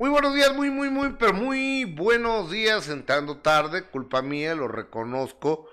Muy 0.00 0.08
buenos 0.08 0.34
días, 0.34 0.56
muy, 0.56 0.70
muy, 0.70 0.88
muy, 0.88 1.14
pero 1.18 1.34
muy 1.34 1.84
buenos 1.84 2.50
días, 2.50 2.88
entrando 2.88 3.36
tarde, 3.36 3.82
culpa 3.82 4.22
mía, 4.22 4.54
lo 4.54 4.66
reconozco. 4.66 5.68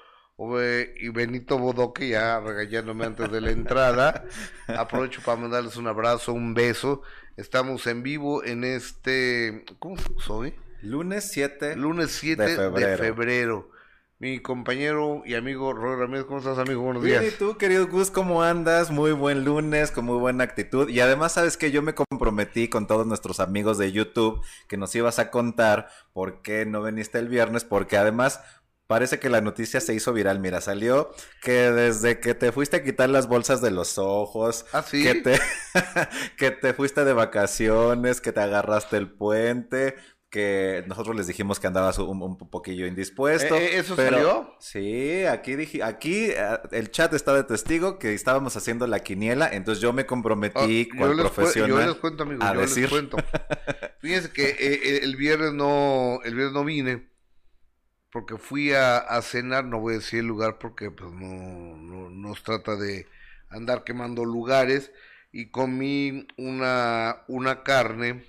Y 1.00 1.08
Benito 1.08 1.58
Bodoque 1.58 2.10
ya 2.10 2.42
regañándome 2.42 3.06
antes 3.06 3.32
de 3.32 3.40
la 3.40 3.52
entrada. 3.52 4.26
Aprovecho 4.68 5.22
para 5.24 5.40
mandarles 5.40 5.78
un 5.78 5.88
abrazo, 5.88 6.34
un 6.34 6.54
beso. 6.54 7.04
Estamos 7.38 7.88
en 7.88 8.04
vivo 8.04 8.44
en 8.44 8.66
este. 8.66 9.64
¿Cómo 9.80 9.96
soy? 10.20 10.56
Lunes 10.82 11.30
7. 11.32 11.78
Lunes 11.78 12.12
7 12.12 12.44
de 12.44 12.98
febrero 12.98 13.77
mi 14.20 14.40
compañero 14.40 15.22
y 15.26 15.36
amigo 15.36 15.74
Roy 15.74 16.00
Ramírez. 16.00 16.26
¿Cómo 16.26 16.40
estás, 16.40 16.58
amigo? 16.58 16.82
Buenos 16.82 17.04
días. 17.04 17.24
¿y 17.24 17.32
tú, 17.32 17.58
querido 17.58 17.88
Gus, 17.88 18.10
cómo 18.10 18.42
andas? 18.42 18.90
Muy 18.90 19.12
buen 19.12 19.46
lunes, 19.46 19.92
con 19.92 20.06
muy 20.06 20.18
buena 20.18 20.44
actitud. 20.44 20.90
Y 20.90 21.00
además, 21.02 21.34
sabes 21.34 21.56
que 21.56 21.72
yo 21.72 21.82
me 21.84 21.94
comprometí 21.94 22.68
con 22.68 22.88
todos 22.88 23.06
nuestros 23.06 23.40
amigos 23.40 23.78
de 23.78 23.92
YouTube 23.92 24.42
que 24.68 24.78
nos 24.78 24.96
ibas 24.96 25.20
a 25.20 25.30
contar 25.30 25.90
por 26.14 26.42
qué 26.42 26.66
no 26.66 26.82
viniste 26.82 27.20
el 27.20 27.28
viernes, 27.28 27.64
porque 27.64 27.98
además 27.98 28.42
Parece 28.88 29.20
que 29.20 29.30
la 29.30 29.42
noticia 29.42 29.82
se 29.82 29.94
hizo 29.94 30.14
viral. 30.14 30.40
Mira, 30.40 30.62
salió 30.62 31.12
que 31.42 31.72
desde 31.74 32.22
que 32.22 32.34
te 32.34 32.54
fuiste 32.54 32.78
a 32.78 32.84
quitar 32.86 33.10
las 33.10 33.28
bolsas 33.28 33.62
de 33.62 33.70
los 33.70 33.98
ojos, 33.98 34.66
¿Ah, 34.72 34.84
que, 34.90 35.16
te, 35.16 35.38
que 36.38 36.52
te 36.52 36.74
fuiste 36.74 37.04
de 37.04 37.12
vacaciones, 37.12 38.22
que 38.22 38.32
te 38.32 38.40
agarraste 38.40 38.96
el 38.96 39.12
puente, 39.12 39.96
que 40.30 40.84
nosotros 40.88 41.16
les 41.16 41.28
dijimos 41.28 41.60
que 41.60 41.68
andabas 41.68 41.98
un, 42.00 42.22
un 42.22 42.38
poquillo 42.38 42.86
indispuesto. 42.86 43.56
¿E-, 43.56 43.76
e-, 43.76 43.80
¿Eso 43.80 43.96
salió? 43.96 44.56
Sí, 44.60 45.24
aquí 45.26 45.56
dije, 45.56 45.84
aquí 45.84 46.26
eh, 46.32 46.60
el 46.72 46.92
chat 46.92 47.14
está 47.14 47.34
de 47.34 47.44
testigo 47.44 47.98
que 47.98 48.14
estábamos 48.14 48.58
haciendo 48.58 48.88
la 48.88 49.00
quiniela, 49.00 49.50
entonces 49.52 49.82
yo 49.82 49.94
me 49.94 50.06
comprometí 50.06 50.90
ah, 50.92 50.98
con 50.98 51.12
el 51.12 51.18
profesional. 51.18 51.70
Yo 51.70 51.88
les 51.88 51.96
cuento, 51.96 52.24
amigo, 52.24 52.42
yo 52.44 52.62
les 52.62 52.90
cuento. 52.90 53.18
Fíjense 54.02 54.32
que 54.32 54.50
eh, 54.50 54.58
eh, 54.60 55.00
el 55.04 55.16
viernes 55.16 55.54
no, 55.54 56.20
el 56.24 56.36
viernes 56.36 56.54
no 56.54 56.64
vine 56.66 57.10
porque 58.12 58.38
fui 58.38 58.74
a, 58.74 59.22
cenar, 59.22 59.66
no 59.66 59.80
voy 59.80 59.94
a 59.94 59.98
decir 59.98 60.20
el 60.20 60.26
lugar 60.26 60.58
porque 60.60 60.90
pues 60.92 61.12
no, 61.12 61.78
no 61.78 62.10
nos 62.10 62.44
trata 62.44 62.76
de 62.76 63.06
andar 63.50 63.84
quemando 63.84 64.26
lugares 64.26 64.92
y 65.32 65.52
comí 65.52 66.26
una, 66.38 67.24
una 67.28 67.64
carne 67.64 68.26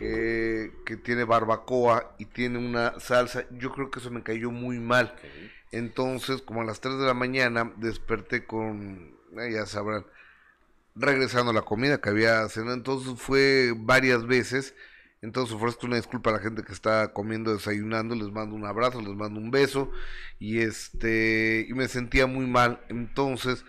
que, 0.00 0.96
tiene 1.04 1.24
barbacoa 1.24 2.14
y 2.18 2.24
tiene 2.24 2.58
una 2.58 2.98
salsa. 3.00 3.44
Yo 3.50 3.72
creo 3.72 3.90
que 3.90 4.00
eso 4.00 4.10
me 4.10 4.22
cayó 4.22 4.50
muy 4.50 4.78
mal. 4.78 5.14
Entonces, 5.72 6.42
como 6.42 6.62
a 6.62 6.64
las 6.64 6.80
3 6.80 6.98
de 6.98 7.06
la 7.06 7.14
mañana, 7.14 7.72
desperté 7.76 8.46
con, 8.46 9.14
eh, 9.38 9.52
ya 9.52 9.66
sabrán, 9.66 10.06
regresando 10.96 11.50
a 11.50 11.54
la 11.54 11.62
comida 11.62 12.00
que 12.00 12.08
había 12.08 12.48
cenado. 12.48 12.74
Entonces 12.74 13.14
fue 13.20 13.72
varias 13.76 14.26
veces. 14.26 14.74
Entonces 15.22 15.54
ofrezco 15.54 15.86
una 15.86 15.96
disculpa 15.96 16.30
a 16.30 16.34
la 16.34 16.38
gente 16.40 16.62
que 16.62 16.72
está 16.72 17.12
comiendo, 17.12 17.52
desayunando, 17.52 18.14
les 18.14 18.30
mando 18.32 18.56
un 18.56 18.64
abrazo, 18.64 19.02
les 19.02 19.14
mando 19.14 19.38
un 19.38 19.50
beso 19.50 19.90
y 20.38 20.60
este 20.60 21.66
y 21.68 21.74
me 21.74 21.88
sentía 21.88 22.26
muy 22.26 22.46
mal. 22.46 22.80
Entonces 22.88 23.64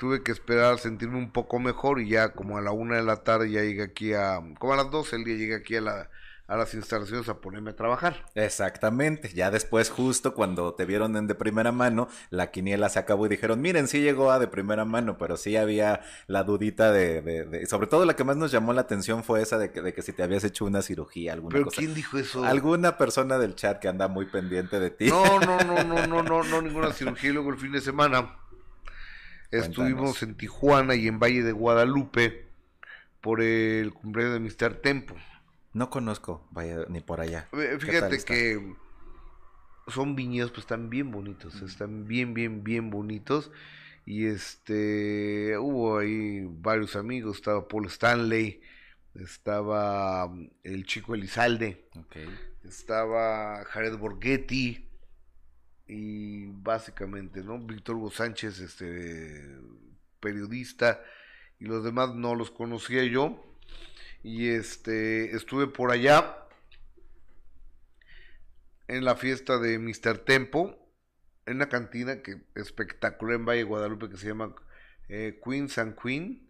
tuve 0.00 0.22
que 0.22 0.32
esperar 0.32 0.72
a 0.72 0.78
sentirme 0.78 1.18
un 1.18 1.30
poco 1.30 1.58
mejor 1.58 2.00
y 2.00 2.08
ya 2.08 2.32
como 2.32 2.56
a 2.56 2.62
la 2.62 2.72
una 2.72 2.96
de 2.96 3.02
la 3.02 3.22
tarde 3.22 3.50
ya 3.50 3.60
llegué 3.60 3.82
aquí 3.82 4.14
a, 4.14 4.40
como 4.58 4.72
a 4.72 4.76
las 4.76 4.90
12 4.90 5.14
el 5.16 5.24
día 5.24 5.36
llegué 5.36 5.54
aquí 5.56 5.76
a, 5.76 5.82
la, 5.82 6.10
a 6.46 6.56
las 6.56 6.72
instalaciones 6.72 7.28
a 7.28 7.42
ponerme 7.42 7.72
a 7.72 7.76
trabajar. 7.76 8.24
Exactamente, 8.34 9.30
ya 9.34 9.50
después 9.50 9.90
justo 9.90 10.32
cuando 10.32 10.72
te 10.72 10.86
vieron 10.86 11.16
en 11.16 11.26
de 11.26 11.34
primera 11.34 11.70
mano, 11.70 12.08
la 12.30 12.50
quiniela 12.50 12.88
se 12.88 12.98
acabó 12.98 13.26
y 13.26 13.28
dijeron, 13.28 13.60
miren, 13.60 13.88
sí 13.88 14.00
llegó 14.00 14.30
a 14.30 14.38
de 14.38 14.48
primera 14.48 14.86
mano, 14.86 15.18
pero 15.18 15.36
sí 15.36 15.58
había 15.58 16.00
la 16.26 16.44
dudita 16.44 16.92
de, 16.92 17.20
de, 17.20 17.66
sobre 17.66 17.86
todo 17.86 18.06
la 18.06 18.16
que 18.16 18.24
más 18.24 18.38
nos 18.38 18.50
llamó 18.50 18.72
la 18.72 18.80
atención 18.80 19.22
fue 19.22 19.42
esa 19.42 19.58
de 19.58 19.70
que, 19.70 19.82
de 19.82 19.92
que 19.92 20.00
si 20.00 20.14
te 20.14 20.22
habías 20.22 20.44
hecho 20.44 20.64
una 20.64 20.80
cirugía, 20.80 21.34
alguna 21.34 21.52
¿Pero 21.52 21.66
quién 21.66 21.92
dijo 21.92 22.16
eso? 22.16 22.42
Alguna 22.42 22.96
persona 22.96 23.36
del 23.36 23.54
chat 23.54 23.80
que 23.80 23.88
anda 23.88 24.08
muy 24.08 24.24
pendiente 24.24 24.80
de 24.80 24.88
ti. 24.88 25.08
No, 25.08 25.40
no, 25.40 25.58
no, 25.58 25.84
no, 25.84 26.06
no, 26.06 26.22
no, 26.22 26.42
no, 26.42 26.62
ninguna 26.62 26.90
cirugía 26.94 27.28
y 27.28 27.32
luego 27.34 27.50
el 27.50 27.58
fin 27.58 27.72
de 27.72 27.82
semana 27.82 28.39
Estuvimos 29.50 30.22
en 30.22 30.36
Tijuana 30.36 30.94
y 30.94 31.08
en 31.08 31.18
Valle 31.18 31.42
de 31.42 31.52
Guadalupe 31.52 32.46
por 33.20 33.42
el 33.42 33.92
cumpleaños 33.92 34.34
de 34.34 34.40
Mr. 34.40 34.74
Tempo. 34.76 35.14
No 35.72 35.90
conozco, 35.90 36.48
ni 36.88 37.00
por 37.00 37.20
allá. 37.20 37.48
Eh, 37.52 37.76
fíjate 37.78 38.18
que 38.24 38.74
son 39.88 40.16
viñedos, 40.16 40.50
pues 40.50 40.64
están 40.64 40.90
bien 40.90 41.10
bonitos, 41.10 41.62
están 41.62 42.06
bien, 42.06 42.34
bien, 42.34 42.64
bien 42.64 42.90
bonitos. 42.90 43.50
Y 44.06 44.26
este, 44.26 45.56
hubo 45.58 45.98
ahí 45.98 46.44
varios 46.44 46.96
amigos, 46.96 47.36
estaba 47.36 47.68
Paul 47.68 47.86
Stanley, 47.86 48.60
estaba 49.14 50.26
mm, 50.26 50.50
el 50.64 50.86
chico 50.86 51.14
Elizalde, 51.14 51.88
estaba 52.64 53.64
Jared 53.66 53.96
Borghetti, 53.96 54.89
y 55.90 56.46
básicamente, 56.46 57.42
¿no? 57.42 57.58
Víctor 57.58 57.96
Hugo 57.96 58.12
Sánchez, 58.12 58.60
este 58.60 59.58
periodista, 60.20 61.02
y 61.58 61.64
los 61.64 61.82
demás 61.82 62.14
no 62.14 62.36
los 62.36 62.52
conocía 62.52 63.02
yo. 63.04 63.44
Y 64.22 64.48
este 64.48 65.34
estuve 65.34 65.66
por 65.66 65.90
allá 65.90 66.36
en 68.86 69.04
la 69.04 69.16
fiesta 69.16 69.58
de 69.58 69.78
Mr. 69.80 70.18
Tempo, 70.18 70.78
en 71.46 71.56
una 71.56 71.68
cantina 71.68 72.22
que 72.22 72.40
espectacular 72.54 73.36
en 73.36 73.46
Valle 73.46 73.64
Guadalupe 73.64 74.08
que 74.08 74.16
se 74.16 74.28
llama 74.28 74.54
eh, 75.08 75.40
Queen 75.44 75.68
San 75.68 75.96
Queen. 75.96 76.46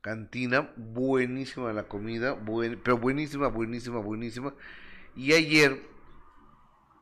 Cantina, 0.00 0.72
buenísima 0.76 1.74
la 1.74 1.86
comida, 1.86 2.32
buen, 2.32 2.80
pero 2.82 2.96
buenísima, 2.96 3.48
buenísima, 3.48 3.98
buenísima. 3.98 4.54
Y 5.14 5.34
ayer 5.34 5.89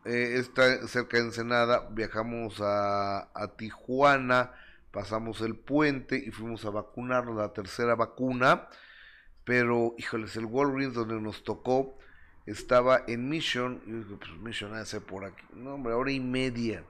eh, 0.09 0.39
está 0.39 0.89
cerca 0.89 1.19
de 1.19 1.25
Ensenada, 1.25 1.87
viajamos 1.91 2.61
a, 2.63 3.29
Tijuana, 3.59 4.53
pasamos 4.91 5.43
el 5.43 5.55
puente 5.55 6.17
y 6.17 6.31
fuimos 6.31 6.65
a 6.65 6.71
vacunarnos 6.71 7.37
la 7.37 7.53
tercera 7.53 7.95
vacuna, 7.95 8.69
pero 9.45 9.95
híjoles, 9.99 10.35
el 10.37 10.47
Walgreens 10.47 10.95
donde 10.95 11.21
nos 11.21 11.45
tocó 11.45 11.99
estaba 12.47 13.03
en 13.07 13.29
Mission, 13.29 13.83
y 13.87 13.93
dije, 13.93 14.17
pues 14.19 14.31
Mission 14.41 14.75
hace 14.75 15.03
por 15.03 15.27
aquí, 15.27 15.45
no 15.53 15.75
hombre, 15.75 15.93
hora 15.93 16.11
y 16.11 16.21
media. 16.21 16.85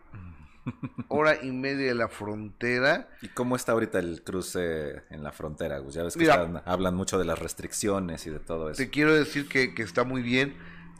hora 1.08 1.42
y 1.42 1.50
media 1.50 1.88
de 1.88 1.94
la 1.96 2.08
frontera. 2.08 3.08
¿Y 3.20 3.28
cómo 3.28 3.56
está 3.56 3.72
ahorita 3.72 3.98
el 3.98 4.22
cruce 4.22 5.02
en 5.10 5.25
la 5.25 5.32
frontera? 5.32 5.82
Ya 5.88 6.04
ves 6.04 6.16
que 6.16 6.30
hablan 6.30 6.94
mucho 6.94 7.18
de 7.18 7.25
las 7.25 7.38
restricciones 7.38 8.26
y 8.26 8.30
de 8.30 8.38
todo 8.38 8.70
eso. 8.70 8.76
Te 8.76 8.90
quiero 8.90 9.12
decir 9.12 9.48
que, 9.48 9.75
que 9.75 9.82
está 9.82 10.04
muy 10.04 10.22
bien 10.22 10.54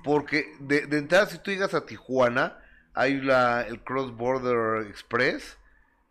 porque 0.05 0.55
de, 0.61 0.85
entrada, 0.97 1.27
si 1.27 1.39
tú 1.39 1.51
llegas 1.51 1.75
a 1.75 1.87
Tijuana, 1.87 2.59
hay 2.95 3.21
la, 3.21 3.63
el 3.63 3.83
Cross 3.83 4.17
Border 4.17 4.87
Express, 4.87 5.59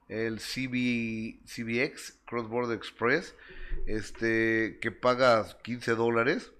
el 0.08 0.40
CB, 0.40 1.42
CBX, 1.46 2.20
Cross 2.26 2.48
Border 2.48 2.78
Express, 2.78 3.36
este, 3.86 4.80
que 4.82 4.92
pagas 4.92 5.56
15 5.64 5.96
dólares 5.96 6.54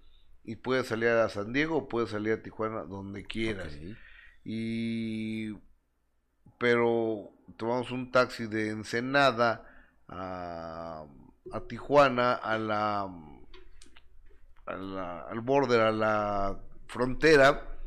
y 0.44 0.56
puedes 0.56 0.88
salir 0.88 1.10
a 1.10 1.30
San 1.30 1.54
Diego 1.54 1.78
o 1.78 1.88
puedes 1.88 2.10
salir 2.10 2.34
a 2.34 2.42
Tijuana 2.42 2.84
donde 2.84 3.24
quieras. 3.26 3.78
Y 4.44 5.54
pero 6.58 7.32
tomamos 7.58 7.92
un 7.92 8.12
taxi 8.12 8.48
de 8.48 8.70
Ensenada 8.70 9.66
a, 10.08 11.06
a 11.52 11.62
Tijuana, 11.62 12.34
a 12.34 12.58
la, 12.58 13.02
a 14.66 14.76
la, 14.76 15.22
al 15.22 15.42
border, 15.42 15.82
a 15.82 15.92
la 15.92 16.60
frontera, 16.88 17.78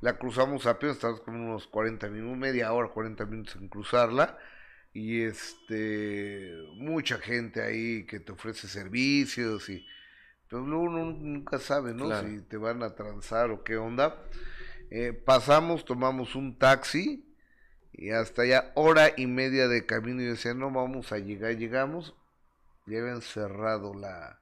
la 0.00 0.18
cruzamos 0.18 0.66
apenas, 0.66 0.96
estamos 0.96 1.20
con 1.20 1.34
unos 1.36 1.66
40 1.66 2.08
minutos, 2.08 2.38
media 2.38 2.72
hora, 2.72 2.88
40 2.88 3.24
minutos 3.26 3.56
en 3.56 3.68
cruzarla, 3.68 4.38
y 4.92 5.22
este, 5.22 6.56
mucha 6.74 7.18
gente 7.18 7.62
ahí 7.62 8.04
que 8.04 8.20
te 8.20 8.32
ofrece 8.32 8.68
servicios 8.68 9.68
y, 9.68 9.86
pero 10.48 10.62
luego 10.62 10.84
uno 10.84 11.04
nunca 11.12 11.58
sabe, 11.58 11.92
¿no? 11.92 12.08
Si 12.22 12.40
te 12.42 12.56
van 12.56 12.82
a 12.82 12.94
transar 12.94 13.50
o 13.50 13.62
qué 13.62 13.76
onda. 13.76 14.16
Eh, 14.90 15.12
pasamos, 15.12 15.84
tomamos 15.84 16.34
un 16.34 16.58
taxi 16.58 17.24
y 17.92 18.10
hasta 18.10 18.42
allá 18.42 18.72
hora 18.74 19.12
y 19.16 19.26
media 19.26 19.68
de 19.68 19.84
camino 19.84 20.22
y 20.22 20.26
decía, 20.26 20.54
no 20.54 20.70
vamos 20.70 21.12
a 21.12 21.18
llegar, 21.18 21.56
llegamos, 21.56 22.14
ya 22.86 23.00
habían 23.00 23.20
cerrado 23.20 23.92
la, 23.92 24.40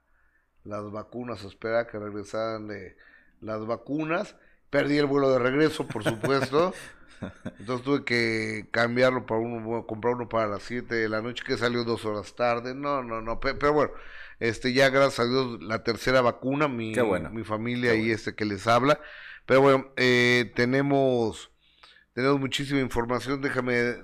las 0.63 0.91
vacunas, 0.93 1.43
espera 1.43 1.89
que 1.89 1.99
regresaran 1.99 2.69
de 2.69 2.97
las 3.41 3.67
vacunas. 3.67 4.37
Perdí 4.71 4.99
el 4.99 5.07
vuelo 5.07 5.31
de 5.31 5.39
regreso, 5.39 5.87
por 5.87 6.05
supuesto. 6.05 6.73
Entonces 7.59 7.85
tuve 7.85 8.05
que 8.05 8.69
cambiarlo 8.71 9.27
para 9.27 9.41
uno, 9.41 9.87
comprar 9.87 10.15
uno 10.15 10.29
para 10.29 10.49
las 10.49 10.63
7 10.63 10.95
de 10.95 11.09
la 11.09 11.23
noche, 11.23 11.45
que 11.47 11.57
salió 11.57 11.85
dos 11.85 12.05
horas 12.05 12.35
tarde. 12.35 12.75
No, 12.75 13.03
no, 13.03 13.23
no. 13.23 13.41
Pero, 13.41 13.73
bueno, 13.73 13.93
este 14.41 14.73
ya 14.73 14.91
gracias 14.91 15.21
a 15.21 15.29
Dios 15.29 15.63
la 15.63 15.83
tercera 15.83 16.21
vacuna, 16.21 16.69
mi, 16.69 16.95
mi 17.33 17.45
familia 17.45 17.95
y 17.95 18.11
este 18.11 18.35
que 18.35 18.45
les 18.45 18.67
habla. 18.67 19.01
Pero 19.47 19.63
bueno, 19.63 19.93
eh, 19.97 20.53
tenemos, 20.55 21.51
tenemos 22.13 22.41
muchísima 22.41 22.81
información. 22.81 23.41
Déjame 23.41 23.97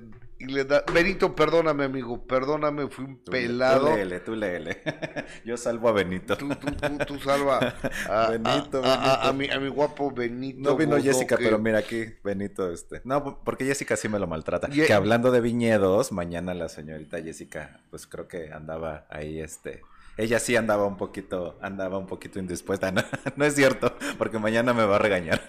y 0.42 0.46
le 0.46 0.64
da. 0.64 0.84
Benito, 0.92 1.34
perdóname, 1.34 1.84
amigo, 1.84 2.26
perdóname, 2.26 2.88
fui 2.88 3.04
un 3.04 3.22
pelado. 3.22 3.88
Tú 3.90 3.94
léele, 3.96 4.20
tú 4.20 4.34
léele. 4.34 4.82
Yo 5.44 5.56
salvo 5.56 5.88
a 5.88 5.92
Benito. 5.92 6.36
Tú, 6.36 6.48
tú, 6.50 6.66
tú, 6.72 6.98
tú 7.06 7.18
salva 7.20 7.74
a, 8.08 8.30
Benito, 8.30 8.80
a, 8.84 8.96
Benito. 8.96 9.22
a 9.28 9.32
mi, 9.32 9.50
a 9.50 9.60
mi 9.60 9.68
guapo 9.68 10.10
Benito. 10.10 10.58
No 10.70 10.76
vino 10.76 11.00
Jessica, 11.00 11.36
pero 11.36 11.58
mira 11.58 11.78
aquí, 11.78 12.06
Benito, 12.24 12.70
este. 12.72 13.00
No, 13.04 13.42
porque 13.44 13.64
Jessica 13.64 13.96
sí 13.96 14.08
me 14.08 14.18
lo 14.18 14.26
maltrata. 14.26 14.68
Ye- 14.68 14.86
Que 14.86 14.92
hablando 14.92 15.30
de 15.30 15.40
viñedos, 15.40 16.12
mañana 16.12 16.54
la 16.54 16.68
señorita 16.68 17.20
Jessica, 17.22 17.80
pues 17.90 18.06
creo 18.06 18.26
que 18.28 18.52
andaba 18.52 19.06
ahí, 19.10 19.40
este. 19.40 19.82
Ella 20.18 20.38
sí 20.40 20.56
andaba 20.56 20.86
un 20.86 20.98
poquito, 20.98 21.58
andaba 21.62 21.96
un 21.96 22.06
poquito 22.06 22.38
indispuesta. 22.38 22.92
No, 22.92 23.02
no 23.36 23.44
es 23.46 23.54
cierto, 23.54 23.96
porque 24.18 24.38
mañana 24.38 24.74
me 24.74 24.84
va 24.84 24.96
a 24.96 24.98
regañar. 24.98 25.40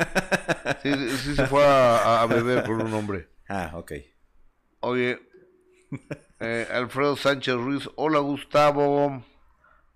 Sí, 0.82 0.94
sí, 0.94 1.10
sí 1.18 1.36
se 1.36 1.46
fue 1.48 1.66
a, 1.66 2.22
a 2.22 2.26
beber 2.28 2.64
con 2.64 2.82
un 2.82 2.94
hombre. 2.94 3.28
Ah, 3.50 3.72
ok. 3.76 3.92
Oye, 4.86 5.17
eh, 6.41 6.67
Alfredo 6.69 7.15
Sánchez 7.15 7.56
Ruiz, 7.56 7.89
hola 7.96 8.19
Gustavo. 8.19 9.24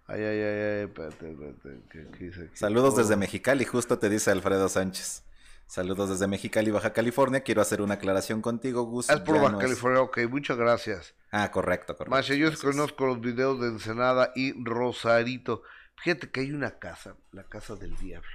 Ay, 0.07 0.21
ay, 0.21 0.39
ay, 0.39 0.41
ay, 0.41 0.83
espérate, 0.85 1.29
espérate, 1.31 1.81
¿qué- 1.91 2.07
qué 2.17 2.23
dice 2.25 2.43
aquí? 2.45 2.55
Saludos 2.55 2.93
Oh. 2.93 2.97
desde 2.99 3.17
Mexicali, 3.17 3.65
justo 3.65 3.99
te 3.99 4.07
dice 4.09 4.31
Alfredo 4.31 4.69
Sánchez. 4.69 5.23
Saludos 5.65 6.09
desde 6.11 6.27
Mexicali, 6.27 6.71
Baja 6.71 6.93
California. 6.93 7.41
Quiero 7.41 7.61
hacer 7.61 7.81
una 7.81 7.95
aclaración 7.95 8.41
contigo, 8.41 8.83
Gus. 8.83 9.09
Es 9.09 9.19
por 9.19 9.35
Baja 9.35 9.49
no 9.49 9.57
es- 9.59 9.65
California, 9.65 9.99
ok, 10.01 10.19
muchas 10.29 10.55
gracias. 10.55 11.13
Ah, 11.31 11.51
correcto, 11.51 11.97
correcto. 11.97 12.09
Masha, 12.15 12.35
yo 12.35 12.49
conozco 12.61 13.05
los 13.07 13.19
videos 13.19 13.59
de 13.59 13.67
Ensenada 13.67 14.31
y 14.35 14.53
Rosarito. 14.63 15.63
Fíjate 16.01 16.31
que 16.31 16.39
hay 16.39 16.51
una 16.53 16.79
casa, 16.79 17.17
la 17.33 17.43
casa 17.43 17.75
del 17.75 17.97
diablo. 17.97 18.29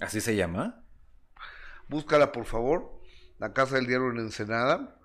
¿Así 0.00 0.20
se 0.20 0.34
llama? 0.34 0.82
Búscala, 1.86 2.32
por 2.32 2.46
favor. 2.46 2.90
La 3.38 3.52
casa 3.52 3.76
del 3.76 3.86
diablo 3.86 4.10
en 4.10 4.18
Ensenada. 4.18 4.98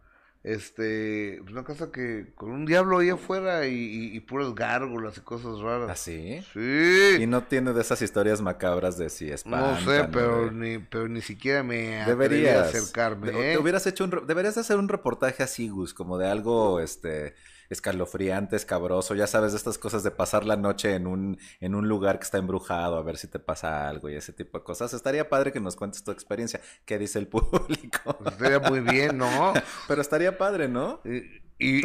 Este, 0.47 1.39
pues 1.41 1.51
una 1.51 1.65
casa 1.65 1.91
que 1.91 2.27
con 2.36 2.51
un 2.51 2.65
diablo 2.65 2.99
ahí 2.99 3.10
afuera 3.10 3.67
y, 3.67 3.73
y- 3.75 4.15
y 4.15 4.19
puras 4.21 4.55
gárgolas 4.55 5.17
y 5.17 5.21
cosas 5.21 5.60
raras. 5.60 5.89
¿Así? 5.89 6.39
Sí. 6.53 7.17
Y 7.21 7.27
no 7.27 7.43
tiene 7.43 7.73
de 7.73 7.81
esas 7.81 8.01
historias 8.01 8.41
macabras 8.41 8.97
de 8.97 9.10
si 9.10 9.25
No 9.27 9.33
espantan. 9.36 9.83
sé, 9.86 10.07
pero 10.12 10.49
ni, 10.49 10.77
pero 10.79 11.10
ni 11.10 11.19
siquiera 11.21 11.63
me 11.63 12.05
Deberías. 12.05 12.73
acercarme. 12.73 13.29
¿eh? 13.29 13.53
te 13.55 13.57
hubieras 13.57 13.86
hecho 13.88 14.05
un, 14.05 14.23
deberías 14.25 14.55
de 14.55 14.62
hacer 14.62 14.77
un 14.77 14.88
reportaje 14.88 15.43
así, 15.43 15.67
Gus, 15.67 15.93
como 15.93 16.17
de 16.17 16.27
algo, 16.29 16.79
este, 16.79 17.36
escalofriante, 17.69 18.56
escabroso, 18.56 19.15
ya 19.15 19.27
sabes, 19.27 19.51
de 19.51 19.58
estas 19.58 19.77
cosas 19.77 20.03
de 20.03 20.12
pasar 20.12 20.45
la 20.45 20.58
noche 20.58 20.95
en 20.95 21.08
un, 21.08 21.38
en 21.60 21.75
un 21.75 21.88
lugar 21.88 22.19
que 22.19 22.25
está 22.25 22.38
embrujado, 22.38 22.97
a 22.97 23.03
ver 23.03 23.17
si 23.17 23.27
te 23.27 23.39
pasa 23.39 23.88
algo 23.88 24.10
y 24.10 24.15
ese 24.15 24.34
tipo 24.34 24.58
de 24.58 24.63
cosas. 24.63 24.93
Estaría 24.93 25.30
padre 25.30 25.51
que 25.51 25.60
nos 25.60 25.75
cuentes 25.75 26.03
tu 26.03 26.12
experiencia. 26.12 26.62
¿Qué 26.86 26.97
dice 26.97 27.19
el 27.19 27.27
público? 27.30 28.17
Pues 28.19 28.34
estaría 28.34 28.60
muy 28.60 28.80
bien, 28.80 29.17
¿no? 29.17 29.53
Pero 29.88 30.01
estaría 30.01 30.38
padre, 30.38 30.67
¿no? 30.67 31.01
Y, 31.06 31.46
y, 31.60 31.82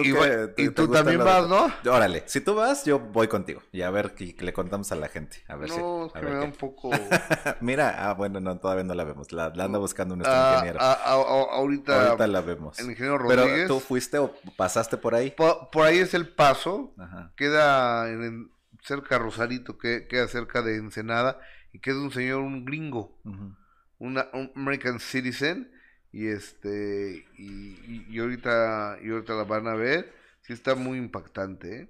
¿Tú 0.75 0.89
también 0.89 1.19
vas, 1.19 1.49
¿no? 1.49 1.67
Órale, 1.91 2.25
si 2.27 2.41
tú 2.43 2.55
vas, 2.55 2.85
yo 2.85 2.99
voy 2.99 3.29
contigo. 3.29 3.63
Y 3.73 3.83
a 3.83 3.91
ver 3.91 4.15
qué 4.15 4.37
le 4.39 4.53
contamos 4.53 4.93
a 4.93 4.97
la 4.97 5.09
gente. 5.09 5.39
A 5.49 5.57
ver 5.57 5.71
si. 5.71 5.79
No, 5.79 6.07
es 6.07 6.15
a 6.17 6.21
que 6.21 6.27
me 6.27 6.33
da 6.33 6.41
qué. 6.41 6.47
un 6.47 6.53
poco... 6.53 6.91
Mira, 7.61 8.09
ah, 8.11 8.13
bueno, 8.15 8.39
no, 8.41 8.59
todavía 8.59 8.85
no 8.85 8.93
la 8.95 9.05
vemos. 9.05 9.33
La, 9.33 9.51
la 9.55 9.65
anda 9.65 9.79
buscando 9.79 10.15
nuestro 10.15 10.35
Ah, 10.37 10.53
ingeniero. 10.57 10.79
ah, 10.83 10.99
ah, 11.05 11.23
ah, 11.27 11.45
ahorita, 11.57 12.07
Ahorita 12.09 12.27
la 12.27 12.41
vemos. 12.43 12.79
el 12.81 12.91
ingeniero 12.91 13.19
Pero 13.27 13.43
Rodríguez... 13.43 13.69
tú 13.69 13.81
fuiste 13.81 14.19
o 14.19 14.35
pasaste 14.57 14.97
por 14.99 15.15
ahí. 15.15 15.31
po- 15.31 15.71
por 15.71 15.87
ahí 15.87 15.99
es 15.99 16.13
el 16.15 16.29
paso. 16.29 16.95
Ajá. 16.99 17.33
Queda 17.37 18.11
en 18.11 18.51
cerca 18.83 19.19
Rosarito, 19.19 19.79
que 19.79 20.07
queda 20.07 20.29
cerca 20.29 20.61
de 20.61 20.77
Ensenada. 20.77 21.39
Y 21.73 21.79
queda 21.81 21.97
un 21.99 22.11
señor, 22.11 22.41
un 22.43 22.65
gringo. 22.67 23.19
una, 23.99 24.27
un 24.35 24.53
American 24.55 25.01
Citizen 25.01 25.73
y 26.13 26.29
este 26.29 27.25
y, 27.39 28.05
y- 28.11 28.19
ahorita 28.19 28.99
y 29.03 29.11
ahorita 29.11 29.35
la 29.35 29.45
van 29.45 29.67
a 29.67 29.75
ver 29.75 30.13
sí 30.43 30.53
está 30.53 30.75
muy 30.75 30.99
impactante 30.99 31.83
¿eh? 31.83 31.89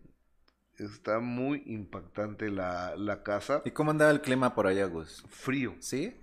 está 0.79 1.21
muy 1.21 1.63
impactante 1.67 2.51
la, 2.51 2.97
la 2.97 3.23
casa 3.23 3.63
¿Y 3.65 3.71
cómo 3.73 3.91
andaba 3.91 4.11
el 4.11 4.21
clima 4.21 4.55
por 4.55 4.67
allá, 4.67 4.87
Gus? 4.87 5.25
frío 5.29 5.75
¿Sí? 5.81 6.15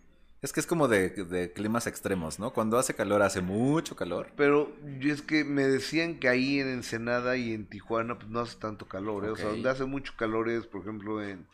Es 0.41 0.53
que 0.53 0.61
es 0.61 0.67
como 0.67 0.87
de, 0.87 1.09
de 1.09 1.51
climas 1.51 1.85
extremos, 1.85 2.39
¿no? 2.39 2.53
Cuando 2.53 2.77
hace 2.77 2.93
calor 2.93 3.21
hace 3.21 3.41
mucho 3.41 3.95
calor. 3.97 4.27
pero 4.37 4.71
yo 4.99 5.13
es 5.13 5.21
que 5.21 5.43
me 5.43 5.63
decían 5.63 6.17
que 6.19 6.29
ahí 6.29 6.59
en 6.61 6.69
Ensenada 6.69 7.35
y 7.35 7.53
en 7.53 7.67
Tijuana 7.67 8.17
pues 8.17 8.29
no 8.29 8.39
hace 8.39 8.57
tanto 8.57 8.87
calor 8.87 9.25
¿eh? 9.25 9.29
o 9.29 9.35
sea 9.35 9.49
donde 9.49 9.69
hace 9.69 9.83
mucho 9.85 10.13
calor 10.17 10.49
es 10.49 10.65
por 10.65 10.81
ejemplo 10.81 11.21
en 11.21 11.45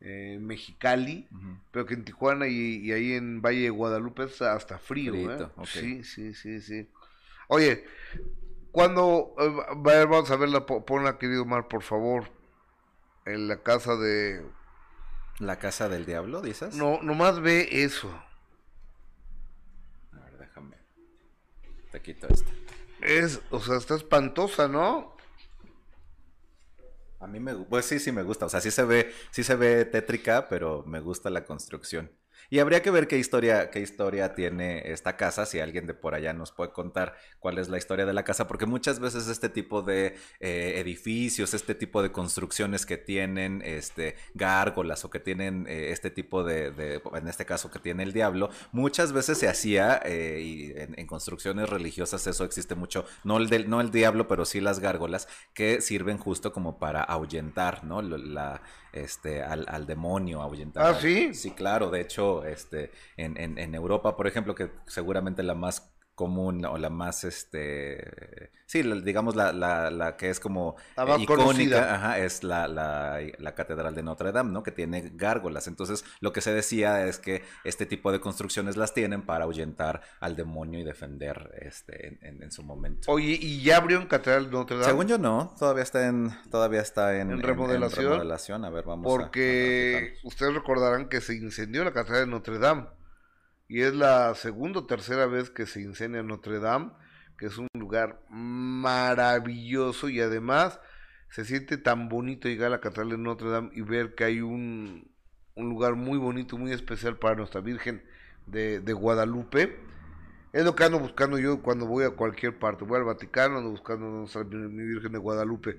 eh, 0.00 0.38
Mexicali 0.40 1.28
pero 1.70 1.86
que 1.86 1.94
en 1.94 2.04
Tijuana 2.04 2.48
y, 2.48 2.78
y 2.78 2.92
ahí 2.92 3.12
en 3.12 3.42
Valle 3.42 3.62
de 3.62 3.70
Guadalupe 3.70 4.24
es 4.24 4.40
hasta 4.42 4.78
frío, 4.78 5.14
¿eh? 5.14 5.46
Sí, 5.66 6.04
sí, 6.04 6.34
sí, 6.34 6.60
sí. 6.60 6.88
Oye, 7.48 7.84
cuando 8.72 9.34
eh, 9.38 9.50
vamos 9.84 10.30
a 10.30 10.36
verla, 10.36 10.64
po- 10.66 10.84
ponla 10.84 11.18
querido 11.18 11.44
Mar, 11.44 11.68
por 11.68 11.82
favor, 11.82 12.30
en 13.24 13.48
la 13.48 13.62
casa 13.62 13.96
de... 13.96 14.44
¿La 15.38 15.58
casa 15.58 15.88
del 15.88 16.06
diablo, 16.06 16.42
dices? 16.42 16.74
No, 16.76 17.00
nomás 17.02 17.40
ve 17.40 17.68
eso. 17.70 18.08
A 20.12 20.20
ver, 20.20 20.38
déjame. 20.38 20.76
Te 21.92 22.00
quito 22.02 22.28
esto. 22.28 22.50
Es, 23.00 23.40
o 23.50 23.60
sea, 23.60 23.76
está 23.76 23.94
espantosa, 23.94 24.68
¿no? 24.68 25.16
A 27.20 27.26
mí 27.28 27.38
me, 27.38 27.54
pues 27.54 27.84
sí, 27.86 27.98
sí 28.00 28.10
me 28.12 28.22
gusta. 28.22 28.46
O 28.46 28.48
sea, 28.48 28.60
sí 28.60 28.70
se 28.70 28.84
ve, 28.84 29.12
sí 29.30 29.44
se 29.44 29.54
ve 29.56 29.84
tétrica, 29.84 30.48
pero 30.48 30.82
me 30.86 31.00
gusta 31.00 31.30
la 31.30 31.44
construcción. 31.44 32.10
Y 32.50 32.58
habría 32.58 32.82
que 32.82 32.90
ver 32.90 33.06
qué 33.06 33.16
historia, 33.16 33.70
qué 33.70 33.80
historia 33.80 34.34
tiene 34.34 34.90
esta 34.90 35.16
casa, 35.16 35.46
si 35.46 35.60
alguien 35.60 35.86
de 35.86 35.94
por 35.94 36.14
allá 36.14 36.32
nos 36.32 36.50
puede 36.50 36.72
contar 36.72 37.14
cuál 37.38 37.58
es 37.58 37.68
la 37.68 37.78
historia 37.78 38.06
de 38.06 38.12
la 38.12 38.24
casa, 38.24 38.48
porque 38.48 38.66
muchas 38.66 38.98
veces 38.98 39.28
este 39.28 39.48
tipo 39.48 39.82
de 39.82 40.16
eh, 40.40 40.74
edificios, 40.78 41.54
este 41.54 41.76
tipo 41.76 42.02
de 42.02 42.10
construcciones 42.10 42.86
que 42.86 42.96
tienen 42.96 43.62
este, 43.64 44.16
gárgolas 44.34 45.04
o 45.04 45.10
que 45.10 45.20
tienen 45.20 45.66
eh, 45.68 45.92
este 45.92 46.10
tipo 46.10 46.42
de, 46.42 47.00
en 47.14 47.28
este 47.28 47.46
caso 47.46 47.70
que 47.70 47.78
tiene 47.78 48.02
el 48.02 48.12
diablo, 48.12 48.50
muchas 48.72 49.12
veces 49.12 49.38
se 49.38 49.48
hacía 49.48 50.00
eh, 50.04 50.40
y 50.42 50.72
en, 50.76 51.06
construcciones 51.06 51.68
religiosas 51.68 52.26
eso 52.26 52.44
existe 52.44 52.74
mucho, 52.74 53.04
no 53.22 53.38
el, 53.38 53.48
del, 53.48 53.70
no 53.70 53.80
el 53.80 53.92
diablo, 53.92 54.26
pero 54.26 54.44
sí 54.44 54.60
las 54.60 54.80
gárgolas 54.80 55.28
que 55.54 55.80
sirven 55.80 56.18
justo 56.18 56.52
como 56.52 56.80
para 56.80 57.02
ahuyentar, 57.02 57.84
¿no? 57.84 58.02
La, 58.02 58.60
este, 58.92 59.42
al, 59.42 59.66
al 59.68 59.86
demonio, 59.86 60.42
ahuyentar. 60.42 60.86
¿Ah, 60.86 60.94
sí? 61.00 61.34
Sí, 61.34 61.52
claro. 61.52 61.90
De 61.90 62.00
hecho, 62.00 62.44
este, 62.44 62.90
en, 63.16 63.36
en, 63.36 63.58
en 63.58 63.74
Europa, 63.74 64.16
por 64.16 64.26
ejemplo, 64.26 64.54
que 64.54 64.70
seguramente 64.86 65.42
la 65.42 65.54
más 65.54 65.92
común 66.20 66.62
o 66.66 66.76
la 66.76 66.90
más, 66.90 67.24
este, 67.24 68.50
sí, 68.66 68.82
digamos 69.02 69.36
la, 69.36 69.54
la, 69.54 69.90
la 69.90 70.18
que 70.18 70.28
es 70.28 70.38
como 70.38 70.76
eh, 70.98 71.16
icónica, 71.18 71.94
ajá, 71.94 72.18
es 72.18 72.44
la, 72.44 72.68
la, 72.68 73.18
la 73.38 73.54
Catedral 73.54 73.94
de 73.94 74.02
Notre 74.02 74.30
Dame, 74.30 74.52
¿no? 74.52 74.62
Que 74.62 74.70
tiene 74.70 75.12
gárgolas. 75.14 75.66
Entonces, 75.66 76.04
lo 76.20 76.34
que 76.34 76.42
se 76.42 76.52
decía 76.52 77.06
es 77.06 77.18
que 77.18 77.42
este 77.64 77.86
tipo 77.86 78.12
de 78.12 78.20
construcciones 78.20 78.76
las 78.76 78.92
tienen 78.92 79.22
para 79.22 79.44
ahuyentar 79.44 80.02
al 80.20 80.36
demonio 80.36 80.78
y 80.78 80.84
defender, 80.84 81.52
este, 81.62 82.08
en, 82.08 82.18
en- 82.22 82.42
en 82.42 82.52
su 82.52 82.62
momento. 82.64 83.10
Oye, 83.10 83.38
¿y 83.40 83.62
ya 83.62 83.78
abrió 83.78 83.98
en 83.98 84.06
Catedral 84.06 84.44
de 84.46 84.50
Notre 84.52 84.76
Dame? 84.76 84.86
Según 84.90 85.06
yo 85.08 85.16
no, 85.16 85.54
todavía 85.58 85.82
está 85.84 86.06
en, 86.06 86.30
todavía 86.50 86.82
está 86.82 87.16
en, 87.18 87.30
¿En 87.30 87.40
remodelación? 87.42 88.04
remodelación. 88.12 88.64
A 88.66 88.70
ver, 88.70 88.84
vamos 88.84 89.06
a- 89.06 89.16
a 89.16 89.18
Porque 89.22 90.16
ustedes 90.22 90.52
recordarán 90.54 91.08
que 91.08 91.22
se 91.22 91.34
incendió 91.34 91.82
la 91.82 91.92
Catedral 91.92 92.26
de 92.26 92.30
Notre 92.30 92.58
Dame. 92.58 92.84
Y 93.70 93.82
es 93.82 93.94
la 93.94 94.34
segunda 94.34 94.80
o 94.80 94.86
tercera 94.86 95.26
vez 95.26 95.48
que 95.48 95.64
se 95.64 95.80
incendia 95.80 96.24
Notre 96.24 96.58
Dame, 96.58 96.90
que 97.38 97.46
es 97.46 97.56
un 97.56 97.68
lugar 97.74 98.20
maravilloso 98.28 100.08
y 100.08 100.20
además 100.20 100.80
se 101.28 101.44
siente 101.44 101.78
tan 101.78 102.08
bonito 102.08 102.48
llegar 102.48 102.66
a 102.66 102.70
la 102.70 102.80
Catedral 102.80 103.10
de 103.10 103.18
Notre 103.18 103.48
Dame 103.48 103.70
y 103.72 103.82
ver 103.82 104.16
que 104.16 104.24
hay 104.24 104.40
un, 104.40 105.08
un 105.54 105.68
lugar 105.68 105.94
muy 105.94 106.18
bonito, 106.18 106.58
muy 106.58 106.72
especial 106.72 107.16
para 107.16 107.36
nuestra 107.36 107.60
Virgen 107.60 108.02
de, 108.44 108.80
Guadalupe. 108.92 109.78
Es 110.52 110.64
lo 110.64 110.74
que 110.74 110.82
ando 110.82 110.98
buscando 110.98 111.38
yo 111.38 111.62
cuando 111.62 111.86
voy 111.86 112.02
a 112.02 112.10
cualquier 112.10 112.58
parte. 112.58 112.84
Voy 112.84 112.98
al 112.98 113.04
Vaticano, 113.04 113.58
ando 113.58 113.70
buscando 113.70 114.26
mi, 114.46 114.56
mi 114.56 114.82
Virgen 114.82 115.12
de 115.12 115.18
Guadalupe. 115.18 115.78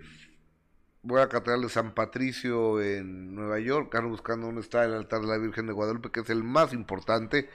Voy 1.03 1.17
a 1.17 1.23
la 1.23 1.27
Catedral 1.27 1.63
de 1.63 1.67
San 1.67 1.93
Patricio 1.93 2.81
en 2.81 3.35
Nueva 3.35 3.59
York, 3.59 3.93
ando 3.95 4.11
buscando 4.11 4.45
dónde 4.45 4.61
está 4.61 4.85
el 4.85 4.93
altar 4.93 5.19
de 5.19 5.27
la 5.27 5.37
Virgen 5.37 5.67
de 5.67 5.73
Guadalupe, 5.73 6.09
que 6.09 6.21
es 6.21 6.29
el 6.29 6.45
más 6.45 6.71
importante 6.71 7.49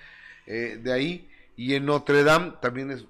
eh, 0.47 0.79
de 0.83 0.93
ahí. 0.93 1.31
Y 1.57 1.75
en 1.75 1.87
Notre 1.87 2.23
Dame 2.23 2.55
también 2.61 2.91
es 2.91 3.07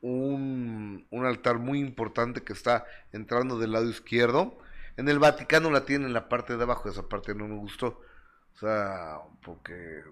un, 0.00 1.06
un 1.10 1.26
altar 1.26 1.58
muy 1.58 1.80
importante 1.80 2.42
que 2.42 2.52
está 2.52 2.84
entrando 3.12 3.58
del 3.58 3.72
lado 3.72 3.88
izquierdo. 3.88 4.58
En 4.96 5.08
el 5.08 5.18
Vaticano 5.18 5.70
la 5.70 5.84
tienen 5.84 6.08
en 6.08 6.14
la 6.14 6.28
parte 6.28 6.56
de 6.56 6.62
abajo, 6.62 6.88
esa 6.88 7.08
parte 7.08 7.34
no 7.34 7.48
me 7.48 7.56
gustó. 7.56 8.00
O 8.54 8.58
sea, 8.58 9.18
porque 9.42 10.02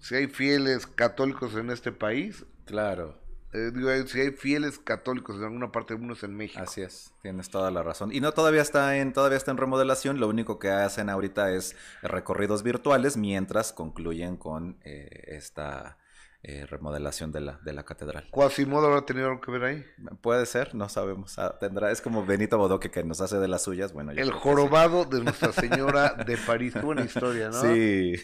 si 0.00 0.14
hay 0.14 0.28
fieles 0.28 0.86
católicos 0.86 1.56
en 1.56 1.70
este 1.70 1.90
país, 1.90 2.44
Claro, 2.68 3.18
eh, 3.52 3.70
digo, 3.74 3.90
eh, 3.90 4.06
si 4.06 4.20
hay 4.20 4.30
fieles 4.32 4.78
católicos 4.78 5.36
en 5.36 5.44
alguna 5.44 5.72
parte 5.72 5.94
del 5.94 6.00
mundo 6.00 6.14
es 6.14 6.22
en 6.22 6.36
México. 6.36 6.62
así 6.62 6.82
es, 6.82 7.12
tienes 7.22 7.48
toda 7.48 7.70
la 7.70 7.82
razón. 7.82 8.12
Y 8.12 8.20
no 8.20 8.32
todavía 8.32 8.62
está 8.62 8.96
en, 8.98 9.12
todavía 9.12 9.38
está 9.38 9.50
en 9.50 9.56
remodelación, 9.56 10.20
lo 10.20 10.28
único 10.28 10.58
que 10.58 10.70
hacen 10.70 11.08
ahorita 11.08 11.50
es 11.52 11.74
recorridos 12.02 12.62
virtuales 12.62 13.16
mientras 13.16 13.72
concluyen 13.72 14.36
con 14.36 14.78
eh, 14.84 15.08
esta 15.28 15.98
eh, 16.42 16.66
remodelación 16.66 17.32
de 17.32 17.40
la, 17.40 17.58
de 17.64 17.72
la 17.72 17.84
catedral. 17.84 18.28
¿Quasimodo 18.30 18.86
habrá 18.86 19.04
tenido 19.04 19.26
algo 19.26 19.40
que 19.40 19.50
ver 19.50 19.64
ahí? 19.64 19.84
Puede 20.20 20.46
ser, 20.46 20.74
no 20.74 20.88
sabemos. 20.88 21.36
Ah, 21.38 21.58
tendrá, 21.58 21.90
es 21.90 22.00
como 22.00 22.24
Benito 22.24 22.56
Bodoque 22.58 22.90
que 22.90 23.02
nos 23.02 23.20
hace 23.20 23.38
de 23.38 23.48
las 23.48 23.62
suyas. 23.62 23.92
Bueno, 23.92 24.12
el 24.12 24.30
jorobado 24.30 25.04
de 25.04 25.20
Nuestra 25.20 25.52
Señora 25.52 26.14
de 26.14 26.36
París. 26.36 26.74
Qué 26.74 26.80
buena 26.80 27.02
historia, 27.02 27.48
¿no? 27.48 27.60
Sí. 27.60 28.14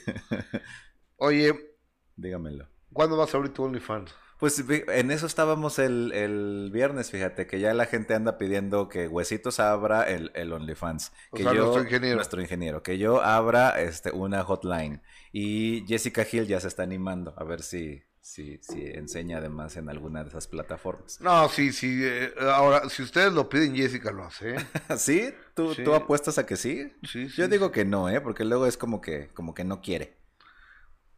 Oye, 1.16 1.76
dígamelo. 2.16 2.68
¿Cuándo 2.92 3.16
vas 3.16 3.34
a 3.34 3.38
abrir 3.38 3.52
tu 3.52 3.64
OnlyFans? 3.64 4.14
Pues 4.38 4.62
en 4.68 5.10
eso 5.10 5.26
estábamos 5.26 5.78
el, 5.78 6.12
el, 6.12 6.70
viernes, 6.72 7.10
fíjate, 7.10 7.46
que 7.46 7.60
ya 7.60 7.72
la 7.72 7.86
gente 7.86 8.14
anda 8.14 8.36
pidiendo 8.36 8.88
que 8.88 9.06
Huesitos 9.08 9.60
abra 9.60 10.02
el, 10.02 10.32
el 10.34 10.52
OnlyFans. 10.52 11.12
Que 11.32 11.44
yo, 11.44 11.54
nuestro 11.54 11.82
ingeniero. 11.82 12.16
Nuestro 12.16 12.40
ingeniero. 12.40 12.82
Que 12.82 12.98
yo 12.98 13.22
abra 13.22 13.80
este, 13.80 14.10
una 14.10 14.42
hotline. 14.42 15.00
Y 15.32 15.84
Jessica 15.86 16.26
Hill 16.30 16.46
ya 16.46 16.60
se 16.60 16.68
está 16.68 16.82
animando 16.82 17.34
a 17.36 17.44
ver 17.44 17.62
si, 17.62 18.02
si, 18.20 18.58
si 18.60 18.86
enseña 18.86 19.38
además 19.38 19.76
en 19.76 19.88
alguna 19.88 20.22
de 20.24 20.30
esas 20.30 20.48
plataformas. 20.48 21.20
No, 21.20 21.48
sí, 21.48 21.72
sí. 21.72 22.00
Eh, 22.02 22.32
ahora, 22.40 22.88
si 22.88 23.02
ustedes 23.02 23.32
lo 23.32 23.48
piden, 23.48 23.76
Jessica 23.76 24.10
lo 24.10 24.24
hace. 24.24 24.56
¿eh? 24.56 24.66
¿Sí? 24.96 25.32
¿Tú, 25.54 25.74
¿Tú 25.74 25.94
apuestas 25.94 26.38
a 26.38 26.46
que 26.46 26.56
sí? 26.56 26.92
Sí, 27.02 27.28
Yo 27.28 27.46
digo 27.48 27.70
que 27.70 27.84
no, 27.84 28.08
¿eh? 28.08 28.20
Porque 28.20 28.44
luego 28.44 28.66
es 28.66 28.76
como 28.76 29.00
que, 29.00 29.28
como 29.28 29.54
que 29.54 29.64
no 29.64 29.80
quiere. 29.80 30.16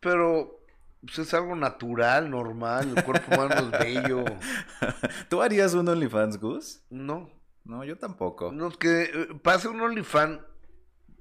Pero 0.00 0.65
pues 1.00 1.18
es 1.18 1.34
algo 1.34 1.54
natural, 1.54 2.30
normal, 2.30 2.94
el 2.96 3.04
cuerpo 3.04 3.34
humano 3.34 3.54
es 3.54 3.70
bello. 3.70 4.24
¿Tú 5.28 5.42
harías 5.42 5.74
un 5.74 5.88
OnlyFans, 5.88 6.38
Gus? 6.38 6.82
No. 6.90 7.30
No, 7.64 7.84
yo 7.84 7.98
tampoco. 7.98 8.52
No, 8.52 8.68
es 8.68 8.76
que 8.76 9.02
eh, 9.02 9.28
pase 9.42 9.68
un 9.68 9.80
OnlyFans 9.80 10.40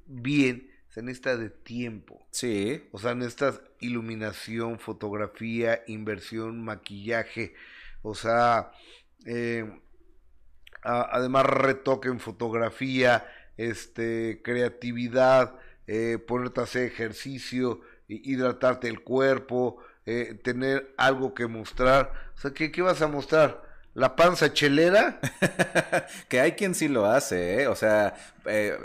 bien, 0.06 0.70
se 0.90 1.02
necesita 1.02 1.38
de 1.38 1.50
tiempo. 1.50 2.28
Sí. 2.32 2.88
O 2.92 3.00
sea, 3.00 3.16
necesitas 3.16 3.62
iluminación, 3.80 4.80
fotografía, 4.80 5.84
inversión, 5.88 6.64
maquillaje. 6.64 7.56
O 8.02 8.14
sea, 8.14 8.72
eh, 9.26 9.82
además 10.84 11.46
retoque 11.48 12.10
en 12.10 12.20
fotografía, 12.20 13.28
este, 13.58 14.42
creatividad, 14.44 15.58
eh, 15.88 16.18
ponerte 16.18 16.62
a 16.62 16.64
hacer 16.64 16.84
ejercicio 16.84 17.82
hidratarte 18.08 18.88
el 18.88 19.02
cuerpo, 19.02 19.78
eh, 20.06 20.40
tener 20.44 20.94
algo 20.98 21.34
que 21.34 21.48
mostrar. 21.48 22.12
O 22.36 22.40
sea, 22.40 22.52
¿qué, 22.52 22.72
qué 22.72 22.82
vas 22.82 23.02
a 23.02 23.08
mostrar? 23.08 23.64
¿La 23.94 24.16
panza 24.16 24.54
chelera? 24.54 25.20
que 26.30 26.42
hay 26.42 26.52
quien 26.54 26.76
sí 26.76 26.88
lo 26.88 27.06
hace, 27.06 27.62
¿eh? 27.62 27.68
O 27.68 27.76
sea, 27.76 28.14
eh, 28.46 28.78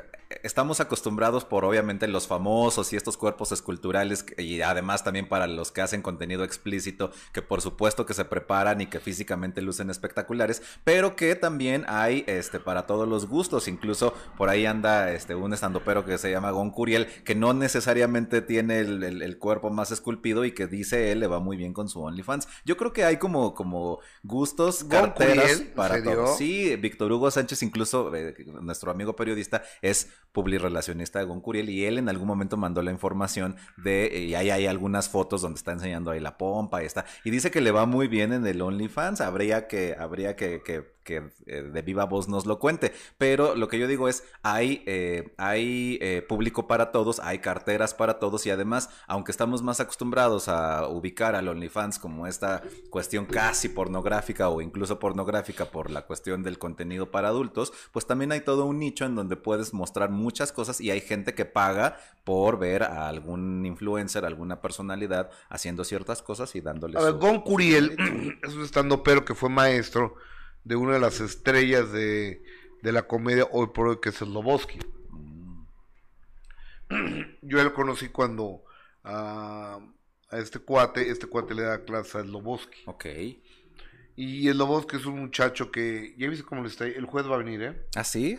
estamos 0.43 0.81
acostumbrados 0.81 1.45
por 1.45 1.65
obviamente 1.65 2.09
los 2.09 2.27
famosos 2.27 2.93
y 2.93 2.97
estos 2.97 3.17
cuerpos 3.17 3.53
esculturales 3.53 4.25
y 4.39 4.61
además 4.63 5.05
también 5.05 5.29
para 5.29 5.47
los 5.47 5.73
que 5.73 5.81
hacen 5.81 6.03
contenido 6.03 6.45
explícito 6.45 7.11
que 7.33 7.43
por 7.43 7.61
supuesto 7.61 8.07
que 8.07 8.15
se 8.15 8.25
preparan 8.25 8.81
y 8.81 8.87
que 8.87 9.01
físicamente 9.01 9.63
lucen 9.63 9.91
espectaculares, 9.91 10.63
pero 10.85 11.17
que 11.17 11.35
también 11.37 11.85
hay 11.89 12.25
este 12.27 12.61
para 12.61 12.87
todos 12.87 13.09
los 13.09 13.27
gustos, 13.27 13.69
incluso 13.69 14.15
por 14.37 14.49
ahí 14.49 14.67
anda 14.67 15.13
este 15.13 15.35
un 15.35 15.53
estandopero 15.53 16.05
que 16.05 16.19
se 16.19 16.31
llama 16.31 16.51
Gon 16.51 16.71
Curiel 16.71 17.07
que 17.25 17.35
no 17.35 17.53
necesariamente 17.53 18.43
tiene 18.43 18.81
el, 18.81 19.39
cuerpo 19.39 19.71
más 19.71 19.91
esculpido 19.91 20.45
y 20.45 20.53
que 20.53 20.67
dice 20.67 21.13
él 21.13 21.21
le 21.21 21.27
va 21.27 21.41
muy 21.41 21.57
bien 21.57 21.73
con 21.73 21.89
su 21.89 22.01
OnlyFans. 22.03 22.49
Yo 22.65 22.77
creo 22.77 22.93
que 22.93 23.05
hay 23.05 23.17
como 23.17 23.55
como 23.55 24.01
gustos, 24.23 24.85
carteras 24.85 25.63
para 25.75 26.03
todos. 26.03 26.37
Sí, 26.37 26.77
Víctor 26.77 27.13
Hugo 27.13 27.31
Sánchez 27.31 27.63
incluso 27.63 28.15
eh, 28.15 28.35
nuestro 28.61 28.91
amigo 28.91 29.17
periodista 29.17 29.63
es 29.83 30.11
publirelacionista 30.33 31.19
de 31.19 31.25
Goncuriel 31.25 31.71
y 31.71 31.85
él 31.85 31.99
en 31.99 32.09
algún 32.09 32.29
momento 32.29 32.57
mandó 32.57 32.83
la 32.83 32.91
información 32.91 33.57
de, 33.77 34.07
eh, 34.07 34.25
y 34.25 34.35
ahí 34.35 34.51
hay 34.51 34.67
algunas 34.67 35.09
fotos 35.09 35.43
donde 35.43 35.59
está 35.59 35.73
enseñando 35.73 36.11
ahí 36.11 36.21
la 36.21 36.39
pompa 36.39 36.83
y 36.83 36.87
está, 36.87 37.05
y 37.25 37.31
dice 37.31 37.51
que 37.51 37.61
le 37.61 37.71
va 37.71 37.87
muy 37.87 38.09
bien 38.09 38.33
en 38.33 38.47
el 38.47 38.63
OnlyFans, 38.63 39.21
habría 39.21 39.67
que, 39.67 39.97
habría 39.99 40.37
que, 40.37 40.63
que 40.65 41.00
que 41.05 41.31
eh, 41.47 41.63
de 41.63 41.83
viva 41.83 42.05
voz 42.05 42.29
nos 42.29 42.47
lo 42.47 42.59
cuente. 42.59 42.93
Pero 43.19 43.55
lo 43.55 43.69
que 43.69 43.79
yo 43.79 43.87
digo 43.87 44.09
es, 44.09 44.25
hay, 44.43 44.83
eh, 44.87 45.33
hay 45.37 45.99
eh, 46.01 46.23
público 46.27 46.67
para 46.67 46.93
todos, 46.93 47.21
hay 47.21 47.39
carteras 47.39 47.95
para 47.95 48.19
todos 48.19 48.47
y 48.47 48.51
además, 48.51 48.91
aunque 49.07 49.33
estamos 49.33 49.63
más 49.63 49.81
acostumbrados 49.81 50.49
a 50.49 50.87
ubicar 50.89 51.35
al 51.35 51.49
OnlyFans 51.49 51.99
como 51.99 52.27
esta 52.27 52.63
cuestión 52.91 53.27
casi 53.27 53.69
pornográfica 53.69 54.49
o 54.49 54.61
incluso 54.61 54.99
pornográfica 54.99 55.67
por 55.67 55.91
la 55.91 56.03
cuestión 56.03 56.43
del 56.43 56.59
contenido 56.59 57.11
para 57.11 57.29
adultos, 57.29 57.73
pues 57.93 58.07
también 58.07 58.33
hay 58.33 58.41
todo 58.41 58.67
un 58.67 58.79
nicho 58.79 59.05
en 59.05 59.15
donde 59.15 59.37
puedes 59.37 59.75
mostrar 59.75 60.11
muchas 60.11 60.53
cosas 60.53 60.81
y 60.81 60.91
hay 60.91 61.01
gente 61.01 61.35
que 61.35 61.45
paga 61.45 61.97
por 62.25 62.59
ver 62.59 62.83
a 62.83 63.09
algún 63.09 63.65
influencer, 63.67 64.25
alguna 64.25 64.61
personalidad 64.61 65.31
haciendo 65.49 65.85
ciertas 65.85 66.23
cosas 66.23 66.55
y 66.55 66.61
dándole... 66.61 66.99
A 66.99 67.03
ver, 67.03 67.15
Gon 67.15 67.41
Curiel 67.41 67.97
es 68.43 68.55
un 68.55 68.63
estando 68.63 69.03
pero 69.03 69.25
que 69.25 69.35
fue 69.35 69.49
maestro 69.49 70.17
de 70.65 70.77
una 70.77 70.95
de 70.95 71.01
las 71.01 71.21
estrellas 71.21 71.93
de, 71.93 72.43
de 72.83 72.93
la 72.93 73.07
comedia 73.07 73.47
hoy 73.51 73.69
por 73.75 73.89
hoy, 73.89 74.01
que 74.01 74.11
es 74.11 74.17
Sloboski. 74.17 74.79
Yo 77.43 77.63
lo 77.63 77.75
conocí 77.75 78.09
cuando 78.09 78.65
a, 79.05 79.79
a, 80.31 80.39
este 80.39 80.59
cuate, 80.59 81.11
este 81.11 81.27
cuate 81.27 81.55
le 81.55 81.63
da 81.63 81.85
clase 81.85 82.19
a 82.19 82.23
Sloboski. 82.23 82.83
Ok. 82.87 83.07
Y 84.17 84.51
Sloboski 84.51 84.97
es 84.97 85.07
un 85.07 85.21
muchacho 85.21 85.71
que, 85.71 86.15
ya 86.19 86.29
viste 86.29 86.45
cómo 86.45 86.63
le 86.63 86.69
está, 86.69 86.87
el 86.87 87.07
juez 87.07 87.27
va 87.27 87.37
a 87.37 87.39
venir, 87.39 87.63
¿eh? 87.63 87.87
¿Ah, 87.97 88.05
sí? 88.05 88.39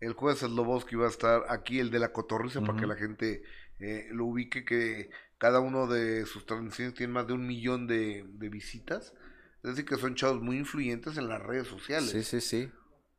El 0.00 0.14
juez 0.14 0.40
Sloboski 0.40 0.96
va 0.96 1.06
a 1.06 1.10
estar 1.10 1.44
aquí, 1.48 1.78
el 1.78 1.90
de 1.90 2.00
la 2.00 2.12
cotorriza, 2.12 2.60
para 2.60 2.78
que 2.78 2.86
la 2.86 2.96
gente 2.96 3.44
eh, 3.78 4.08
lo 4.10 4.26
ubique, 4.26 4.64
que 4.64 5.10
cada 5.38 5.60
uno 5.60 5.86
de 5.86 6.26
sus 6.26 6.44
transmisiones 6.44 6.94
tiene 6.94 7.12
más 7.12 7.26
de 7.26 7.32
un 7.34 7.46
millón 7.46 7.86
de, 7.86 8.26
de 8.28 8.48
visitas. 8.48 9.14
Es 9.62 9.70
decir, 9.70 9.84
que 9.84 9.96
son 9.96 10.14
chavos 10.14 10.42
muy 10.42 10.58
influyentes 10.58 11.16
en 11.16 11.28
las 11.28 11.40
redes 11.40 11.68
sociales. 11.68 12.10
Sí, 12.10 12.22
sí, 12.24 12.40
sí. 12.40 12.70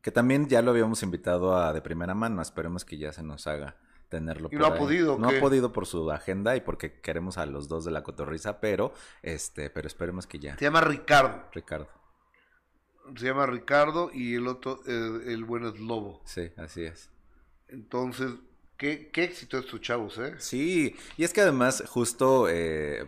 Que 0.02 0.12
también 0.12 0.50
ya 0.50 0.62
lo 0.62 0.72
habíamos 0.72 1.02
invitado 1.02 1.56
a 1.56 1.72
de 1.72 1.82
primera 1.82 2.14
mano. 2.14 2.42
Esperemos 2.42 2.84
que 2.84 2.98
ya 2.98 3.14
se 3.14 3.24
nos 3.24 3.48
haga 3.48 3.78
tenerlo. 4.10 4.50
Y 4.52 4.58
no 4.58 4.66
ha 4.66 4.76
podido. 4.76 5.18
No 5.18 5.30
ha 5.30 5.40
podido 5.40 5.72
por 5.72 5.86
su 5.86 6.12
agenda 6.12 6.56
y 6.58 6.62
porque 6.62 7.00
queremos 7.00 7.38
a 7.38 7.46
los 7.46 7.70
dos 7.70 7.86
de 7.86 7.92
la 7.92 8.04
cotorriza, 8.04 8.60
pero 8.60 8.94
este, 9.22 9.70
pero 9.70 9.88
esperemos 9.88 10.28
que 10.28 10.40
ya. 10.40 10.58
Se 10.58 10.66
llama 10.66 10.82
Ricardo. 10.82 11.50
Ricardo. 11.54 11.88
Se 13.16 13.26
llama 13.26 13.46
Ricardo 13.46 14.12
y 14.14 14.36
el 14.36 14.48
otro, 14.48 14.82
eh, 14.86 15.34
el 15.34 15.46
bueno 15.46 15.70
es 15.70 15.80
Lobo. 15.80 16.22
Sí, 16.26 16.52
así 16.58 16.84
es. 16.84 17.10
Entonces, 17.68 18.32
qué, 18.78 19.10
qué 19.12 19.24
éxito 19.24 19.58
estos 19.58 19.82
chavos, 19.82 20.18
¿eh? 20.20 20.36
Sí, 20.38 20.96
y 21.18 21.24
es 21.24 21.34
que 21.34 21.42
además, 21.42 21.84
justo 21.88 22.48
eh, 22.50 23.08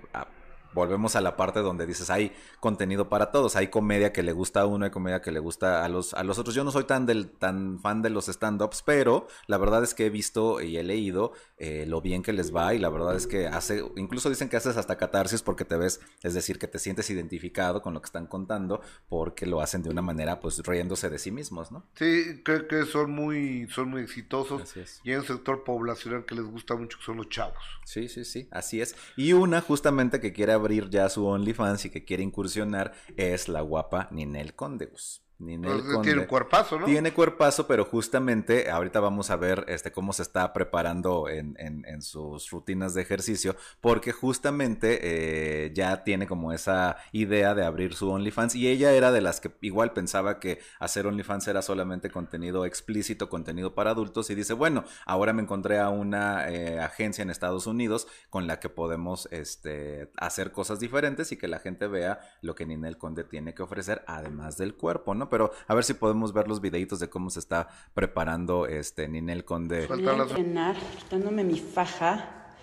volvemos 0.76 1.16
a 1.16 1.22
la 1.22 1.36
parte 1.36 1.62
donde 1.62 1.88
dices, 1.88 2.10
hay 2.10 2.34
contenido 2.60 3.10
para 3.10 3.32
todos, 3.32 3.56
hay 3.56 3.70
comedia 3.70 4.14
que 4.14 4.22
le 4.22 4.34
gusta 4.34 4.62
a 4.62 4.66
uno, 4.68 4.86
hay 4.86 4.92
comedia 4.92 5.22
que 5.22 5.32
le 5.32 5.40
gusta 5.40 5.84
a 5.84 5.90
los, 5.90 6.14
a 6.14 6.24
los 6.24 6.38
otros. 6.38 6.54
Yo 6.54 6.64
no 6.64 6.72
soy 6.72 6.84
tan, 6.84 7.06
del, 7.06 7.30
tan 7.30 7.80
fan 7.80 8.02
de 8.02 8.10
los 8.10 8.28
stand-ups, 8.28 8.84
pero 8.86 9.28
la 9.48 9.58
verdad 9.58 9.84
es 9.84 9.94
que 9.94 10.06
he 10.06 10.10
visto 10.10 10.62
y 10.62 10.78
he 10.78 10.84
leído 10.84 11.32
eh, 11.58 11.86
lo 11.88 12.02
bien 12.02 12.22
que 12.22 12.34
les 12.34 12.54
va 12.54 12.74
y 12.74 12.80
la 12.80 12.90
verdad 12.90 13.16
es 13.16 13.26
que 13.26 13.48
hace, 13.48 13.84
incluso 13.96 14.30
dicen 14.30 14.50
que 14.50 14.58
haces 14.58 14.78
hasta 14.78 14.98
catarsis 14.98 15.42
porque 15.42 15.64
te 15.64 15.78
ves, 15.78 16.02
es 16.22 16.34
decir, 16.34 16.60
que 16.60 16.68
te 16.68 16.78
sientes 16.78 17.10
identificado 17.10 17.82
con 17.82 17.94
lo 17.94 18.02
que 18.02 18.08
están 18.08 18.28
contando 18.28 18.82
porque 19.08 19.46
lo 19.46 19.62
hacen 19.62 19.82
de 19.82 19.90
una 19.90 20.02
manera 20.02 20.42
pues 20.42 20.60
riéndose 20.60 21.10
de 21.10 21.18
sí 21.18 21.32
mismos, 21.32 21.72
¿no? 21.72 21.86
Sí, 21.96 22.42
creo 22.44 22.68
que 22.68 22.86
son 22.86 23.12
muy, 23.12 23.68
son 23.70 23.90
muy 23.90 24.02
exitosos 24.02 24.76
y 25.04 25.12
hay 25.12 25.16
un 25.16 25.26
sector 25.26 25.64
poblacional 25.64 26.26
que 26.26 26.36
les 26.36 26.46
gusta 26.46 26.76
mucho 26.76 26.98
que 26.98 27.06
son 27.06 27.18
los 27.18 27.30
chavos. 27.30 27.64
Sí, 27.86 28.10
sí, 28.10 28.26
sí, 28.26 28.50
así 28.52 28.82
es. 28.82 28.96
Y 29.16 29.32
una 29.34 29.62
justamente 29.62 30.20
que 30.20 30.34
quiere 30.34 30.52
abrir 30.66 30.90
ya 30.90 31.10
su 31.10 31.28
OnlyFans 31.28 31.86
y 31.86 31.90
que 31.92 32.04
quiere 32.06 32.24
incursionar 32.24 32.92
es 33.18 33.48
la 33.48 33.62
guapa 33.62 34.08
Ninel 34.12 34.56
Condeus. 34.56 35.25
Ninel 35.38 35.84
tiene 36.02 36.28
cuerpazo, 36.28 36.80
¿no? 36.80 36.86
Tiene 36.86 37.12
cuerpazo, 37.14 37.68
pero 37.68 37.84
justamente 37.84 38.70
ahorita 38.70 39.02
vamos 39.02 39.30
a 39.30 39.36
ver 39.36 39.66
este, 39.68 39.92
cómo 39.92 40.14
se 40.14 40.22
está 40.22 40.54
preparando 40.54 41.28
en, 41.28 41.56
en, 41.58 42.02
sus 42.02 42.50
rutinas 42.52 42.94
de 42.94 43.02
ejercicio, 43.02 43.56
porque 43.82 44.12
justamente 44.12 45.00
eh, 45.02 45.74
ya 45.74 46.04
tiene 46.04 46.28
como 46.28 46.54
esa 46.54 46.98
idea 47.12 47.54
de 47.54 47.66
abrir 47.66 47.96
su 47.96 48.10
OnlyFans 48.10 48.56
y 48.56 48.68
ella 48.68 48.92
era 48.94 49.12
de 49.12 49.22
las 49.22 49.42
que 49.42 49.52
igual 49.62 49.92
pensaba 49.94 50.40
que 50.40 50.60
hacer 50.80 51.08
OnlyFans 51.08 51.48
era 51.48 51.62
solamente 51.62 52.10
contenido 52.10 52.66
explícito, 52.66 53.30
contenido 53.30 53.76
para 53.76 53.92
adultos 53.92 54.30
y 54.30 54.36
dice, 54.36 54.54
bueno, 54.54 54.84
ahora 55.06 55.34
me 55.34 55.42
encontré 55.42 55.80
a 55.80 55.90
una 55.90 56.50
eh, 56.50 56.80
agencia 56.80 57.22
en 57.24 57.30
Estados 57.30 57.68
Unidos 57.68 58.08
con 58.30 58.48
la 58.48 58.60
que 58.60 58.70
podemos 58.70 59.28
este, 59.32 60.12
hacer 60.18 60.52
cosas 60.52 60.80
diferentes 60.80 61.32
y 61.32 61.38
que 61.38 61.48
la 61.48 61.60
gente 61.60 61.88
vea 61.88 62.20
lo 62.42 62.56
que 62.56 62.66
Ninel 62.66 62.98
Conde 62.98 63.24
tiene 63.24 63.54
que 63.54 63.64
ofrecer, 63.64 64.04
además 64.08 64.58
del 64.58 64.76
cuerpo, 64.76 65.14
¿no? 65.16 65.25
Pero 65.30 65.52
a 65.68 65.74
ver 65.74 65.84
si 65.84 65.94
podemos 65.94 66.34
ver 66.34 66.48
los 66.48 66.62
videitos 66.62 67.00
de 67.00 67.10
cómo 67.10 67.30
se 67.30 67.40
está 67.40 67.68
preparando 67.94 68.68
este 68.68 69.08
Ninel 69.08 69.46
Conde. 69.46 69.88
Voy 69.88 70.08
a 70.08 70.14
entrenar 70.14 70.76
quitándome 71.00 71.44
mi 71.44 71.60
faja. 71.60 72.54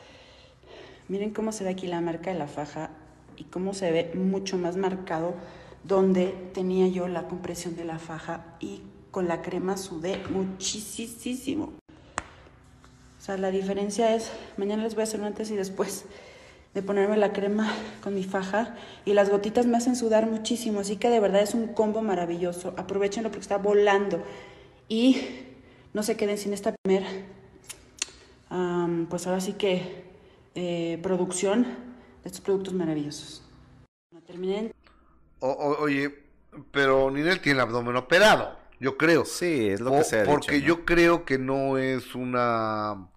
Miren 1.09 1.33
cómo 1.33 1.53
se 1.53 1.65
ve 1.65 1.71
aquí 1.71 1.87
la 1.87 2.01
marca 2.01 2.33
de 2.33 2.39
la 2.39 2.47
faja 2.47 2.91
y 3.37 3.45
cómo 3.45 3.75
se 3.75 3.91
ve 3.91 4.13
mucho 4.15 4.59
más 4.59 4.77
marcado 4.77 5.35
donde 5.85 6.29
tenía 6.55 6.89
yo 6.89 7.09
la 7.09 7.27
compresión 7.27 7.77
de 7.77 7.85
la 7.85 7.99
faja 7.99 8.57
y 8.61 8.83
con 9.11 9.29
la 9.29 9.43
crema 9.43 9.77
sudé 9.77 10.23
muchísimo. 10.31 11.73
O 13.19 13.25
sea, 13.25 13.37
la 13.37 13.51
diferencia 13.51 14.15
es, 14.15 14.33
mañana 14.57 14.83
les 14.83 14.95
voy 14.95 15.03
a 15.03 15.05
hacer 15.05 15.21
un 15.21 15.27
antes 15.27 15.51
y 15.51 15.57
después. 15.57 16.07
De 16.75 16.83
ponerme 16.83 17.17
la 17.17 17.33
crema 17.33 17.71
con 18.03 18.15
mi 18.15 18.25
faja 18.25 18.75
y 19.05 19.13
las 19.13 19.29
gotitas 19.31 19.67
me 19.67 19.77
hacen 19.77 19.95
sudar 19.95 20.27
muchísimo, 20.27 20.81
así 20.81 20.97
que 20.97 21.11
de 21.11 21.21
verdad 21.21 21.43
es 21.43 21.55
un 21.55 21.69
combo 21.69 22.01
maravilloso. 22.01 22.75
Aprovechenlo 22.77 23.29
porque 23.29 23.43
está 23.43 23.59
volando 23.59 24.23
y 24.89 25.21
no 25.93 26.03
se 26.03 26.17
queden 26.17 26.39
sin 26.39 26.53
esta 26.53 26.75
primera, 26.83 27.09
pues 29.09 29.27
ahora 29.27 29.41
sí 29.41 29.55
que 29.55 30.05
eh, 30.55 30.99
producción 31.03 31.65
de 32.23 32.29
estos 32.29 32.41
productos 32.41 32.75
maravillosos. 32.75 33.43
terminé. 34.27 34.73
oye, 35.41 36.15
pero 36.71 37.11
Ninel 37.11 37.41
tiene 37.41 37.59
el 37.59 37.69
abdomen 37.69 37.97
operado, 37.97 38.57
yo 38.81 38.97
creo. 38.97 39.25
Sí, 39.25 39.69
es 39.69 39.81
lo 39.81 39.91
que 39.93 40.05
se 40.05 40.21
ha 40.21 40.25
Porque 40.25 40.63
yo 40.63 40.85
creo 40.87 41.25
que 41.25 41.39
no 41.39 41.77
es 41.77 42.15
una 42.15 43.12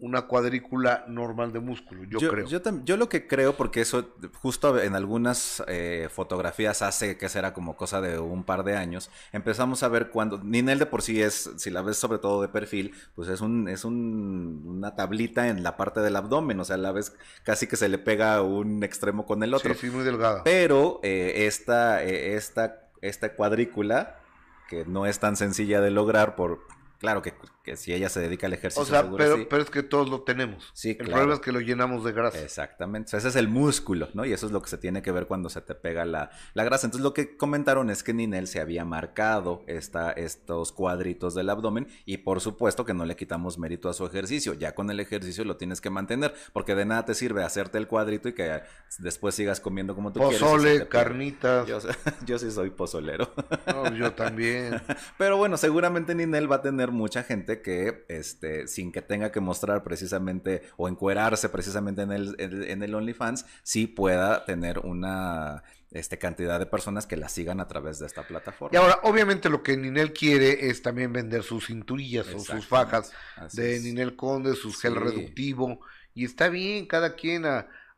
una 0.00 0.22
cuadrícula 0.22 1.04
normal 1.08 1.52
de 1.52 1.58
músculo, 1.58 2.04
yo, 2.04 2.18
creo. 2.20 2.46
Yo, 2.46 2.60
yo, 2.84 2.96
lo 2.96 3.08
que 3.08 3.26
creo, 3.26 3.56
porque 3.56 3.80
eso 3.80 4.14
justo 4.40 4.80
en 4.80 4.94
algunas 4.94 5.62
eh, 5.66 6.08
fotografías 6.10 6.82
hace 6.82 7.16
que 7.16 7.28
será 7.28 7.52
como 7.52 7.76
cosa 7.76 8.00
de 8.00 8.18
un 8.20 8.44
par 8.44 8.62
de 8.62 8.76
años, 8.76 9.10
empezamos 9.32 9.82
a 9.82 9.88
ver 9.88 10.10
cuando, 10.10 10.38
Ninel 10.38 10.78
de 10.78 10.86
por 10.86 11.02
sí 11.02 11.20
es, 11.20 11.50
si 11.56 11.70
la 11.70 11.82
ves 11.82 11.96
sobre 11.96 12.18
todo 12.18 12.40
de 12.42 12.48
perfil, 12.48 12.94
pues 13.16 13.28
es 13.28 13.40
un 13.40 13.68
es 13.68 13.84
un, 13.84 14.62
una 14.66 14.94
tablita 14.94 15.48
en 15.48 15.64
la 15.64 15.76
parte 15.76 16.00
del 16.00 16.14
abdomen, 16.14 16.60
o 16.60 16.64
sea, 16.64 16.76
la 16.76 16.92
ves 16.92 17.16
casi 17.42 17.66
que 17.66 17.76
se 17.76 17.88
le 17.88 17.98
pega 17.98 18.40
un 18.42 18.84
extremo 18.84 19.26
con 19.26 19.42
el 19.42 19.52
otro. 19.52 19.74
Sí, 19.74 19.88
sí 19.88 19.90
muy 19.90 20.04
delgada. 20.04 20.44
Pero 20.44 21.00
eh, 21.02 21.46
esta, 21.46 22.04
eh, 22.04 22.36
esta, 22.36 22.88
esta 23.00 23.34
cuadrícula, 23.34 24.20
que 24.68 24.84
no 24.84 25.06
es 25.06 25.18
tan 25.18 25.36
sencilla 25.36 25.80
de 25.80 25.90
lograr 25.90 26.36
por 26.36 26.60
Claro 26.98 27.22
que, 27.22 27.32
si 27.76 27.92
ella 27.92 28.08
se 28.08 28.20
dedica 28.20 28.46
al 28.46 28.52
ejercicio. 28.52 28.82
O 28.82 28.86
sea, 28.86 29.10
pero, 29.16 29.48
pero 29.48 29.62
es 29.62 29.70
que 29.70 29.82
todos 29.82 30.08
lo 30.08 30.22
tenemos. 30.22 30.70
Sí, 30.72 30.96
El 30.98 31.08
problema 31.08 31.34
es 31.34 31.40
que 31.40 31.52
lo 31.52 31.60
llenamos 31.60 32.04
de 32.04 32.12
grasa. 32.12 32.40
Exactamente. 32.40 33.16
ese 33.16 33.28
es 33.28 33.36
el 33.36 33.48
músculo, 33.48 34.08
¿no? 34.14 34.24
Y 34.24 34.32
eso 34.32 34.46
es 34.46 34.52
lo 34.52 34.62
que 34.62 34.68
se 34.68 34.78
tiene 34.78 35.02
que 35.02 35.12
ver 35.12 35.26
cuando 35.26 35.48
se 35.48 35.60
te 35.60 35.74
pega 35.74 36.04
la, 36.04 36.30
grasa. 36.54 36.86
Entonces, 36.86 37.02
lo 37.02 37.14
que 37.14 37.36
comentaron 37.36 37.90
es 37.90 38.02
que 38.02 38.12
Ninel 38.12 38.46
se 38.46 38.60
había 38.60 38.84
marcado 38.84 39.64
esta, 39.66 40.12
estos 40.12 40.72
cuadritos 40.72 41.34
del 41.34 41.50
abdomen 41.50 41.88
y 42.04 42.18
por 42.18 42.40
supuesto 42.40 42.84
que 42.84 42.94
no 42.94 43.04
le 43.04 43.16
quitamos 43.16 43.58
mérito 43.58 43.88
a 43.88 43.94
su 43.94 44.06
ejercicio. 44.06 44.54
Ya 44.54 44.74
con 44.74 44.90
el 44.90 45.00
ejercicio 45.00 45.44
lo 45.44 45.56
tienes 45.56 45.80
que 45.80 45.90
mantener 45.90 46.34
porque 46.52 46.74
de 46.74 46.84
nada 46.84 47.04
te 47.04 47.14
sirve 47.14 47.42
hacerte 47.44 47.78
el 47.78 47.86
cuadrito 47.86 48.28
y 48.28 48.34
que 48.34 48.62
después 48.98 49.34
sigas 49.34 49.60
comiendo 49.60 49.94
como 49.94 50.12
tú 50.12 50.20
quieres. 50.20 50.38
Pozole, 50.38 50.88
carnitas. 50.88 51.66
Yo, 51.66 51.78
yo 52.26 52.38
sí 52.38 52.50
soy 52.50 52.70
pozolero. 52.70 53.32
No, 53.66 53.94
yo 53.94 54.12
también. 54.12 54.80
pero 55.18 55.36
bueno, 55.36 55.56
seguramente 55.56 56.14
Ninel 56.14 56.50
va 56.50 56.56
a 56.56 56.62
tener 56.62 56.90
mucha 56.90 57.22
gente 57.22 57.57
que, 57.62 58.04
este, 58.08 58.66
sin 58.66 58.92
que 58.92 59.02
tenga 59.02 59.32
que 59.32 59.40
mostrar 59.40 59.82
precisamente 59.82 60.62
o 60.76 60.88
encuerarse 60.88 61.48
precisamente 61.48 62.02
en 62.02 62.12
el, 62.12 62.36
en, 62.38 62.82
el 62.82 62.94
OnlyFans, 62.94 63.46
sí 63.62 63.86
pueda 63.86 64.44
tener 64.44 64.80
una 64.80 65.62
este, 65.90 66.18
cantidad 66.18 66.58
de 66.58 66.66
personas 66.66 67.06
que 67.06 67.16
la 67.16 67.28
sigan 67.28 67.60
a 67.60 67.68
través 67.68 67.98
de 67.98 68.06
esta 68.06 68.26
plataforma. 68.26 68.76
Y 68.76 68.80
ahora, 68.80 69.00
obviamente 69.02 69.48
lo 69.48 69.62
que 69.62 69.76
Ninel 69.76 70.12
quiere 70.12 70.68
es 70.68 70.82
también 70.82 71.12
vender 71.12 71.42
sus 71.42 71.66
cinturillas 71.66 72.28
o 72.28 72.40
sus 72.40 72.66
fajas 72.66 73.12
de 73.52 73.80
Ninel 73.80 74.16
Conde, 74.16 74.54
su 74.54 74.72
gel 74.72 74.96
reductivo. 74.96 75.80
Y 76.14 76.24
está 76.24 76.48
bien, 76.48 76.86
cada 76.86 77.14
quien 77.14 77.44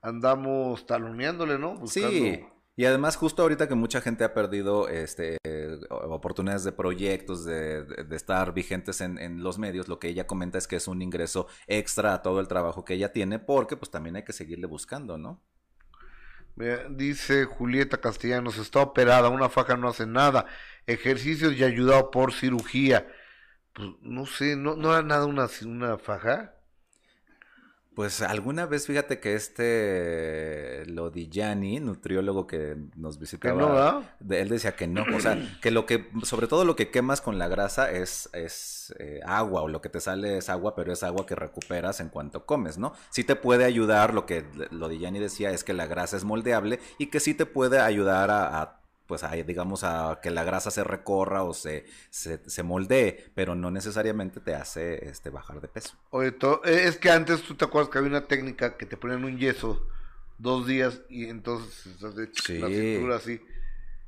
andamos 0.02 0.86
taloneándole, 0.86 1.58
¿no? 1.58 1.86
Sí. 1.86 2.44
Y 2.80 2.86
además, 2.86 3.16
justo 3.16 3.42
ahorita 3.42 3.68
que 3.68 3.74
mucha 3.74 4.00
gente 4.00 4.24
ha 4.24 4.32
perdido 4.32 4.88
este, 4.88 5.36
oportunidades 5.90 6.64
de 6.64 6.72
proyectos, 6.72 7.44
de, 7.44 7.84
estar 8.12 8.54
vigentes 8.54 9.02
en, 9.02 9.42
los 9.42 9.58
medios, 9.58 9.86
lo 9.86 9.98
que 9.98 10.08
ella 10.08 10.26
comenta 10.26 10.56
es 10.56 10.66
que 10.66 10.76
es 10.76 10.88
un 10.88 11.02
ingreso 11.02 11.46
extra 11.66 12.14
a 12.14 12.22
todo 12.22 12.40
el 12.40 12.48
trabajo 12.48 12.82
que 12.82 12.94
ella 12.94 13.12
tiene, 13.12 13.38
porque 13.38 13.76
pues 13.76 13.90
también 13.90 14.16
hay 14.16 14.24
que 14.24 14.32
seguirle 14.32 14.66
buscando, 14.66 15.18
¿no? 15.18 15.42
Dice 16.88 17.44
Julieta 17.44 18.00
Castellanos, 18.00 18.56
está 18.56 18.80
operada, 18.80 19.28
una 19.28 19.50
faja 19.50 19.76
no 19.76 19.90
hace 19.90 20.06
nada, 20.06 20.46
ejercicios 20.86 21.52
y 21.52 21.64
ayudado 21.64 22.10
por 22.10 22.32
cirugía. 22.32 23.06
Pues 23.74 23.90
no 24.00 24.24
sé, 24.24 24.56
¿no, 24.56 24.74
no 24.74 24.94
era 24.94 25.02
nada 25.02 25.26
una, 25.26 25.50
una 25.66 25.98
faja? 25.98 26.54
Pues 27.94 28.22
alguna 28.22 28.66
vez, 28.66 28.86
fíjate 28.86 29.18
que 29.18 29.34
este 29.34 30.84
Lodillani, 30.86 31.80
nutriólogo 31.80 32.46
que 32.46 32.76
nos 32.96 33.18
visitaba, 33.18 34.14
él 34.28 34.48
decía 34.48 34.76
que 34.76 34.86
no, 34.86 35.04
o 35.14 35.20
sea, 35.20 35.36
que 35.60 35.70
lo 35.72 35.86
que, 35.86 36.08
sobre 36.22 36.46
todo 36.46 36.64
lo 36.64 36.76
que 36.76 36.90
quemas 36.90 37.20
con 37.20 37.38
la 37.38 37.48
grasa 37.48 37.90
es, 37.90 38.30
es 38.32 38.94
eh, 39.00 39.20
agua, 39.26 39.62
o 39.62 39.68
lo 39.68 39.80
que 39.80 39.88
te 39.88 40.00
sale 40.00 40.38
es 40.38 40.48
agua, 40.48 40.76
pero 40.76 40.92
es 40.92 41.02
agua 41.02 41.26
que 41.26 41.34
recuperas 41.34 42.00
en 42.00 42.10
cuanto 42.10 42.46
comes, 42.46 42.78
¿no? 42.78 42.92
Sí 43.10 43.24
te 43.24 43.34
puede 43.34 43.64
ayudar, 43.64 44.14
lo 44.14 44.24
que 44.24 44.44
Lodillani 44.70 45.18
decía 45.18 45.50
es 45.50 45.64
que 45.64 45.72
la 45.72 45.86
grasa 45.86 46.16
es 46.16 46.24
moldeable 46.24 46.78
y 46.98 47.06
que 47.06 47.18
sí 47.18 47.34
te 47.34 47.44
puede 47.44 47.80
ayudar 47.80 48.30
a 48.30 48.79
pues 49.10 49.24
a, 49.24 49.32
digamos 49.32 49.82
a 49.82 50.20
que 50.22 50.30
la 50.30 50.44
grasa 50.44 50.70
se 50.70 50.84
recorra 50.84 51.42
o 51.42 51.52
se, 51.52 51.84
se, 52.10 52.62
moldee, 52.62 53.32
pero 53.34 53.56
no 53.56 53.72
necesariamente 53.72 54.38
te 54.38 54.54
hace 54.54 55.08
este 55.08 55.30
bajar 55.30 55.60
de 55.60 55.66
peso. 55.66 55.96
Oye, 56.10 56.28
eh, 56.28 56.84
es 56.84 56.96
que 56.96 57.10
antes 57.10 57.42
tú 57.42 57.56
te 57.56 57.64
acuerdas 57.64 57.90
que 57.90 57.98
había 57.98 58.10
una 58.10 58.28
técnica 58.28 58.76
que 58.76 58.86
te 58.86 58.96
ponían 58.96 59.24
un 59.24 59.36
yeso 59.36 59.84
dos 60.38 60.64
días 60.68 61.00
y 61.08 61.24
entonces 61.24 62.00
la 62.00 62.68
cintura 62.68 63.16
así. 63.16 63.40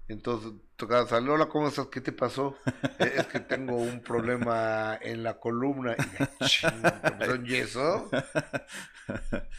Entonces 0.07 0.53
tocaba 0.83 1.07
salir, 1.07 1.31
hola, 1.31 1.47
¿cómo 1.47 1.68
estás? 1.68 1.87
¿Qué 1.87 2.01
te 2.01 2.11
pasó? 2.11 2.57
Eh, 2.99 3.12
es 3.18 3.27
que 3.29 3.38
tengo 3.38 3.77
un 3.77 4.01
problema 4.01 4.99
en 5.01 5.23
la 5.23 5.38
columna. 5.38 5.95
Y 7.21 7.29
un 7.29 7.45
yeso. 7.45 8.11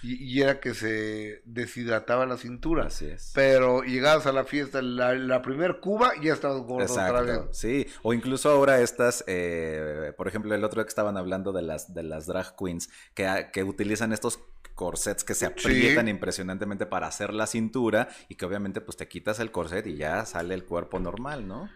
Y, 0.02 0.42
era 0.42 0.60
que 0.60 0.74
se 0.74 1.42
deshidrataba 1.46 2.26
la 2.26 2.36
cintura. 2.36 2.88
Así 2.88 3.06
es. 3.06 3.32
Pero 3.34 3.84
llegabas 3.84 4.26
a 4.26 4.34
la 4.34 4.44
fiesta, 4.44 4.82
la, 4.82 5.14
la 5.14 5.42
primer 5.42 5.80
cuba, 5.80 6.12
ya 6.22 6.34
estabas 6.34 6.62
gordo 6.64 6.92
otra 6.92 7.22
vez. 7.22 7.40
Sí, 7.52 7.88
o 8.02 8.14
incluso 8.14 8.50
ahora 8.50 8.82
estas, 8.82 9.24
eh, 9.28 10.12
por 10.18 10.28
ejemplo, 10.28 10.54
el 10.54 10.64
otro 10.64 10.82
día 10.82 10.86
que 10.86 10.90
estaban 10.90 11.16
hablando 11.16 11.54
de 11.54 11.62
las, 11.62 11.94
de 11.94 12.04
las 12.04 12.26
drag 12.26 12.56
queens, 12.58 12.90
que, 13.14 13.50
que 13.54 13.64
utilizan 13.64 14.12
estos 14.12 14.40
corsets 14.76 15.24
que 15.24 15.34
se 15.34 15.46
aprietan 15.46 16.08
impresionantemente 16.08 16.86
para 16.86 17.08
hacer 17.08 17.34
la 17.34 17.48
cintura 17.48 18.10
y 18.30 18.36
que 18.36 18.46
obviamente 18.46 18.82
pues 18.82 18.98
te 18.98 19.08
quitas 19.08 19.40
el 19.40 19.52
corset 19.52 19.86
y 19.88 19.96
ya 19.96 20.26
sale 20.26 20.54
el 20.54 20.66
cuerpo 20.66 21.00
normal, 21.00 21.48
¿no? 21.48 21.70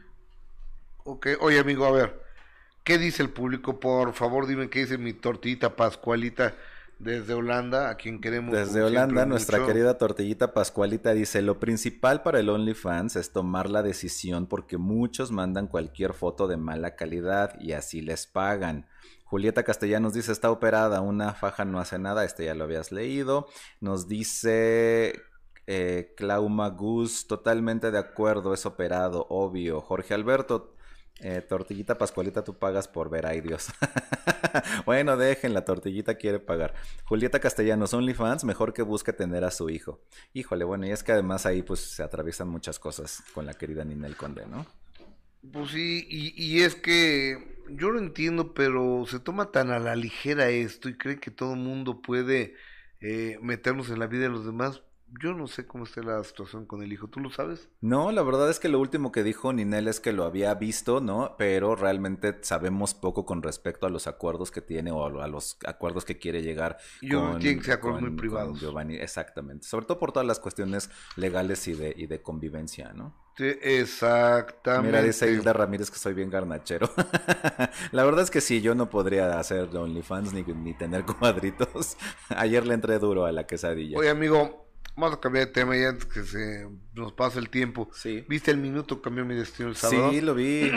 Ok, 1.03 1.27
oye 1.39 1.59
amigo, 1.59 1.85
a 1.85 1.91
ver, 1.91 2.21
¿qué 2.83 2.97
dice 2.97 3.23
el 3.23 3.29
público? 3.29 3.79
Por 3.79 4.13
favor 4.13 4.47
dime 4.47 4.69
qué 4.69 4.79
dice 4.79 4.97
mi 4.97 5.13
tortillita 5.13 5.75
Pascualita 5.75 6.55
desde 6.99 7.33
Holanda, 7.33 7.89
a 7.89 7.95
quien 7.95 8.19
queremos. 8.19 8.55
Desde 8.55 8.83
Holanda, 8.83 9.25
nuestra 9.25 9.65
querida 9.65 9.97
tortillita 9.97 10.53
Pascualita 10.53 11.13
dice, 11.13 11.41
lo 11.41 11.59
principal 11.59 12.23
para 12.23 12.39
el 12.39 12.49
OnlyFans 12.49 13.15
es 13.15 13.31
tomar 13.31 13.69
la 13.69 13.83
decisión 13.83 14.47
porque 14.47 14.77
muchos 14.77 15.31
mandan 15.31 15.67
cualquier 15.67 16.13
foto 16.13 16.47
de 16.47 16.57
mala 16.57 16.95
calidad 16.95 17.59
y 17.59 17.73
así 17.73 18.01
les 18.01 18.25
pagan. 18.25 18.87
Julieta 19.29 19.63
Castellanos 19.63 20.13
dice, 20.13 20.31
está 20.31 20.49
operada, 20.51 21.01
una 21.01 21.33
faja 21.33 21.65
no 21.65 21.79
hace 21.79 21.99
nada, 21.99 22.23
este 22.23 22.45
ya 22.45 22.55
lo 22.55 22.63
habías 22.63 22.93
leído. 22.93 23.47
Nos 23.81 24.07
dice 24.07 25.21
eh, 25.67 26.13
Claumagus, 26.15 27.27
totalmente 27.27 27.91
de 27.91 27.97
acuerdo, 27.97 28.53
es 28.53 28.65
operado, 28.65 29.27
obvio. 29.29 29.81
Jorge 29.81 30.13
Alberto, 30.13 30.73
eh, 31.19 31.41
tortillita 31.41 31.97
Pascualita, 31.97 32.45
tú 32.45 32.57
pagas 32.57 32.87
por 32.87 33.09
ver, 33.09 33.25
ay 33.25 33.41
Dios. 33.41 33.67
bueno, 34.85 35.17
dejen, 35.17 35.53
la 35.53 35.65
tortillita 35.65 36.15
quiere 36.15 36.39
pagar. 36.39 36.73
Julieta 37.03 37.41
Castellanos, 37.41 37.93
OnlyFans, 37.93 38.45
mejor 38.45 38.73
que 38.73 38.81
busque 38.81 39.11
tener 39.11 39.43
a 39.43 39.51
su 39.51 39.69
hijo. 39.69 39.99
Híjole, 40.33 40.63
bueno, 40.63 40.87
y 40.87 40.91
es 40.91 41.03
que 41.03 41.11
además 41.11 41.45
ahí 41.45 41.63
pues 41.63 41.81
se 41.81 42.01
atraviesan 42.01 42.47
muchas 42.47 42.79
cosas 42.79 43.23
con 43.33 43.45
la 43.45 43.55
querida 43.55 43.83
Ninel 43.83 44.15
Conde, 44.15 44.45
¿no? 44.47 44.65
Pues 45.51 45.71
sí, 45.71 46.05
y, 46.09 46.61
es 46.61 46.75
que 46.75 47.37
yo 47.69 47.89
lo 47.91 47.99
entiendo, 47.99 48.53
pero 48.53 49.05
se 49.07 49.19
toma 49.19 49.51
tan 49.51 49.71
a 49.71 49.79
la 49.79 49.95
ligera 49.95 50.49
esto 50.49 50.89
y 50.89 50.97
cree 50.97 51.19
que 51.19 51.31
todo 51.31 51.55
mundo 51.55 52.01
puede 52.01 52.55
eh, 52.99 53.37
meternos 53.41 53.89
en 53.89 53.99
la 53.99 54.07
vida 54.07 54.23
de 54.23 54.29
los 54.29 54.45
demás. 54.45 54.83
Yo 55.21 55.33
no 55.33 55.47
sé 55.47 55.65
cómo 55.65 55.85
está 55.85 56.01
la 56.01 56.23
situación 56.23 56.65
con 56.65 56.83
el 56.83 56.91
hijo, 56.91 57.07
¿tú 57.07 57.19
lo 57.19 57.29
sabes? 57.29 57.69
No, 57.79 58.11
la 58.11 58.23
verdad 58.23 58.49
es 58.49 58.59
que 58.59 58.67
lo 58.67 58.79
último 58.79 59.11
que 59.11 59.23
dijo 59.23 59.53
Ninel 59.53 59.87
es 59.87 59.99
que 59.99 60.11
lo 60.11 60.25
había 60.25 60.53
visto, 60.55 60.99
¿no? 60.99 61.35
Pero 61.37 61.75
realmente 61.75 62.37
sabemos 62.41 62.93
poco 62.93 63.25
con 63.25 63.41
respecto 63.41 63.87
a 63.87 63.89
los 63.89 64.07
acuerdos 64.07 64.51
que 64.51 64.61
tiene 64.61 64.91
o 64.91 65.05
a 65.21 65.27
los 65.27 65.57
acuerdos 65.65 66.03
que 66.03 66.17
quiere 66.17 66.41
llegar. 66.41 66.77
Yo 67.01 67.31
con, 67.31 67.39
que 67.39 67.61
sea 67.61 67.75
acuerdos 67.75 68.01
muy 68.01 68.11
privados. 68.11 68.59
Giovanni, 68.59 68.95
exactamente. 68.95 69.65
Sobre 69.65 69.85
todo 69.85 69.97
por 69.97 70.11
todas 70.11 70.27
las 70.27 70.39
cuestiones 70.39 70.89
legales 71.15 71.67
y 71.67 71.73
de, 71.73 71.93
y 71.95 72.07
de 72.07 72.21
convivencia, 72.21 72.91
¿no? 72.93 73.15
Sí, 73.37 73.55
exactamente. 73.61 74.87
Mira, 74.87 75.03
dice 75.03 75.31
Hilda 75.31 75.53
Ramírez 75.53 75.91
que 75.91 75.99
soy 75.99 76.15
bien 76.15 76.29
garnachero. 76.29 76.89
la 77.91 78.03
verdad 78.03 78.23
es 78.23 78.31
que 78.31 78.41
sí, 78.41 78.61
yo 78.61 78.73
no 78.73 78.89
podría 78.89 79.39
hacer 79.39 79.69
OnlyFans 79.75 80.33
ni, 80.33 80.41
ni 80.41 80.73
tener 80.73 81.05
cuadritos. 81.19 81.97
Ayer 82.29 82.65
le 82.65 82.73
entré 82.73 82.97
duro 82.97 83.25
a 83.25 83.31
la 83.31 83.45
quesadilla. 83.45 83.99
Oye, 83.99 84.09
amigo, 84.09 84.66
Vamos 84.97 85.15
a 85.15 85.19
cambiar 85.19 85.45
de 85.45 85.53
tema 85.53 85.77
ya 85.77 85.89
antes 85.89 86.05
que 86.05 86.23
se 86.23 86.67
nos 86.95 87.13
pase 87.13 87.37
el 87.37 87.51
tiempo. 87.51 87.87
Sí. 87.93 88.25
¿Viste 88.27 88.49
el 88.49 88.57
minuto 88.57 88.99
cambió 88.99 89.23
mi 89.25 89.35
destino 89.35 89.69
el 89.69 89.75
sábado? 89.75 90.09
Sí, 90.09 90.21
lo 90.21 90.33
vi. 90.33 90.71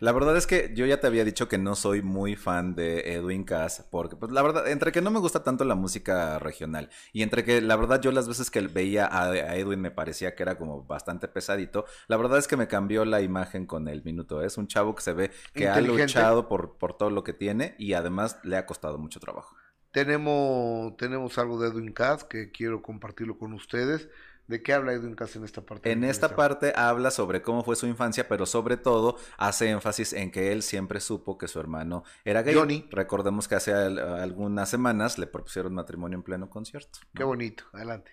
La 0.00 0.12
verdad 0.12 0.38
es 0.38 0.46
que 0.46 0.72
yo 0.74 0.86
ya 0.86 1.00
te 1.00 1.06
había 1.06 1.22
dicho 1.22 1.48
que 1.48 1.58
no 1.58 1.74
soy 1.74 2.00
muy 2.00 2.34
fan 2.34 2.74
de 2.74 3.12
Edwin 3.12 3.44
Cass, 3.44 3.86
porque 3.90 4.16
pues 4.16 4.32
la 4.32 4.40
verdad, 4.40 4.66
entre 4.68 4.90
que 4.90 5.02
no 5.02 5.10
me 5.10 5.18
gusta 5.18 5.44
tanto 5.44 5.66
la 5.66 5.74
música 5.74 6.38
regional 6.38 6.88
y 7.12 7.20
entre 7.22 7.44
que 7.44 7.60
la 7.60 7.76
verdad 7.76 8.00
yo 8.00 8.10
las 8.10 8.26
veces 8.26 8.50
que 8.50 8.62
veía 8.62 9.04
a, 9.04 9.24
a 9.24 9.56
Edwin 9.56 9.82
me 9.82 9.90
parecía 9.90 10.34
que 10.34 10.44
era 10.44 10.56
como 10.56 10.84
bastante 10.84 11.28
pesadito, 11.28 11.84
la 12.08 12.16
verdad 12.16 12.38
es 12.38 12.48
que 12.48 12.56
me 12.56 12.68
cambió 12.68 13.04
la 13.04 13.20
imagen 13.20 13.66
con 13.66 13.86
el 13.86 14.02
minuto. 14.02 14.40
Es 14.40 14.56
un 14.56 14.66
chavo 14.66 14.94
que 14.94 15.02
se 15.02 15.12
ve 15.12 15.30
que 15.52 15.68
ha 15.68 15.78
luchado 15.82 16.48
por, 16.48 16.78
por 16.78 16.96
todo 16.96 17.10
lo 17.10 17.22
que 17.22 17.34
tiene 17.34 17.74
y 17.78 17.92
además 17.92 18.38
le 18.44 18.56
ha 18.56 18.64
costado 18.64 18.96
mucho 18.96 19.20
trabajo. 19.20 19.54
Tenemos, 19.92 20.96
tenemos 20.96 21.38
algo 21.38 21.60
de 21.60 21.68
Edwin 21.68 21.92
Cass 21.92 22.24
que 22.24 22.50
quiero 22.50 22.82
compartirlo 22.82 23.38
con 23.38 23.52
ustedes. 23.52 24.08
¿De 24.48 24.62
qué 24.62 24.72
habla 24.72 24.92
Edwin 24.92 25.14
Cass 25.14 25.36
en 25.36 25.44
esta 25.44 25.60
parte? 25.62 25.92
En 25.92 26.02
esta 26.02 26.34
parte 26.34 26.72
habla 26.74 27.10
sobre 27.10 27.42
cómo 27.42 27.62
fue 27.62 27.76
su 27.76 27.86
infancia, 27.86 28.26
pero 28.26 28.44
sobre 28.44 28.76
todo 28.76 29.16
hace 29.36 29.70
énfasis 29.70 30.12
en 30.14 30.30
que 30.32 30.50
él 30.50 30.62
siempre 30.62 30.98
supo 31.00 31.38
que 31.38 31.46
su 31.46 31.60
hermano 31.60 32.02
era 32.24 32.42
gay. 32.42 32.54
Johnny. 32.54 32.88
Recordemos 32.90 33.46
que 33.46 33.54
hace 33.54 33.72
al- 33.72 33.98
algunas 33.98 34.68
semanas 34.68 35.16
le 35.18 35.26
propusieron 35.26 35.74
matrimonio 35.74 36.16
en 36.18 36.22
pleno 36.24 36.50
concierto. 36.50 36.98
Qué 37.14 37.22
bonito, 37.22 37.64
adelante. 37.72 38.10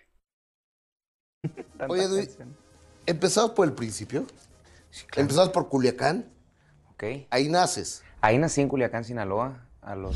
Oye, 1.88 2.04
Edwin, 2.04 2.28
empezamos 3.06 3.52
por 3.52 3.68
el 3.68 3.74
principio. 3.74 4.26
Empezamos 5.16 5.50
por 5.50 5.68
Culiacán. 5.70 6.32
Ok. 6.92 7.04
Ahí 7.32 7.50
naces. 7.50 8.04
Ahí 8.22 8.38
nací 8.38 8.62
en 8.62 8.68
Culiacán, 8.68 9.04
Sinaloa. 9.04 9.66
A 9.82 9.96
los. 9.96 10.16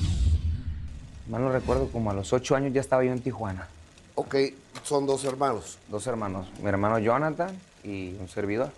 Mal 1.28 1.42
no 1.42 1.52
recuerdo, 1.52 1.88
como 1.92 2.12
a 2.12 2.14
los 2.14 2.34
ocho 2.34 2.56
años 2.56 2.74
ya 2.74 2.82
estaba 2.82 3.04
yo 3.04 3.12
en 3.12 3.22
Tijuana. 3.22 3.68
Ok, 4.16 4.36
son 4.84 5.06
dos 5.06 5.24
hermanos. 5.26 5.80
Dos 5.90 6.06
hermanos. 6.08 6.52
Mi 6.62 6.68
hermano 6.70 7.00
Jonathan 7.00 7.50
y 7.84 8.16
un 8.20 8.28
servidor. 8.28 8.70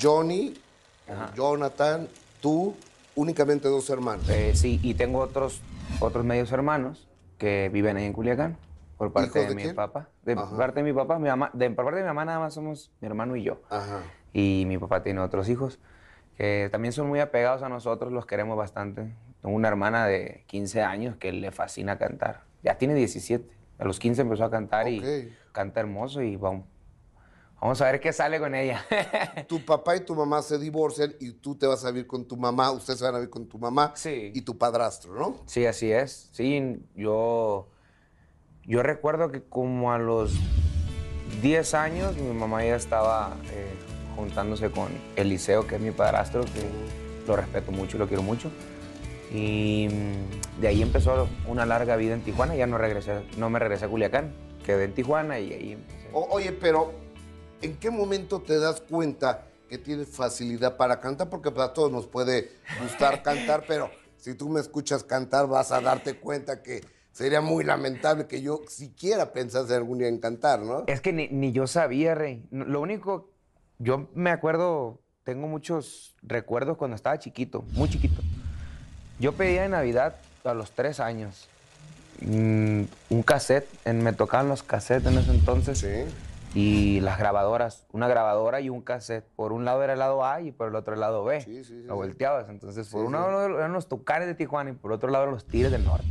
Johnny, 0.00 0.54
Ajá. 1.10 1.32
Jonathan, 1.34 2.08
tú, 2.40 2.74
únicamente 3.14 3.68
dos 3.68 3.88
hermanos. 3.90 4.28
Eh, 4.28 4.52
sí, 4.54 4.78
y 4.82 4.94
tengo 4.94 5.20
otros, 5.20 5.60
otros 6.00 6.24
medios 6.24 6.52
hermanos 6.52 7.06
que 7.38 7.70
viven 7.72 7.96
ahí 7.96 8.04
en 8.04 8.12
Culiacán. 8.12 8.56
Por 8.98 9.12
parte 9.12 9.28
¿Hijos 9.28 9.42
de, 9.42 9.48
de 9.48 9.54
mi 9.54 9.62
quién? 9.62 9.74
papá. 9.74 10.08
De 10.22 10.32
Ajá. 10.34 10.56
parte 10.56 10.82
de 10.82 10.84
mi 10.84 10.92
papá, 10.92 11.18
mi 11.18 11.28
mamá. 11.28 11.50
De, 11.52 11.70
por 11.70 11.84
parte 11.84 11.98
de 11.98 12.02
mi 12.04 12.08
mamá 12.08 12.24
nada 12.24 12.38
más 12.38 12.54
somos 12.54 12.90
mi 13.00 13.06
hermano 13.08 13.36
y 13.36 13.42
yo. 13.42 13.60
Ajá. 13.70 14.02
Y 14.32 14.64
mi 14.66 14.78
papá 14.78 15.02
tiene 15.02 15.20
otros 15.20 15.48
hijos 15.48 15.78
que 16.36 16.68
también 16.70 16.92
son 16.92 17.08
muy 17.08 17.20
apegados 17.20 17.62
a 17.62 17.68
nosotros, 17.70 18.12
los 18.12 18.26
queremos 18.26 18.56
bastante. 18.58 19.14
Tengo 19.42 19.54
una 19.54 19.68
hermana 19.68 20.06
de 20.06 20.44
15 20.46 20.82
años 20.82 21.16
que 21.16 21.32
le 21.32 21.52
fascina 21.52 21.98
cantar. 21.98 22.44
Ya 22.62 22.78
tiene 22.78 22.94
17. 22.94 23.48
A 23.78 23.84
los 23.84 23.98
15 23.98 24.22
empezó 24.22 24.44
a 24.44 24.50
cantar 24.50 24.88
y 24.88 25.30
canta 25.52 25.80
hermoso 25.80 26.22
y 26.22 26.36
vamos. 26.36 26.64
Vamos 27.60 27.80
a 27.80 27.86
ver 27.86 28.00
qué 28.00 28.12
sale 28.12 28.38
con 28.38 28.54
ella. 28.54 28.84
Tu 29.48 29.64
papá 29.64 29.96
y 29.96 30.00
tu 30.00 30.14
mamá 30.14 30.42
se 30.42 30.58
divorcian 30.58 31.14
y 31.20 31.32
tú 31.32 31.54
te 31.54 31.66
vas 31.66 31.84
a 31.84 31.90
vivir 31.90 32.06
con 32.06 32.26
tu 32.26 32.36
mamá, 32.36 32.70
ustedes 32.70 32.98
se 32.98 33.04
van 33.04 33.14
a 33.14 33.18
vivir 33.18 33.30
con 33.30 33.46
tu 33.46 33.58
mamá 33.58 33.92
Sí. 33.94 34.30
y 34.34 34.42
tu 34.42 34.58
padrastro, 34.58 35.14
¿no? 35.14 35.36
Sí, 35.46 35.64
así 35.66 35.90
es. 35.90 36.28
Sí, 36.32 36.78
yo, 36.94 37.68
yo 38.64 38.82
recuerdo 38.82 39.30
que 39.30 39.42
como 39.42 39.92
a 39.92 39.98
los 39.98 40.34
10 41.42 41.74
años 41.74 42.16
mi 42.16 42.32
mamá 42.32 42.62
ya 42.64 42.76
estaba 42.76 43.36
eh, 43.52 43.74
juntándose 44.16 44.70
con 44.70 44.88
Eliseo, 45.16 45.66
que 45.66 45.76
es 45.76 45.80
mi 45.80 45.92
padrastro, 45.92 46.42
que 46.44 46.62
lo 47.26 47.36
respeto 47.36 47.72
mucho 47.72 47.96
y 47.96 48.00
lo 48.00 48.06
quiero 48.06 48.22
mucho. 48.22 48.50
Y 49.32 49.88
mm, 49.90 50.60
de 50.60 50.68
ahí 50.68 50.82
empezó 50.82 51.28
una 51.48 51.66
larga 51.66 51.96
vida 51.96 52.14
en 52.14 52.22
Tijuana. 52.22 52.54
Ya 52.56 52.66
no, 52.66 52.78
regresé, 52.78 53.22
no 53.38 53.50
me 53.50 53.58
regresé 53.58 53.86
a 53.86 53.88
Culiacán, 53.88 54.32
quedé 54.64 54.84
en 54.84 54.94
Tijuana 54.94 55.38
y 55.38 55.52
ahí 55.52 55.72
empecé. 55.72 56.08
O- 56.12 56.28
oye, 56.30 56.52
pero 56.52 56.92
¿en 57.62 57.76
qué 57.76 57.90
momento 57.90 58.40
te 58.40 58.58
das 58.58 58.80
cuenta 58.80 59.46
que 59.68 59.78
tienes 59.78 60.08
facilidad 60.08 60.76
para 60.76 61.00
cantar? 61.00 61.28
Porque 61.28 61.50
pues, 61.50 61.66
a 61.68 61.72
todos 61.72 61.90
nos 61.90 62.06
puede 62.06 62.50
gustar 62.80 63.22
cantar, 63.24 63.64
pero 63.66 63.90
si 64.16 64.34
tú 64.34 64.48
me 64.48 64.60
escuchas 64.60 65.02
cantar 65.04 65.46
vas 65.48 65.72
a 65.72 65.80
darte 65.80 66.14
cuenta 66.14 66.62
que 66.62 66.82
sería 67.12 67.40
muy 67.40 67.64
lamentable 67.64 68.26
que 68.26 68.42
yo 68.42 68.60
siquiera 68.68 69.32
pensase 69.32 69.74
algún 69.74 69.98
día 69.98 70.08
en 70.08 70.18
cantar, 70.18 70.60
¿no? 70.60 70.84
Es 70.86 71.00
que 71.00 71.12
ni, 71.12 71.28
ni 71.28 71.50
yo 71.52 71.66
sabía, 71.66 72.14
Rey. 72.14 72.46
Lo 72.50 72.80
único, 72.80 73.30
yo 73.78 74.08
me 74.14 74.30
acuerdo, 74.30 75.00
tengo 75.24 75.48
muchos 75.48 76.14
recuerdos 76.22 76.76
cuando 76.76 76.94
estaba 76.94 77.18
chiquito, 77.18 77.62
muy 77.72 77.88
chiquito. 77.88 78.22
Yo 79.18 79.32
pedía 79.32 79.64
en 79.64 79.70
Navidad 79.72 80.16
a 80.44 80.54
los 80.54 80.70
tres 80.72 81.00
años 81.00 81.48
mm, 82.20 82.82
un 83.10 83.22
cassette, 83.22 83.68
en- 83.84 84.02
me 84.02 84.12
tocaban 84.12 84.48
los 84.48 84.62
cassettes 84.62 85.06
en 85.10 85.18
ese 85.18 85.30
entonces 85.32 85.78
Sí. 85.78 86.04
y 86.54 87.00
las 87.00 87.18
grabadoras, 87.18 87.84
una 87.92 88.08
grabadora 88.08 88.60
y 88.60 88.70
un 88.70 88.80
cassette. 88.80 89.24
Por 89.36 89.52
un 89.52 89.64
lado 89.66 89.82
era 89.82 89.92
el 89.94 89.98
lado 89.98 90.24
A 90.24 90.40
y 90.40 90.50
por 90.52 90.68
el 90.68 90.74
otro 90.76 90.94
el 90.94 91.00
lado 91.00 91.24
B. 91.24 91.40
Sí, 91.42 91.64
sí, 91.64 91.82
sí, 91.82 91.82
Lo 91.86 91.96
volteabas. 91.96 92.48
Entonces, 92.48 92.88
por 92.88 93.04
un 93.04 93.12
lado 93.12 93.58
eran 93.58 93.72
los 93.72 93.86
Tucanes 93.88 94.28
de 94.28 94.34
Tijuana 94.34 94.70
y 94.70 94.72
por 94.72 94.92
otro 94.92 95.10
lado 95.10 95.24
eran 95.24 95.34
los 95.34 95.44
Tigres 95.46 95.72
del 95.72 95.84
Norte. 95.84 96.06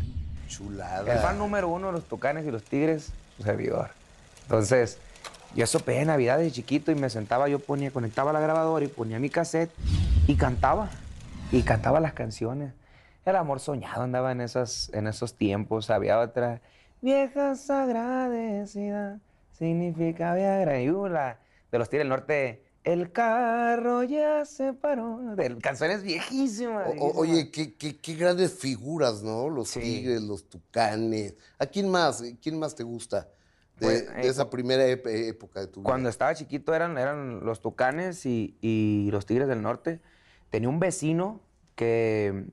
Chulada. 0.47 1.12
El 1.12 1.20
fan 1.20 1.39
número 1.39 1.70
uno 1.70 1.88
de 1.88 1.93
los 1.93 2.03
Tucanes 2.03 2.45
y 2.45 2.51
los 2.51 2.62
Tigres, 2.64 3.12
su 3.38 3.41
servidor. 3.43 3.89
Entonces, 4.43 4.99
yo 5.56 5.64
eso 5.64 5.80
pedía 5.80 6.01
en 6.01 6.08
Navidad 6.08 6.38
de 6.38 6.51
chiquito 6.51 6.91
y 6.91 6.95
me 6.95 7.10
sentaba, 7.10 7.47
yo 7.49 7.58
ponía, 7.58 7.89
conectaba 7.89 8.32
la 8.32 8.39
grabadora 8.41 8.86
y 8.86 8.89
ponía 8.89 9.18
mi 9.18 9.32
cassette 9.32 9.72
y 10.28 10.36
cantaba. 10.36 10.89
Y 11.51 11.64
cantaba 11.64 11.99
las 11.99 12.14
canciones. 12.14 12.74
El 13.26 13.36
amor 13.36 13.59
soñado 13.59 14.03
andaba 14.03 14.32
en, 14.32 14.41
esas, 14.41 14.89
en 14.93 15.07
esos 15.07 15.36
tiempos. 15.36 15.89
Había 15.89 16.19
otra. 16.19 16.61
Viejas 17.01 17.69
agradecida, 17.69 19.19
significa 19.51 20.34
Viagra 20.36 20.82
y 20.82 20.89
Ula. 20.89 21.39
De 21.71 21.80
los 21.80 21.89
Tigres 21.89 22.01
del 22.03 22.09
Norte, 22.09 22.63
el 22.84 23.11
carro 23.11 24.03
ya 24.03 24.45
se 24.45 24.73
paró. 24.73 25.17
De 25.36 25.57
canciones 25.57 26.03
viejísimas. 26.03 26.88
O- 26.88 26.91
viejísimas. 26.91 27.17
oye, 27.17 27.51
qué, 27.51 27.73
qué- 27.76 27.97
qué 27.97 28.13
grandes 28.13 28.53
figuras, 28.53 29.23
¿no? 29.23 29.49
Los 29.49 29.69
Sí. 29.69 29.80
tigres, 29.82 30.21
los 30.21 30.47
tucanes. 30.47 31.36
¿A 31.57 31.65
quién 31.65 31.89
más? 31.89 32.23
¿Quién 32.41 32.59
más 32.59 32.76
te 32.76 32.84
gusta 32.84 33.28
de, 33.80 33.86
Pues, 33.88 34.07
de 34.15 34.21
eh, 34.21 34.28
esa 34.28 34.49
primera 34.51 34.86
época 34.86 35.61
de 35.61 35.67
tu 35.67 35.80
vida? 35.82 35.89
Cuando 35.89 36.09
estaba 36.09 36.36
chiquito 36.36 36.73
eran, 36.76 36.97
eran 36.99 37.43
los 37.43 37.59
Tucanes 37.59 38.23
y, 38.28 38.55
y 38.61 39.09
los 39.11 39.26
Tigres 39.26 39.47
del 39.47 39.63
Norte. 39.63 39.99
Tenía 40.51 40.69
un 40.69 40.80
vecino 40.80 41.41
que, 41.76 42.45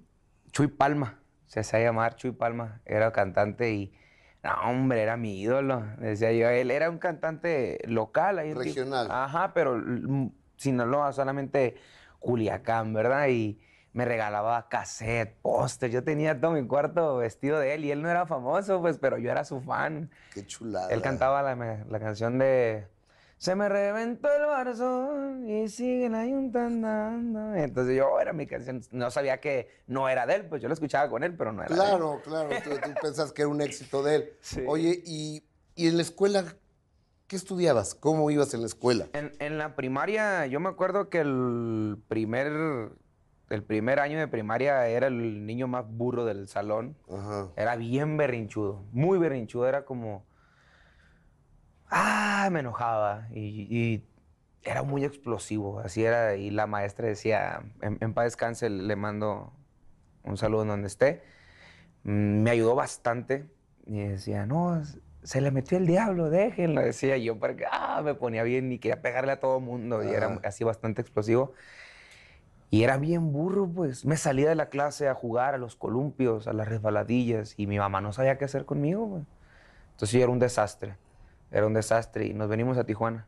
Chuy 0.53 0.68
Palma, 0.68 1.18
se 1.46 1.61
hacía 1.61 1.80
llamar 1.80 2.16
Chuy 2.16 2.32
Palma, 2.32 2.80
era 2.84 3.11
cantante 3.12 3.72
y, 3.72 3.92
no, 4.42 4.53
hombre, 4.64 5.03
era 5.03 5.16
mi 5.16 5.40
ídolo, 5.40 5.84
decía 5.98 6.32
yo. 6.32 6.48
Él 6.48 6.70
era 6.70 6.90
un 6.90 6.98
cantante 6.98 7.78
local. 7.86 8.38
Ahí 8.38 8.55
Regional. 8.55 9.09
Ajá, 9.11 9.53
pero 9.55 9.82
Sinaloa, 10.57 11.12
solamente 11.12 11.76
Culiacán, 12.18 12.92
¿verdad? 12.92 13.28
Y 13.28 13.61
me 13.92 14.05
regalaba 14.05 14.68
cassette, 14.68 15.36
póster. 15.42 15.90
Yo 15.90 16.05
tenía 16.05 16.40
todo 16.40 16.53
mi 16.53 16.66
cuarto 16.66 17.16
vestido 17.16 17.59
de 17.59 17.74
él 17.74 17.84
y 17.84 17.90
él 17.90 18.03
no 18.03 18.11
era 18.11 18.26
famoso, 18.26 18.80
pues, 18.80 18.98
pero 18.98 19.18
yo 19.18 19.30
era 19.30 19.44
su 19.44 19.61
fan. 19.61 20.11
Qué 20.34 20.46
chulada. 20.46 20.92
Él 20.92 21.03
cantaba 21.03 21.42
la, 21.42 21.84
la 21.88 22.00
canción 22.00 22.38
de 22.38 22.88
Se 23.43 23.57
me 23.57 23.68
reventó 23.68 24.28
el 24.32 24.47
barzón 24.47 25.49
y 25.51 25.68
siguen 25.68 26.14
ahí 26.14 26.32
un 26.32 26.57
andando. 26.57 27.57
Entonces 27.57 27.97
yo 27.97 28.20
era 28.20 28.32
mi 28.32 28.47
canción. 28.47 28.82
No 28.93 29.11
sabía 29.11 29.40
que 29.40 29.68
no 29.88 30.09
era 30.09 30.26
de 30.26 30.36
él, 30.36 30.47
pues 30.47 30.62
yo 30.62 30.68
lo 30.68 30.74
escuchaba 30.74 31.11
con 31.11 31.24
él, 31.24 31.34
pero 31.36 31.51
no 31.51 31.64
era 31.64 31.74
de 31.74 31.74
él. 31.74 31.88
Claro, 31.88 32.20
claro. 32.22 32.51
Tú, 32.62 32.70
tú 32.70 32.90
pensás 33.03 33.32
que 33.32 33.43
era 33.43 33.49
un 33.49 33.61
éxito 33.61 34.05
de 34.05 34.14
él. 34.14 34.32
Sí. 34.38 34.62
Oye, 34.64 35.03
y, 35.05 35.43
y 35.74 35.88
en 35.88 35.97
la 35.97 36.03
escuela, 36.03 36.45
¿qué 37.26 37.34
estudiabas? 37.34 37.97
¿Cómo 37.97 38.30
ibas 38.30 38.55
en 38.55 38.61
la 38.61 38.68
escuela? 38.68 39.09
En, 39.12 39.32
en 39.40 39.59
la 39.59 39.74
primaria, 39.74 40.47
yo 40.47 40.61
me 40.61 40.68
acuerdo 40.68 41.11
que 41.11 41.18
el 41.18 41.99
primer, 42.07 42.93
el 43.51 43.64
primer 43.64 43.99
año 43.99 44.20
de 44.20 44.28
primaria 44.28 44.86
era 44.86 45.09
el 45.09 45.47
niño 45.47 45.66
más 45.66 45.84
burro 45.88 46.24
del 46.24 46.47
salón. 46.47 46.97
Ajá. 47.12 47.49
Era 47.57 47.74
bien 47.74 48.16
berrinchudo, 48.16 48.84
muy 48.93 49.18
berrinchudo, 49.18 49.66
era 49.66 49.84
como... 49.84 50.30
Ah, 51.95 52.49
me 52.51 52.61
enojaba 52.61 53.28
y, 53.32 53.66
y 53.70 54.09
era 54.62 54.82
muy 54.82 55.05
explosivo, 55.05 55.80
así 55.80 56.05
era. 56.05 56.36
Y 56.36 56.51
la 56.51 56.66
maestra 56.66 57.07
decía, 57.09 57.62
en, 57.82 57.99
en 58.01 58.14
paz 58.14 58.24
descanse, 58.26 58.70
le 58.70 58.97
mando 58.97 59.53
un 60.24 60.36
saludo 60.38 60.62
en 60.62 60.68
donde 60.68 60.88
esté. 60.88 61.22
Mm, 62.05 62.43
Me 62.45 62.51
ayudó 62.51 62.74
bastante 62.76 63.51
y 63.86 64.01
decía, 64.01 64.47
no, 64.47 64.82
se 65.24 65.40
le 65.43 65.51
metió 65.53 65.78
el 65.78 65.86
diablo, 65.86 66.30
déjenlo, 66.30 66.82
decía 66.82 67.18
yo, 67.18 67.38
porque 67.38 67.66
ah, 67.70 68.03
me 68.05 68.14
ponía 68.14 68.43
bien 68.45 68.72
y 68.72 68.78
quería 68.80 69.03
pegarle 69.03 69.32
a 69.32 69.40
todo 69.40 69.61
mundo 69.61 70.05
y 70.05 70.12
era 70.14 70.40
así 70.45 70.64
bastante 70.64 71.03
explosivo. 71.03 71.55
Y 72.70 72.84
era 72.84 72.97
bien 72.99 73.32
burro, 73.32 73.68
pues. 73.68 74.05
Me 74.07 74.16
salía 74.16 74.49
de 74.49 74.55
la 74.55 74.68
clase 74.70 75.09
a 75.09 75.14
jugar 75.14 75.55
a 75.55 75.59
los 75.59 75.76
columpios, 75.76 76.47
a 76.49 76.53
las 76.55 76.68
resbaladillas, 76.68 77.55
y 77.59 77.66
mi 77.66 77.78
mamá 77.78 78.01
no 78.01 78.12
sabía 78.12 78.38
qué 78.38 78.47
hacer 78.47 78.64
conmigo, 78.64 79.09
pues. 79.11 79.24
Entonces 79.93 80.12
yo 80.18 80.22
era 80.24 80.32
un 80.32 80.38
desastre. 80.40 80.97
Era 81.53 81.66
un 81.66 81.74
desastre 81.74 82.26
y 82.26 82.34
nos 82.34 82.48
venimos 82.48 82.76
a 82.78 82.84
Tijuana. 82.84 83.26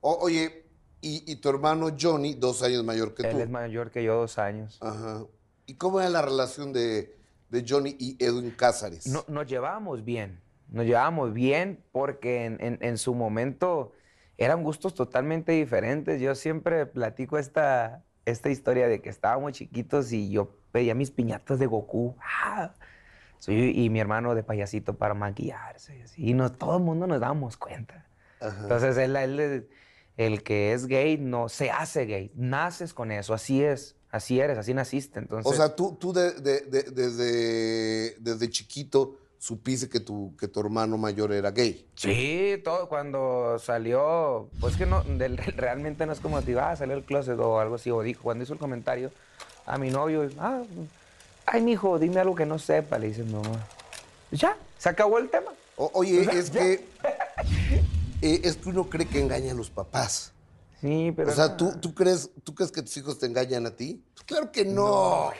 O- 0.00 0.18
oye, 0.22 0.64
y, 1.02 1.30
y 1.30 1.36
tu 1.36 1.48
hermano 1.50 1.88
Johnny, 2.00 2.34
dos 2.34 2.62
años 2.62 2.84
mayor 2.84 3.14
que 3.14 3.24
Él 3.24 3.32
tú. 3.36 3.38
es 3.40 3.50
mayor 3.50 3.90
que 3.90 4.02
yo, 4.04 4.14
dos 4.16 4.38
años. 4.38 4.78
Ajá. 4.80 5.24
¿Y 5.66 5.74
cómo 5.74 6.00
era 6.00 6.08
la 6.10 6.22
relación 6.22 6.72
de, 6.72 7.16
de 7.50 7.64
Johnny 7.68 7.96
y 7.98 8.16
Edwin 8.24 8.50
Cázares? 8.52 9.06
No, 9.06 9.24
nos 9.28 9.46
llevábamos 9.46 10.04
bien. 10.04 10.40
nos 10.68 10.86
llevábamos 10.86 11.32
bien 11.34 11.82
porque 11.92 12.44
en, 12.44 12.56
en- 12.60 12.78
en 12.80 12.96
su 12.98 13.14
momento 13.14 13.92
eran 14.38 14.62
gustos 14.62 14.94
totalmente 14.94 15.52
diferentes. 15.52 16.20
Yo 16.20 16.34
siempre 16.34 16.86
platico 16.86 17.36
esta, 17.38 18.04
esta 18.24 18.48
historia 18.48 18.86
de 18.88 19.02
que 19.02 19.08
estábamos 19.10 19.52
chiquitos 19.52 20.12
y 20.12 20.30
yo 20.30 20.56
pedía 20.72 20.94
mis 20.94 21.10
piñatas 21.10 21.58
de 21.58 21.66
Goku. 21.66 22.14
¡Ah! 22.22 22.72
Y 23.48 23.88
mi 23.90 24.00
hermano 24.00 24.34
de 24.34 24.42
payasito 24.42 24.94
para 24.94 25.14
maquillarse. 25.14 25.96
y 25.98 26.02
así, 26.02 26.28
Y 26.30 26.34
nos, 26.34 26.56
todo 26.58 26.76
el 26.76 26.82
mundo 26.82 27.06
nos 27.06 27.20
dábamos 27.20 27.56
cuenta. 27.56 28.06
Ajá. 28.40 28.62
Entonces, 28.62 28.96
él, 28.98 29.16
él- 29.16 29.68
el 30.16 30.42
que 30.42 30.72
es 30.74 30.86
gay 30.86 31.16
no 31.18 31.48
se 31.48 31.70
hace 31.70 32.04
gay. 32.04 32.30
Naces 32.34 32.92
con 32.92 33.10
eso, 33.12 33.32
así 33.34 33.62
es. 33.62 33.96
Así 34.10 34.40
eres, 34.40 34.58
así 34.58 34.74
naciste. 34.74 35.20
Entonces, 35.20 35.50
O 35.50 35.54
sea, 35.54 35.74
tú, 35.76 35.96
tú 35.98 36.12
de- 36.12 36.32
de- 36.32 36.62
de- 36.62 36.82
desde, 36.90 38.16
desde 38.18 38.50
chiquito 38.50 39.16
supiste 39.38 39.88
que 39.88 40.00
tu, 40.00 40.34
que 40.36 40.48
tu 40.48 40.60
hermano 40.60 40.98
mayor 40.98 41.32
era 41.32 41.50
gay. 41.52 41.86
Sí, 41.94 42.60
todo 42.64 42.88
cuando 42.88 43.58
salió, 43.58 44.50
pues 44.60 44.76
que 44.76 44.84
no, 44.84 45.02
del- 45.04 45.36
realmente 45.56 46.04
no 46.06 46.12
es 46.12 46.20
como 46.20 46.42
te 46.42 46.58
ah, 46.58 46.74
salió 46.76 46.96
el 46.96 47.04
closet 47.04 47.38
o 47.38 47.60
algo 47.60 47.76
así, 47.76 47.90
o 47.90 48.02
dijo, 48.02 48.22
cuando 48.22 48.42
hizo 48.44 48.52
el 48.52 48.58
comentario 48.58 49.10
a 49.64 49.78
mi 49.78 49.90
novio, 49.90 50.28
ah, 50.38 50.62
ay, 51.52 51.62
mijo, 51.62 51.98
dime 51.98 52.20
algo 52.20 52.34
que 52.34 52.46
no 52.46 52.58
sepa, 52.58 52.98
le 52.98 53.08
dice 53.08 53.22
mi 53.24 53.32
mamá. 53.32 53.66
Ya, 54.30 54.56
se 54.78 54.88
acabó 54.88 55.18
el 55.18 55.28
tema. 55.28 55.52
O- 55.76 55.90
oye, 55.94 56.22
es 56.38 56.50
que, 56.50 56.72
eh, 58.22 58.40
es 58.44 58.56
que 58.56 58.68
uno 58.68 58.88
cree 58.88 59.06
que 59.06 59.20
engaña 59.20 59.52
a 59.52 59.54
los 59.54 59.70
papás. 59.70 60.32
Sí, 60.80 61.12
pero. 61.14 61.30
O 61.30 61.34
sea, 61.34 61.48
no. 61.48 61.56
¿tú, 61.56 61.72
tú, 61.78 61.94
crees, 61.94 62.30
¿tú 62.42 62.54
crees 62.54 62.72
que 62.72 62.80
tus 62.80 62.96
hijos 62.96 63.18
te 63.18 63.26
engañan 63.26 63.66
a 63.66 63.76
ti? 63.76 64.02
Pues 64.14 64.24
claro 64.24 64.50
que 64.50 64.64
no. 64.64 65.30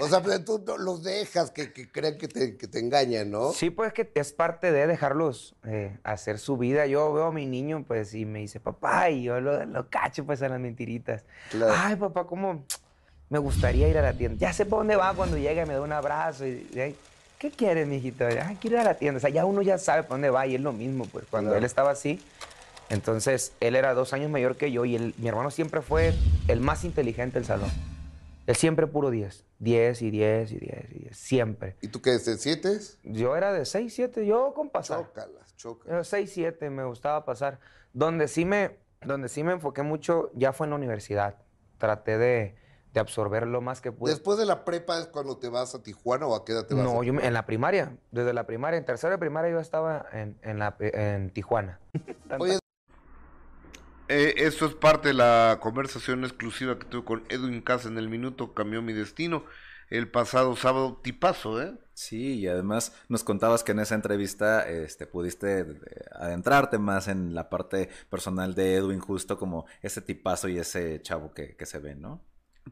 O 0.00 0.08
sea, 0.08 0.20
pero 0.20 0.42
tú 0.44 0.64
los 0.78 1.04
dejas 1.04 1.52
que, 1.52 1.72
que 1.72 1.90
crean 1.92 2.18
que 2.18 2.26
te, 2.26 2.56
que 2.56 2.66
te 2.66 2.80
engañan, 2.80 3.30
¿no? 3.30 3.52
Sí, 3.52 3.70
pues 3.70 3.92
que 3.92 4.10
es 4.14 4.32
parte 4.32 4.72
de 4.72 4.88
dejarlos 4.88 5.54
eh, 5.64 5.96
hacer 6.02 6.40
su 6.40 6.56
vida. 6.56 6.86
Yo 6.86 7.12
veo 7.12 7.26
a 7.26 7.32
mi 7.32 7.46
niño, 7.46 7.84
pues, 7.86 8.14
y 8.14 8.24
me 8.24 8.40
dice, 8.40 8.58
papá, 8.58 9.10
y 9.10 9.22
yo 9.22 9.40
lo, 9.40 9.64
lo 9.64 9.88
cacho, 9.90 10.24
pues, 10.24 10.42
a 10.42 10.48
las 10.48 10.58
mentiritas. 10.58 11.24
Claro. 11.50 11.72
Ay, 11.76 11.94
papá, 11.94 12.26
¿cómo 12.26 12.64
me 13.28 13.38
gustaría 13.38 13.88
ir 13.88 13.98
a 13.98 14.02
la 14.02 14.12
tienda? 14.12 14.38
Ya 14.38 14.52
sé 14.52 14.64
para 14.66 14.78
dónde 14.78 14.96
va 14.96 15.14
cuando 15.14 15.36
llega 15.36 15.62
y 15.62 15.66
me 15.66 15.74
da 15.74 15.80
un 15.80 15.92
abrazo. 15.92 16.46
Y, 16.46 16.50
y 16.74 16.96
¿Qué 17.38 17.50
quieres, 17.50 17.86
mijito? 17.86 18.24
Ay, 18.26 18.56
quiero 18.60 18.76
ir 18.76 18.80
a 18.80 18.84
la 18.84 18.94
tienda. 18.94 19.18
O 19.18 19.20
sea, 19.20 19.30
ya 19.30 19.44
uno 19.44 19.60
ya 19.62 19.76
sabe 19.78 20.02
para 20.02 20.14
dónde 20.14 20.30
va 20.30 20.46
y 20.46 20.54
es 20.54 20.60
lo 20.60 20.72
mismo, 20.72 21.04
pues, 21.06 21.24
cuando 21.30 21.50
Claro. 21.50 21.58
él 21.58 21.64
estaba 21.64 21.90
así. 21.90 22.20
Entonces, 22.90 23.52
él 23.60 23.76
era 23.76 23.94
dos 23.94 24.12
años 24.12 24.30
mayor 24.30 24.56
que 24.56 24.70
yo 24.70 24.84
y 24.84 24.94
él- 24.96 25.14
mi 25.18 25.28
hermano 25.28 25.50
siempre 25.50 25.80
fue 25.82 26.14
el 26.48 26.60
más 26.60 26.84
inteligente 26.84 27.34
del 27.38 27.44
salón. 27.46 27.70
Él 28.46 28.56
siempre 28.56 28.86
puro 28.86 29.10
10. 29.10 29.44
10 29.58 30.02
y 30.02 30.10
10 30.10 30.52
y 30.52 30.58
10 30.58 30.84
y 30.92 30.98
10. 31.00 31.16
Siempre. 31.16 31.76
¿Y 31.80 31.88
tú 31.88 32.02
qué, 32.02 32.10
de 32.12 32.36
siete? 32.36 32.78
Yo 33.02 33.36
era 33.36 33.52
de 33.54 33.64
6, 33.64 33.94
7, 33.94 34.26
yo 34.26 34.52
con 34.54 34.68
pasar. 34.68 34.98
Chócalas, 34.98 35.56
chócalas. 35.56 36.08
6, 36.08 36.30
7 36.32 36.68
me 36.68 36.84
gustaba 36.84 37.24
pasar. 37.24 37.58
Donde 37.94 38.28
sí 38.28 38.44
me, 38.44 38.72
donde 39.00 39.28
sí 39.30 39.42
me 39.42 39.52
enfoqué 39.52 39.82
mucho 39.82 40.30
ya 40.34 40.52
fue 40.52 40.66
en 40.66 40.70
la 40.70 40.76
universidad. 40.76 41.36
Traté 41.78 42.18
de, 42.18 42.54
de 42.94 43.00
absorber 43.00 43.46
lo 43.46 43.60
más 43.60 43.80
que 43.80 43.92
pude. 43.92 44.12
Después 44.12 44.38
de 44.38 44.46
la 44.46 44.64
prepa 44.64 44.98
es 44.98 45.08
cuando 45.08 45.36
te 45.36 45.48
vas 45.48 45.74
a 45.74 45.82
Tijuana 45.82 46.26
o 46.26 46.36
a 46.36 46.44
qué 46.44 46.52
edad 46.52 46.64
te 46.64 46.74
vas 46.74 46.84
no, 46.84 47.00
a 47.00 47.04
yo 47.04 47.12
en 47.12 47.34
la 47.34 47.44
primaria, 47.44 47.96
desde 48.12 48.32
la 48.32 48.46
primaria, 48.46 48.78
en 48.78 48.84
tercera 48.84 49.10
de 49.10 49.18
primaria 49.18 49.50
yo 49.50 49.58
estaba 49.58 50.06
en, 50.12 50.38
en, 50.42 50.60
la, 50.60 50.76
en 50.78 51.30
Tijuana. 51.30 51.80
Oye, 52.38 52.58
Eh, 54.08 54.34
esto 54.36 54.66
es 54.66 54.74
parte 54.74 55.08
de 55.08 55.14
la 55.14 55.58
conversación 55.60 56.24
exclusiva 56.24 56.78
que 56.78 56.84
tuve 56.84 57.04
con 57.04 57.24
Edwin 57.30 57.62
Casa 57.62 57.88
en 57.88 57.96
el 57.96 58.08
minuto 58.10 58.52
Cambió 58.52 58.82
mi 58.82 58.92
destino 58.92 59.44
el 59.90 60.10
pasado 60.10 60.54
sábado. 60.56 61.00
Tipazo, 61.02 61.60
¿eh? 61.62 61.74
Sí, 61.94 62.40
y 62.40 62.46
además 62.46 62.92
nos 63.08 63.24
contabas 63.24 63.64
que 63.64 63.72
en 63.72 63.80
esa 63.80 63.94
entrevista 63.94 64.68
este, 64.68 65.06
pudiste 65.06 65.60
eh, 65.60 65.66
adentrarte 66.12 66.78
más 66.78 67.08
en 67.08 67.34
la 67.34 67.48
parte 67.48 67.88
personal 68.10 68.54
de 68.54 68.76
Edwin, 68.76 69.00
justo 69.00 69.38
como 69.38 69.66
ese 69.82 70.00
tipazo 70.00 70.48
y 70.48 70.58
ese 70.58 71.00
chavo 71.02 71.32
que, 71.32 71.56
que 71.56 71.66
se 71.66 71.78
ve, 71.78 71.94
¿no? 71.94 72.20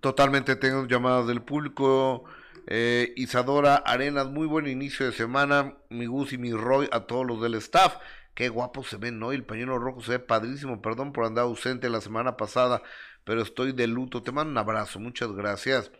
Totalmente 0.00 0.56
tengo 0.56 0.86
llamadas 0.86 1.26
del 1.26 1.42
público. 1.42 2.24
Eh, 2.66 3.12
Isadora 3.16 3.76
Arenas, 3.76 4.26
muy 4.26 4.46
buen 4.46 4.66
inicio 4.66 5.06
de 5.06 5.12
semana. 5.12 5.76
Mi 5.90 6.06
Gus 6.06 6.32
y 6.32 6.38
mi 6.38 6.52
Roy, 6.52 6.88
a 6.92 7.00
todos 7.00 7.26
los 7.26 7.40
del 7.40 7.54
staff. 7.54 7.96
Qué 8.34 8.48
guapos 8.48 8.88
se 8.88 8.96
ven, 8.96 9.18
¿no? 9.18 9.32
Y 9.32 9.36
el 9.36 9.44
pañuelo 9.44 9.78
rojo 9.78 10.00
se 10.00 10.12
ve 10.12 10.18
padrísimo. 10.18 10.80
Perdón 10.80 11.12
por 11.12 11.24
andar 11.24 11.44
ausente 11.44 11.90
la 11.90 12.00
semana 12.00 12.36
pasada, 12.36 12.82
pero 13.24 13.42
estoy 13.42 13.72
de 13.72 13.86
luto. 13.86 14.22
Te 14.22 14.32
mando 14.32 14.50
un 14.52 14.58
abrazo, 14.58 14.98
muchas 14.98 15.32
gracias. 15.32 15.90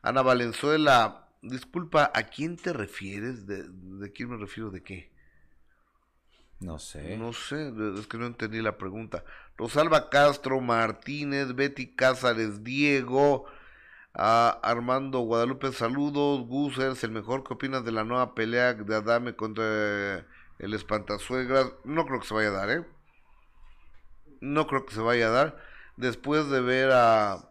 Ana 0.00 0.22
Valenzuela, 0.22 1.28
disculpa, 1.42 2.10
¿a 2.14 2.22
quién 2.24 2.56
te 2.56 2.72
refieres? 2.72 3.46
¿De, 3.46 3.64
de 3.68 4.12
quién 4.12 4.30
me 4.30 4.36
refiero? 4.38 4.70
¿De 4.70 4.82
qué? 4.82 5.12
No 6.60 6.78
sé. 6.78 7.16
No 7.18 7.32
sé, 7.32 7.72
es 7.98 8.06
que 8.06 8.16
no 8.16 8.26
entendí 8.26 8.62
la 8.62 8.78
pregunta. 8.78 9.24
Rosalba 9.56 10.10
Castro, 10.10 10.60
Martínez, 10.60 11.54
Betty 11.54 11.86
Cázares, 11.94 12.62
Diego, 12.62 13.46
Armando 14.12 15.20
Guadalupe, 15.20 15.72
saludos. 15.72 16.46
Gus, 16.46 16.78
eres 16.78 17.02
el 17.04 17.10
mejor. 17.10 17.44
¿Qué 17.44 17.54
opinas 17.54 17.84
de 17.84 17.92
la 17.92 18.04
nueva 18.04 18.34
pelea 18.34 18.74
de 18.74 18.94
Adame 18.94 19.34
contra 19.34 19.64
eh, 19.66 20.24
el 20.58 20.74
Espantasuegras? 20.74 21.72
No 21.84 22.06
creo 22.06 22.20
que 22.20 22.26
se 22.26 22.34
vaya 22.34 22.48
a 22.48 22.52
dar, 22.52 22.70
¿eh? 22.70 22.84
No 24.40 24.66
creo 24.66 24.84
que 24.84 24.94
se 24.94 25.00
vaya 25.00 25.28
a 25.28 25.30
dar. 25.30 25.56
Después 25.96 26.48
de 26.50 26.60
ver 26.60 26.90
a... 26.92 27.50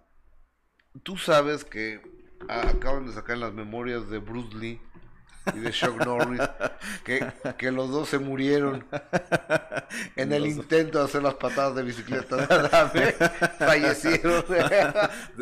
Tú 1.03 1.17
sabes 1.17 1.65
que 1.65 2.01
acaban 2.47 3.07
de 3.07 3.13
sacar 3.13 3.37
las 3.37 3.53
memorias 3.53 4.09
de 4.09 4.19
Bruce 4.19 4.55
Lee 4.55 4.81
y 5.53 5.59
de 5.59 5.71
Chuck 5.71 6.03
Norris, 6.05 6.41
que, 7.03 7.25
que 7.57 7.71
los 7.71 7.89
dos 7.89 8.09
se 8.09 8.19
murieron 8.19 8.85
en 10.15 10.31
el 10.33 10.47
intento 10.47 10.99
de 10.99 11.05
hacer 11.05 11.23
las 11.23 11.35
patadas 11.35 11.75
de 11.75 11.83
bicicleta 11.83 12.35
de 12.37 12.43
Adame, 12.53 13.11
fallecieron. 13.59 14.43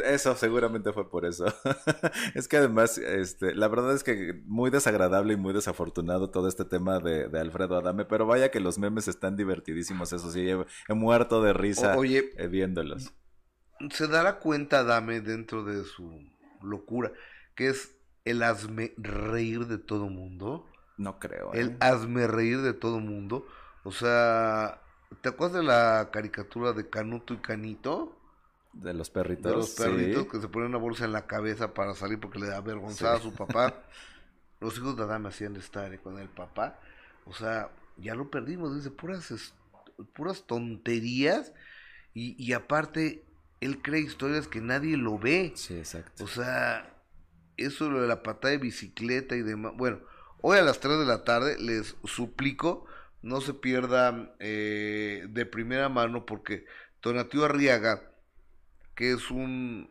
Eso 0.03 0.35
seguramente 0.35 0.91
fue 0.93 1.09
por 1.09 1.25
eso. 1.25 1.45
es 2.35 2.47
que 2.47 2.57
además, 2.57 2.97
este, 2.97 3.55
la 3.55 3.67
verdad 3.67 3.93
es 3.93 4.03
que 4.03 4.41
muy 4.45 4.69
desagradable 4.69 5.33
y 5.33 5.37
muy 5.37 5.53
desafortunado 5.53 6.29
todo 6.29 6.47
este 6.47 6.65
tema 6.65 6.99
de, 6.99 7.27
de 7.29 7.39
Alfredo 7.39 7.77
Adame, 7.77 8.05
pero 8.05 8.25
vaya 8.25 8.51
que 8.51 8.59
los 8.59 8.77
memes 8.77 9.07
están 9.07 9.35
divertidísimos, 9.35 10.13
eso 10.13 10.31
sí, 10.31 10.49
he, 10.49 10.65
he 10.89 10.93
muerto 10.93 11.41
de 11.41 11.53
risa 11.53 11.95
O- 11.95 11.99
oye, 11.99 12.31
eh, 12.37 12.47
viéndolos. 12.47 13.13
se 13.91 14.07
dará 14.07 14.39
cuenta 14.39 14.79
Adame 14.79 15.21
dentro 15.21 15.63
de 15.63 15.83
su 15.83 16.19
locura, 16.61 17.11
que 17.55 17.69
es 17.69 17.95
el 18.25 18.43
hazme 18.43 18.93
reír 18.97 19.67
de 19.67 19.77
todo 19.77 20.07
mundo. 20.07 20.67
No 20.97 21.19
creo. 21.19 21.53
¿eh? 21.53 21.61
El 21.61 21.77
hazme 21.79 22.27
reír 22.27 22.61
de 22.61 22.73
todo 22.73 22.99
mundo. 22.99 23.47
O 23.83 23.91
sea, 23.91 24.81
¿te 25.21 25.29
acuerdas 25.29 25.57
de 25.57 25.63
la 25.63 26.09
caricatura 26.11 26.73
de 26.73 26.89
Canuto 26.89 27.33
y 27.33 27.37
Canito? 27.37 28.17
De 28.71 28.93
los 28.93 29.09
perritos. 29.09 29.51
De 29.51 29.57
los 29.57 29.69
perritos 29.71 30.23
sí. 30.23 30.29
que 30.29 30.41
se 30.41 30.47
ponen 30.47 30.69
una 30.69 30.77
bolsa 30.77 31.05
en 31.05 31.11
la 31.11 31.27
cabeza 31.27 31.73
para 31.73 31.93
salir 31.93 32.19
porque 32.19 32.39
le 32.39 32.47
da 32.47 32.61
vergonzada 32.61 33.17
a 33.17 33.21
su 33.21 33.33
papá. 33.33 33.83
Los 34.59 34.77
hijos 34.77 34.95
de 34.95 35.03
Adame 35.03 35.27
hacían 35.27 35.57
estar 35.57 35.99
con 35.99 36.19
el 36.19 36.29
papá. 36.29 36.79
O 37.25 37.33
sea, 37.33 37.69
ya 37.97 38.15
lo 38.15 38.31
perdimos. 38.31 38.73
Dice 38.73 38.91
puras, 38.91 39.53
puras 40.13 40.43
tonterías. 40.43 41.51
Y, 42.13 42.41
y 42.41 42.53
aparte, 42.53 43.25
él 43.59 43.81
cree 43.81 43.99
historias 43.99 44.47
que 44.47 44.61
nadie 44.61 44.95
lo 44.95 45.19
ve. 45.19 45.51
Sí, 45.55 45.75
exacto. 45.75 46.23
O 46.23 46.27
sea, 46.27 46.92
eso 47.57 47.89
lo 47.89 48.01
de 48.01 48.07
la 48.07 48.23
patada 48.23 48.51
de 48.51 48.57
bicicleta 48.57 49.35
y 49.35 49.41
demás. 49.41 49.73
Bueno, 49.75 49.99
hoy 50.41 50.57
a 50.57 50.61
las 50.61 50.79
3 50.79 50.99
de 50.99 51.05
la 51.05 51.23
tarde 51.23 51.57
les 51.59 51.95
suplico 52.03 52.85
no 53.23 53.39
se 53.39 53.53
pierdan 53.53 54.33
eh, 54.39 55.25
de 55.29 55.45
primera 55.45 55.89
mano 55.89 56.25
porque 56.25 56.65
Tonatiuh 56.99 57.45
Arriaga, 57.45 58.11
que 58.95 59.13
es 59.13 59.31
un, 59.31 59.89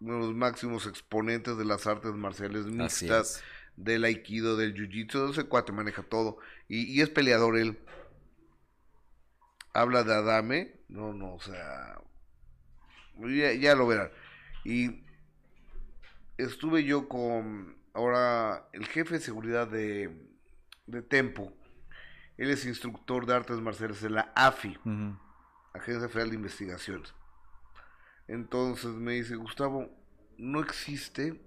uno 0.00 0.14
de 0.14 0.20
los 0.20 0.34
máximos 0.34 0.86
exponentes 0.86 1.56
de 1.56 1.64
las 1.64 1.86
artes 1.86 2.12
marciales 2.12 2.66
mixtas, 2.66 3.42
del 3.76 4.04
aikido, 4.04 4.56
del 4.56 4.74
jiu-jitsu, 4.74 5.30
ese 5.30 5.44
cuate 5.44 5.72
maneja 5.72 6.02
todo 6.02 6.38
y, 6.68 6.84
y 6.92 7.00
es 7.00 7.08
peleador 7.08 7.56
él. 7.56 7.78
Habla 9.72 10.04
de 10.04 10.14
Adame, 10.14 10.74
no, 10.88 11.12
no, 11.12 11.34
o 11.34 11.40
sea, 11.40 12.00
ya, 13.18 13.52
ya 13.54 13.74
lo 13.74 13.86
verán. 13.86 14.10
Y 14.64 15.05
estuve 16.36 16.84
yo 16.84 17.08
con 17.08 17.76
ahora 17.94 18.68
el 18.72 18.86
jefe 18.86 19.14
de 19.14 19.20
seguridad 19.20 19.68
de, 19.68 20.10
de 20.86 21.02
Tempo. 21.02 21.52
Él 22.36 22.50
es 22.50 22.66
instructor 22.66 23.26
de 23.26 23.34
artes 23.34 23.56
marciales 23.58 24.02
de 24.02 24.10
la 24.10 24.32
AFI. 24.34 24.78
Agencia 25.72 26.08
Federal 26.08 26.30
de 26.30 26.36
Investigaciones. 26.36 27.14
Entonces 28.28 28.90
me 28.90 29.12
dice, 29.12 29.36
Gustavo, 29.36 29.88
no 30.36 30.60
existe 30.60 31.40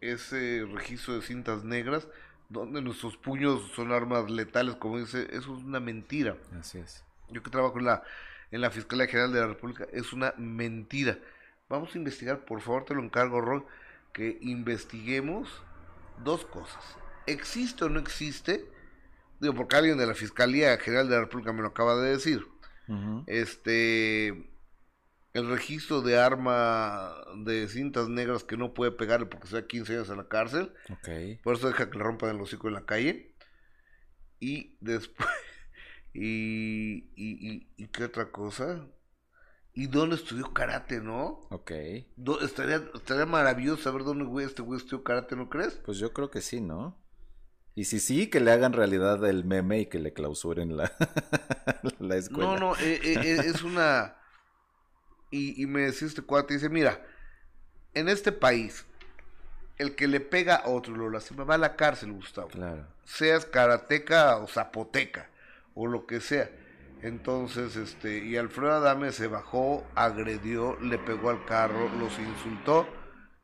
ese 0.00 0.66
registro 0.72 1.14
de 1.14 1.22
cintas 1.22 1.64
negras 1.64 2.08
donde 2.48 2.80
nuestros 2.80 3.16
puños 3.16 3.70
son 3.74 3.92
armas 3.92 4.30
letales, 4.30 4.76
como 4.76 4.98
dice, 4.98 5.26
eso 5.32 5.56
es 5.56 5.64
una 5.64 5.80
mentira. 5.80 6.36
Así 6.58 6.78
es. 6.78 7.04
Yo 7.28 7.42
que 7.42 7.50
trabajo 7.50 7.78
en 7.78 7.86
la, 7.86 8.02
en 8.50 8.60
la 8.60 8.70
Fiscalía 8.70 9.06
General 9.06 9.32
de 9.32 9.40
la 9.40 9.46
República, 9.48 9.86
es 9.92 10.12
una 10.12 10.32
mentira. 10.38 11.18
Vamos 11.68 11.94
a 11.94 11.98
investigar, 11.98 12.44
por 12.44 12.60
favor, 12.60 12.84
te 12.84 12.94
lo 12.94 13.02
encargo, 13.02 13.40
Roy, 13.40 13.62
que 14.12 14.38
investiguemos 14.40 15.48
dos 16.24 16.44
cosas. 16.46 16.82
¿Existe 17.26 17.84
o 17.84 17.88
no 17.88 18.00
existe 18.00 18.66
digo, 19.40 19.54
porque 19.54 19.76
alguien 19.76 19.98
de 19.98 20.06
la 20.06 20.14
Fiscalía 20.14 20.76
General 20.78 21.08
de 21.08 21.14
la 21.14 21.20
República 21.22 21.52
me 21.52 21.62
lo 21.62 21.68
acaba 21.68 21.96
de 22.00 22.10
decir, 22.10 22.44
este, 23.26 24.28
el 25.34 25.48
registro 25.48 26.00
de 26.00 26.18
arma 26.18 27.14
de 27.44 27.68
cintas 27.68 28.08
negras 28.08 28.44
que 28.44 28.56
no 28.56 28.74
puede 28.74 28.90
pegarle 28.92 29.26
porque 29.26 29.46
sea 29.48 29.66
15 29.66 29.92
años 29.94 30.10
en 30.10 30.16
la 30.16 30.28
cárcel, 30.28 30.72
Ok. 30.90 31.40
por 31.44 31.54
eso 31.56 31.68
deja 31.68 31.90
que 31.90 31.98
le 31.98 32.04
rompan 32.04 32.30
el 32.34 32.40
hocico 32.40 32.68
en 32.68 32.74
la 32.74 32.86
calle, 32.86 33.34
y 34.40 34.76
después, 34.80 35.28
y, 36.14 37.10
y, 37.14 37.48
y, 37.50 37.68
y 37.76 37.88
qué 37.88 38.04
otra 38.04 38.30
cosa, 38.32 38.86
y 39.78 39.86
dónde 39.86 40.16
estudió 40.16 40.52
karate, 40.52 41.00
¿no? 41.00 41.46
Ok. 41.50 41.70
Do- 42.16 42.40
Estaría, 42.40 42.82
estaría 42.94 43.26
maravilloso 43.26 43.82
saber 43.84 44.02
dónde 44.02 44.24
güey, 44.24 44.44
este 44.44 44.62
güey 44.62 44.78
estudió 44.80 45.04
karate, 45.04 45.36
¿no 45.36 45.48
crees? 45.48 45.74
Pues 45.84 45.98
yo 45.98 46.12
creo 46.12 46.30
que 46.30 46.40
sí, 46.40 46.60
¿no? 46.60 47.00
Y 47.76 47.84
si 47.84 48.00
sí, 48.00 48.26
que 48.28 48.40
le 48.40 48.50
hagan 48.50 48.72
realidad 48.72 49.24
el 49.24 49.44
meme 49.44 49.78
y 49.82 49.86
que 49.86 50.00
le 50.00 50.12
clausuren 50.12 50.76
la, 50.76 50.90
la 52.00 52.16
escuela. 52.16 52.54
No, 52.54 52.58
no, 52.58 52.74
eh, 52.76 53.00
eh, 53.04 53.20
eh, 53.22 53.42
es 53.46 53.62
una... 53.62 54.16
Y, 55.30 55.62
y 55.62 55.66
me 55.66 55.82
decía 55.82 56.08
este 56.08 56.22
cuate, 56.22 56.54
dice, 56.54 56.68
mira, 56.70 57.00
en 57.94 58.08
este 58.08 58.32
país, 58.32 58.84
el 59.76 59.94
que 59.94 60.08
le 60.08 60.18
pega 60.18 60.56
a 60.56 60.70
otro 60.70 60.96
lo 60.96 61.08
lastima, 61.08 61.44
va 61.44 61.54
a 61.54 61.58
la 61.58 61.76
cárcel, 61.76 62.10
Gustavo. 62.12 62.48
Claro. 62.48 62.84
Seas 63.04 63.44
karateca 63.44 64.38
o 64.38 64.48
zapoteca, 64.48 65.30
o 65.74 65.86
lo 65.86 66.04
que 66.06 66.20
sea. 66.20 66.50
Entonces, 67.02 67.76
este, 67.76 68.24
y 68.24 68.36
Alfredo 68.36 68.72
Adame 68.72 69.12
se 69.12 69.28
bajó, 69.28 69.84
agredió, 69.94 70.78
le 70.80 70.98
pegó 70.98 71.30
al 71.30 71.44
carro, 71.44 71.88
los 71.98 72.18
insultó, 72.18 72.86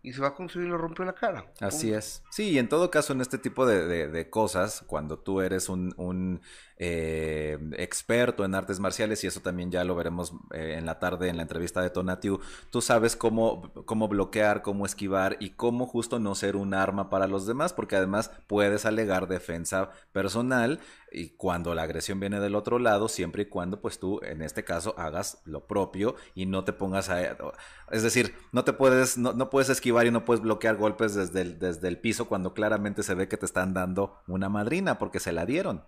y 0.03 0.13
se 0.13 0.21
va 0.21 0.29
a 0.29 0.35
conseguir 0.35 0.69
y 0.69 0.71
le 0.73 0.77
rompió 0.77 1.05
la 1.05 1.15
cara. 1.15 1.45
Así 1.61 1.93
es. 1.93 2.23
Sí, 2.31 2.51
y 2.51 2.59
en 2.59 2.69
todo 2.69 2.91
caso, 2.91 3.13
en 3.13 3.21
este 3.21 3.39
tipo 3.39 3.65
de, 3.65 3.87
de- 3.87 4.09
de 4.09 4.29
cosas, 4.29 4.83
cuando 4.87 5.19
tú 5.19 5.41
eres 5.41 5.69
un, 5.69 5.95
un, 5.97 6.43
eh, 6.77 7.59
experto 7.77 8.45
en 8.45 8.55
artes 8.55 8.81
marciales, 8.81 9.23
y 9.23 9.27
eso 9.27 9.41
también 9.41 9.71
ya 9.71 9.85
lo 9.85 9.95
veremos 9.95 10.33
eh, 10.53 10.75
en 10.77 10.87
la 10.87 10.99
tarde 10.99 11.29
en 11.29 11.37
la 11.37 11.43
entrevista 11.43 11.81
de 11.81 11.91
Tonatiu, 11.91 12.41
tú 12.71 12.81
sabes 12.81 13.17
cómo, 13.17 13.73
cómo 13.85 14.09
bloquear, 14.09 14.63
cómo 14.63 14.85
esquivar 14.87 15.37
y 15.41 15.51
cómo 15.51 15.87
justo 15.87 16.19
no 16.19 16.35
ser 16.35 16.57
un 16.57 16.75
arma 16.75 17.11
para 17.11 17.29
los 17.29 17.47
demás, 17.47 17.73
porque 17.73 17.97
además 17.97 18.31
puedes 18.47 18.87
alegar 18.87 19.29
defensa 19.29 19.91
personal 20.13 20.81
y 21.13 21.31
cuando 21.37 21.75
la 21.75 21.83
agresión 21.83 22.19
viene 22.19 22.41
del 22.41 22.57
otro 22.57 22.81
lado, 22.81 23.09
siempre 23.09 23.43
y 23.43 23.47
cuando 23.47 23.81
pues 23.81 24.01
tú 24.01 24.21
en 24.25 24.43
este 24.43 24.65
caso 24.65 24.95
hagas 24.99 25.43
lo 25.45 25.67
propio 25.69 26.17
y 26.35 26.47
no 26.47 26.65
te 26.65 26.73
pongas 26.73 27.09
a... 27.09 27.37
Es 27.93 28.03
decir, 28.03 28.35
no 28.51 28.65
te 28.65 28.73
puedes, 28.73 29.17
no, 29.17 29.33
no 29.33 29.49
puedes 29.49 29.69
esquivar 29.69 30.07
y 30.07 30.11
no 30.11 30.25
puedes 30.25 30.43
bloquear 30.43 30.77
golpes 30.77 31.15
desde 31.15 31.45
desde 31.45 31.89
el 31.89 31.99
piso 31.99 32.27
cuando 32.27 32.55
claramente 32.55 33.03
se 33.03 33.15
ve 33.15 33.29
que 33.29 33.37
te 33.37 33.47
están 33.47 33.75
dando 33.75 34.23
una 34.27 34.49
madrina 34.49 34.99
porque 34.99 35.21
se 35.21 35.33
la 35.33 35.47
dieron. 35.47 35.85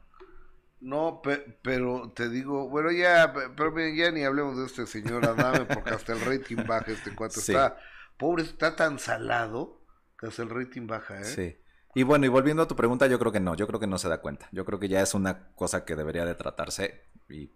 No, 0.93 1.21
pe- 1.23 1.59
pero 1.63 2.13
te 2.15 2.29
digo, 2.29 2.69
bueno, 2.69 2.91
ya, 2.93 3.33
pe- 3.33 3.51
pero 3.57 3.73
miren, 3.73 3.97
ya 3.97 4.11
ni 4.13 4.23
hablemos 4.25 4.57
de 4.59 4.67
este 4.67 4.87
señor 4.87 5.25
Adame, 5.27 5.65
porque 5.67 5.95
hasta 5.95 6.13
el 6.13 6.21
rating 6.21 6.65
baja 6.67 6.93
este 6.93 7.15
cuate. 7.15 7.41
Sí. 7.41 7.53
Está, 7.53 7.77
pobre, 8.17 8.45
está 8.45 8.77
tan 8.77 8.99
salado 8.99 9.83
que 10.19 10.27
hasta 10.29 10.43
el 10.43 10.51
rating 10.51 10.87
baja, 10.87 11.21
¿eh? 11.21 11.25
Sí. 11.25 11.57
Y 11.95 12.03
bueno, 12.05 12.27
y 12.27 12.29
volviendo 12.29 12.63
a 12.63 12.69
tu 12.69 12.77
pregunta, 12.77 13.07
yo 13.07 13.19
creo 13.19 13.33
que 13.33 13.41
no, 13.41 13.55
yo 13.57 13.67
creo 13.67 13.81
que 13.81 13.87
no 13.87 13.99
se 13.99 14.09
da 14.09 14.21
cuenta. 14.21 14.49
Yo 14.53 14.65
creo 14.65 14.79
que 14.79 14.89
ya 14.89 15.01
es 15.03 15.15
una 15.15 15.49
cosa 15.55 15.85
que 15.85 15.97
debería 15.97 16.25
de 16.27 16.35
tratarse 16.35 17.03
y, 17.29 17.51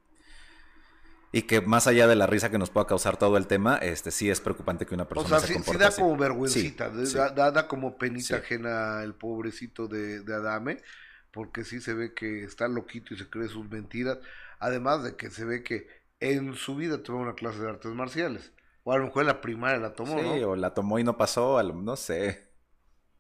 y 1.33 1.43
que 1.43 1.61
más 1.61 1.87
allá 1.87 2.09
de 2.09 2.17
la 2.17 2.27
risa 2.27 2.51
que 2.51 2.59
nos 2.59 2.71
pueda 2.71 2.87
causar 2.87 3.17
todo 3.17 3.37
el 3.37 3.47
tema, 3.47 3.77
este 3.77 4.11
sí 4.11 4.29
es 4.31 4.41
preocupante 4.41 4.85
que 4.87 4.95
una 4.95 5.05
O 5.05 5.09
persona 5.09 5.39
sea, 5.39 5.41
se 5.41 5.63
sí, 5.63 5.77
da 5.79 5.89
así. 5.89 6.01
como 6.03 6.17
vergüencita, 6.17 6.91
Sí, 7.05 7.15
da, 7.15 7.31
da- 7.31 7.51
da 7.53 7.69
como 7.69 7.97
penita 7.99 8.37
ajena 8.37 9.03
el 9.05 9.15
pobrecito 9.15 9.87
de, 9.87 10.21
de 10.21 10.35
Adame, 10.35 10.83
porque 11.33 11.65
sí 11.65 11.81
se 11.81 11.95
ve 11.95 12.15
que 12.15 12.45
está 12.45 12.69
loquito 12.69 13.15
y 13.15 13.19
se 13.19 13.29
cree 13.31 13.49
sus 13.49 13.69
mentiras, 13.71 14.19
además 14.59 15.03
de 15.05 15.17
que 15.17 15.31
se 15.31 15.45
ve 15.45 15.63
que 15.63 15.89
en 16.21 16.55
su 16.55 16.77
vida 16.77 17.03
tomó 17.03 17.21
una 17.21 17.35
clase 17.35 17.61
de 17.61 17.69
artes 17.71 17.93
marciales, 17.93 18.53
o 18.85 18.93
a 18.93 18.99
lo 18.99 19.05
mejor 19.07 19.23
en 19.23 19.29
la 19.29 19.41
primaria 19.41 19.79
la 19.79 19.95
tomó, 19.95 20.19
Sí, 20.19 20.25
¿no? 20.25 20.51
o 20.51 20.57
la 20.57 20.75
tomó 20.75 20.99
y 20.99 21.05
no 21.05 21.17
pasó, 21.17 21.63
no 21.63 21.97
sé. 21.97 22.51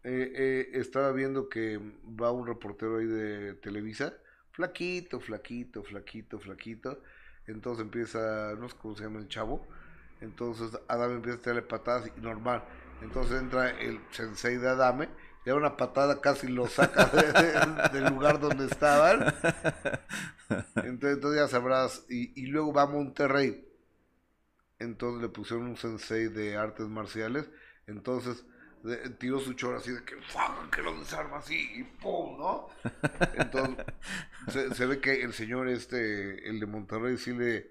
Eh, 0.03 0.33
eh, 0.35 0.71
estaba 0.81 1.13
viendo 1.13 1.49
que 1.49 1.79
va 1.79 2.33
un 2.33 2.47
reportero 2.47 2.99
ahí 2.99 3.07
de 3.07 3.55
Televisa, 3.55 4.15
flaquito, 4.53 5.21
flaquito, 5.21 5.83
flaquito, 5.85 6.39
flaquito. 6.39 7.03
Entonces 7.47 7.85
empieza, 7.85 8.55
no 8.59 8.69
sé 8.69 8.77
cómo 8.81 8.97
se 8.97 9.05
llama 9.05 9.19
el 9.21 9.29
chavo. 9.29 9.67
Entonces 10.21 10.79
Adame 10.89 11.15
empieza 11.17 11.39
a 11.39 11.43
tirarle 11.43 11.63
patadas 11.63 12.11
y 12.17 12.21
normal. 12.21 12.65
Entonces 13.03 13.41
entra 13.41 13.71
el 13.71 14.01
sensei 14.11 14.57
de 14.57 14.69
Adame, 14.69 15.09
da 15.47 15.55
una 15.57 15.77
patada, 15.77 16.21
casi 16.21 16.49
lo 16.49 16.67
saca 16.69 17.07
de- 17.07 17.33
de- 17.33 17.89
del 18.01 18.13
lugar 18.13 18.39
donde 18.41 18.67
estaban. 18.67 19.23
Entonces, 20.77 21.17
entonces 21.17 21.41
ya 21.41 21.49
sabrás. 21.49 22.05
Y, 22.09 22.33
y 22.41 22.47
luego 22.47 22.73
va 22.73 22.83
a 22.83 22.87
Monterrey. 22.87 23.67
Entonces 24.79 25.23
le 25.23 25.29
pusieron 25.29 25.67
un 25.67 25.77
sensei 25.77 26.29
de 26.29 26.57
artes 26.57 26.87
marciales. 26.89 27.49
Entonces 27.87 28.45
de- 28.83 29.11
tiró 29.11 29.41
su 29.41 29.53
chorro 29.55 29.77
así 29.79 29.91
de 29.93 30.03
que 30.05 30.15
que 30.73 30.83
lo 30.83 30.99
desarma 30.99 31.39
así 31.39 31.71
y 31.77 31.83
¡pum! 31.85 32.39
¿no? 32.39 32.69
Entonces 33.35 33.77
se 34.75 34.87
ve 34.87 35.01
que 35.01 35.23
el 35.23 35.33
señor 35.35 35.69
este, 35.69 36.49
el 36.49 36.61
de 36.61 36.67
Monterrey, 36.67 37.19
sí 37.19 37.33
le, 37.35 37.71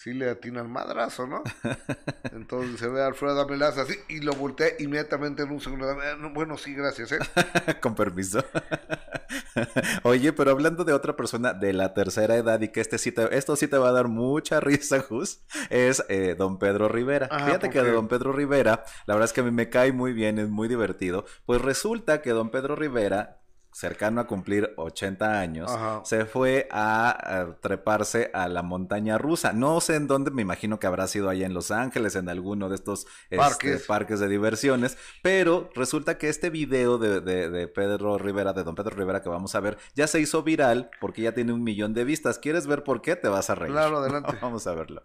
sí 0.00 0.14
le 0.14 0.30
atina 0.30 0.60
al 0.60 0.68
madrazo, 0.68 1.26
¿no? 1.26 1.42
Entonces 2.32 2.78
se 2.78 2.86
ve 2.88 3.02
a 3.02 3.06
Alfredo 3.08 3.34
Damelaza 3.34 3.82
así 3.82 3.94
y 4.08 4.20
lo 4.20 4.32
voltea 4.32 4.68
inmediatamente 4.78 5.42
en 5.42 5.50
un 5.50 5.60
segundo. 5.60 5.90
"Ah, 5.90 6.14
no, 6.16 6.32
Bueno, 6.32 6.56
sí, 6.56 6.72
gracias, 6.72 7.10
¿eh? 7.12 7.18
Con 7.82 7.94
permiso. 7.96 8.42
Oye, 10.04 10.32
pero 10.32 10.52
hablando 10.52 10.84
de 10.84 10.92
otra 10.92 11.16
persona 11.16 11.52
de 11.52 11.72
la 11.72 11.94
tercera 11.94 12.36
edad 12.36 12.60
y 12.60 12.68
que 12.68 12.80
este 12.80 12.96
sí 12.98 13.10
te- 13.12 13.36
esto 13.36 13.56
sí 13.56 13.66
te 13.68 13.76
va 13.76 13.88
a 13.88 13.92
dar 13.92 14.08
mucha 14.08 14.60
risa, 14.60 15.00
Jus, 15.00 15.40
es 15.70 16.04
eh, 16.08 16.34
don 16.38 16.58
Pedro 16.58 16.88
Rivera. 16.88 17.28
Ajá, 17.30 17.46
Fíjate 17.46 17.66
¿por 17.66 17.72
que 17.72 17.82
de 17.82 17.90
don 17.92 18.08
Pedro 18.08 18.32
Rivera, 18.32 18.84
la 19.06 19.14
verdad 19.14 19.24
es 19.26 19.32
que 19.32 19.40
a 19.40 19.44
mí 19.44 19.50
me 19.50 19.68
cae 19.68 19.92
muy 19.92 20.12
bien, 20.12 20.38
es 20.38 20.48
muy 20.48 20.68
divertido. 20.68 21.24
Pues 21.44 21.60
resulta 21.60 22.22
que 22.22 22.30
don 22.30 22.50
Pedro 22.50 22.76
Rivera, 22.76 23.40
cercano 23.72 24.20
a 24.20 24.26
cumplir 24.26 24.72
80 24.76 25.38
años, 25.40 25.70
Ajá. 25.70 26.00
se 26.04 26.24
fue 26.24 26.66
a, 26.70 27.40
a 27.40 27.54
treparse 27.60 28.30
a 28.34 28.48
la 28.48 28.62
montaña 28.62 29.18
rusa. 29.18 29.52
No 29.52 29.80
sé 29.80 29.94
en 29.96 30.06
dónde, 30.08 30.30
me 30.30 30.42
imagino 30.42 30.80
que 30.80 30.86
habrá 30.86 31.06
sido 31.06 31.28
allá 31.28 31.46
en 31.46 31.54
Los 31.54 31.70
Ángeles, 31.70 32.16
en 32.16 32.28
alguno 32.28 32.68
de 32.68 32.74
estos 32.74 33.06
este, 33.24 33.36
Parques. 33.36 33.86
parques 33.86 34.20
de 34.20 34.28
diversiones, 34.28 34.96
pero 35.22 35.70
resulta 35.74 36.18
que 36.18 36.28
este 36.28 36.50
video 36.50 36.98
de, 36.98 37.20
de- 37.20 37.50
de 37.50 37.68
Pedro 37.68 38.18
Rivera, 38.18 38.52
de 38.52 38.64
don 38.64 38.74
Pedro 38.74 38.96
Rivera 38.96 39.22
que 39.22 39.28
vamos 39.28 39.54
a 39.54 39.60
ver, 39.60 39.78
ya 39.94 40.06
se 40.06 40.20
hizo 40.20 40.42
viral 40.42 40.90
porque 41.00 41.22
ya 41.22 41.32
tiene 41.32 41.52
un 41.52 41.62
millón 41.62 41.94
de 41.94 42.04
vistas. 42.04 42.38
¿Quieres 42.38 42.66
ver 42.66 42.82
por 42.84 43.00
qué? 43.02 43.16
Te 43.16 43.28
vas 43.28 43.50
a 43.50 43.54
reír. 43.54 43.72
Claro, 43.72 43.98
adelante. 44.00 44.36
Vamos 44.42 44.66
a 44.66 44.74
verlo. 44.74 45.04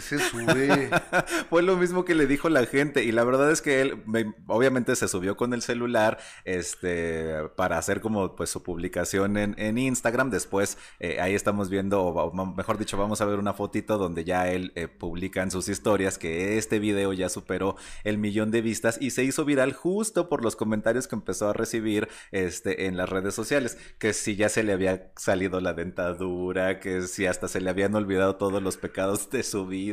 se 0.00 0.18
sube? 0.18 0.90
Fue 1.50 1.62
lo 1.62 1.76
mismo 1.76 2.04
que 2.04 2.14
le 2.14 2.26
dijo 2.26 2.48
la 2.48 2.66
gente 2.66 3.04
y 3.04 3.12
la 3.12 3.24
verdad 3.24 3.50
es 3.50 3.62
que 3.62 3.80
él 3.80 4.02
me- 4.06 4.34
obviamente 4.46 4.94
se 4.96 5.08
subió 5.08 5.36
con 5.36 5.54
el 5.54 5.62
celular 5.62 6.18
este 6.44 7.48
para 7.56 7.78
hacer 7.78 8.00
como 8.00 8.36
pues 8.36 8.50
su 8.50 8.62
publicación 8.62 9.36
en, 9.36 9.78
Instagram 9.78 10.30
después 10.30 10.78
eh, 11.00 11.20
ahí 11.20 11.34
estamos 11.34 11.68
viendo 11.68 12.02
o 12.02 12.32
mejor 12.32 12.78
dicho 12.78 12.96
vamos 12.96 13.20
a 13.20 13.26
ver 13.26 13.38
una 13.38 13.52
fotito 13.52 13.98
donde 13.98 14.24
ya 14.24 14.48
él 14.48 14.72
eh, 14.74 14.88
publica 14.88 15.42
en 15.42 15.50
sus 15.50 15.68
historias 15.68 16.18
que 16.18 16.56
este 16.56 16.78
video 16.78 17.12
ya 17.12 17.28
superó 17.28 17.76
el 18.04 18.18
millón 18.18 18.50
de 18.50 18.62
vistas 18.62 18.96
y 19.00 19.10
se 19.10 19.24
hizo 19.24 19.44
viral 19.44 19.72
justo 19.72 20.28
por 20.28 20.42
los 20.42 20.56
comentarios 20.56 21.08
que 21.08 21.14
empezó 21.14 21.48
a 21.48 21.52
recibir 21.52 22.08
este 22.32 22.86
en 22.86 22.96
las 22.96 23.08
redes 23.08 23.34
sociales 23.34 23.76
que 23.98 24.12
si 24.12 24.36
ya 24.36 24.48
se 24.48 24.62
le 24.62 24.72
había 24.72 25.12
salido 25.16 25.60
la 25.60 25.74
dentadura 25.74 26.80
que 26.80 27.02
si 27.02 27.26
hasta 27.26 27.48
se 27.48 27.60
le 27.60 27.70
habían 27.70 27.94
olvidado 27.94 28.36
todos 28.36 28.62
los 28.62 28.76
pecados 28.76 29.30
de 29.30 29.42
su 29.42 29.66
vida, 29.66 29.85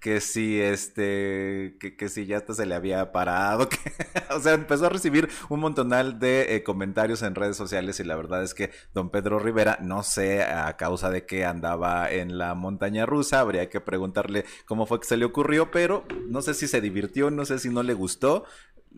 que 0.00 0.20
si 0.20 0.60
este, 0.60 1.76
que, 1.78 1.96
que 1.96 2.08
si 2.08 2.26
ya 2.26 2.38
hasta 2.38 2.54
se 2.54 2.66
le 2.66 2.74
había 2.74 3.12
parado, 3.12 3.68
o 4.34 4.40
sea, 4.40 4.54
empezó 4.54 4.86
a 4.86 4.90
recibir 4.90 5.28
un 5.48 5.60
montonal 5.60 6.18
de 6.18 6.56
eh, 6.56 6.62
comentarios 6.62 7.22
en 7.22 7.34
redes 7.34 7.56
sociales 7.56 8.00
y 8.00 8.04
la 8.04 8.16
verdad 8.16 8.42
es 8.42 8.54
que 8.54 8.70
don 8.94 9.10
Pedro 9.10 9.38
Rivera, 9.38 9.78
no 9.82 10.02
sé 10.02 10.42
a 10.42 10.76
causa 10.76 11.10
de 11.10 11.26
que 11.26 11.44
andaba 11.44 12.10
en 12.10 12.38
la 12.38 12.54
montaña 12.54 13.06
rusa, 13.06 13.40
habría 13.40 13.68
que 13.68 13.80
preguntarle 13.80 14.44
cómo 14.66 14.86
fue 14.86 15.00
que 15.00 15.06
se 15.06 15.16
le 15.16 15.24
ocurrió, 15.24 15.70
pero 15.70 16.04
no 16.28 16.42
sé 16.42 16.54
si 16.54 16.68
se 16.68 16.80
divirtió, 16.80 17.30
no 17.30 17.44
sé 17.44 17.58
si 17.58 17.68
no 17.68 17.82
le 17.82 17.94
gustó, 17.94 18.44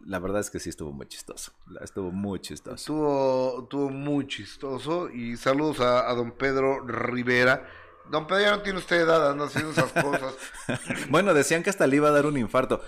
la 0.06 0.18
verdad 0.18 0.40
es 0.40 0.50
que 0.50 0.58
sí 0.58 0.70
estuvo 0.70 0.92
muy 0.92 1.06
chistoso. 1.06 1.52
Estuvo 1.82 2.10
muy 2.10 2.40
chistoso. 2.40 2.74
Estuvo, 2.74 3.62
estuvo 3.62 3.90
muy 3.90 4.26
chistoso. 4.26 5.10
Y 5.10 5.36
saludos 5.36 5.80
a 5.80 6.12
don 6.14 6.32
Pedro 6.32 6.86
Rivera. 6.86 7.66
Don 8.10 8.26
Pedro 8.26 8.40
ya 8.42 8.56
no 8.56 8.62
tiene 8.62 8.78
usted 8.78 9.00
edad, 9.02 9.30
anda 9.30 9.44
haciendo 9.46 9.70
esas 9.70 9.92
cosas. 9.92 10.34
Bueno, 11.10 11.32
decían 11.34 11.62
que 11.62 11.70
hasta 11.70 11.86
le 11.86 11.96
iba 11.96 12.08
a 12.08 12.12
dar 12.12 12.26
un 12.26 12.36
infarto. 12.36 12.82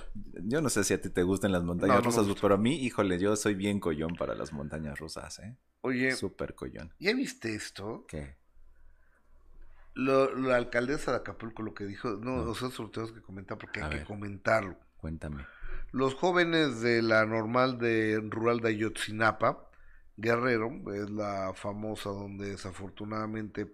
Yo 0.44 0.60
no 0.60 0.68
sé 0.68 0.84
si 0.84 0.94
a 0.94 1.00
ti 1.00 1.10
te 1.10 1.22
gustan 1.22 1.52
las 1.52 1.62
montañas 1.64 1.96
No, 1.96 2.02
rusas, 2.02 2.26
pero 2.40 2.54
a 2.54 2.58
mí, 2.58 2.76
híjole, 2.76 3.18
yo 3.18 3.34
soy 3.36 3.54
bien 3.54 3.80
collón 3.80 4.14
para 4.16 4.34
las 4.34 4.52
montañas 4.52 4.98
rusas, 4.98 5.38
¿eh? 5.40 5.56
Oye, 5.82 6.12
Súper 6.16 6.54
collón. 6.54 6.92
¿ya 6.98 7.14
viste 7.14 7.54
esto? 7.54 8.04
¿Qué? 8.08 8.36
Lo- 9.94 10.34
la 10.34 10.56
alcaldesa 10.56 11.10
de 11.12 11.18
Acapulco 11.18 11.62
lo 11.62 11.74
que 11.74 11.84
dijo, 11.84 12.10
no, 12.20 12.36
o 12.36 12.54
sea, 12.54 12.70
sobre 12.70 12.90
tenemos 12.92 13.12
que 13.12 13.20
comentar 13.22 13.58
porque 13.58 13.80
A 13.80 13.86
hay 13.88 13.98
que 13.98 14.04
comentarlo. 14.04 14.76
Cuéntame. 14.96 15.44
Los 15.90 16.14
jóvenes 16.14 16.80
de 16.80 17.02
la 17.02 17.26
normal 17.26 17.78
de 17.78 18.20
rural 18.30 18.60
de 18.60 18.70
Ayotzinapa, 18.70 19.68
Guerrero, 20.16 20.70
es 20.94 21.10
la 21.10 21.52
famosa 21.54 22.10
donde 22.10 22.50
desafortunadamente 22.50 23.70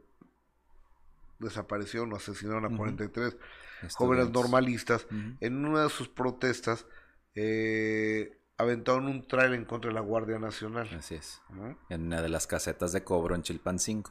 desaparecieron 1.38 2.12
o 2.12 2.16
asesinaron 2.16 2.64
a 2.64 2.68
Ujú. 2.68 2.76
43 2.78 3.36
jóvenes 3.94 4.24
Estudiantes. 4.26 4.32
normalistas, 4.34 5.06
Ujú. 5.06 5.36
en 5.40 5.64
una 5.64 5.82
de 5.84 5.90
sus 5.90 6.08
protestas 6.08 6.86
eh, 7.34 8.40
aventaron 8.56 9.06
un 9.06 9.26
trailer 9.28 9.54
en 9.58 9.64
contra 9.64 9.88
de 9.90 9.94
la 9.94 10.00
Guardia 10.00 10.38
Nacional. 10.38 10.88
Así 10.98 11.14
es. 11.14 11.40
¿no? 11.50 11.78
En 11.88 12.06
una 12.06 12.20
de 12.22 12.28
las 12.28 12.46
casetas 12.46 12.92
de 12.92 13.04
cobro 13.04 13.34
en 13.36 13.42
Chilpancingo, 13.42 14.10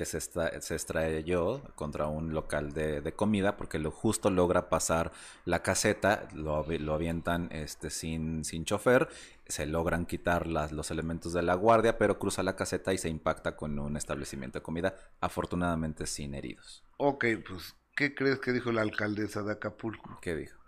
que 0.00 0.06
se, 0.06 0.16
está, 0.16 0.58
se 0.62 0.72
extrayó 0.72 1.60
contra 1.74 2.06
un 2.06 2.32
local 2.32 2.72
de, 2.72 3.02
de 3.02 3.12
comida, 3.12 3.58
porque 3.58 3.78
lo 3.78 3.90
justo 3.90 4.30
logra 4.30 4.70
pasar 4.70 5.12
la 5.44 5.62
caseta, 5.62 6.26
lo, 6.32 6.64
lo 6.66 6.94
avientan 6.94 7.50
este, 7.52 7.90
sin, 7.90 8.46
sin 8.46 8.64
chofer, 8.64 9.10
se 9.46 9.66
logran 9.66 10.06
quitar 10.06 10.46
las, 10.46 10.72
los 10.72 10.90
elementos 10.90 11.34
de 11.34 11.42
la 11.42 11.52
guardia, 11.52 11.98
pero 11.98 12.18
cruza 12.18 12.42
la 12.42 12.56
caseta 12.56 12.94
y 12.94 12.96
se 12.96 13.10
impacta 13.10 13.56
con 13.56 13.78
un 13.78 13.98
establecimiento 13.98 14.60
de 14.60 14.62
comida, 14.62 14.94
afortunadamente 15.20 16.06
sin 16.06 16.34
heridos. 16.34 16.82
Ok, 16.96 17.26
pues, 17.46 17.76
¿qué 17.94 18.14
crees 18.14 18.38
que 18.38 18.52
dijo 18.52 18.72
la 18.72 18.80
alcaldesa 18.80 19.42
de 19.42 19.52
Acapulco? 19.52 20.18
¿Qué 20.22 20.34
dijo? 20.34 20.58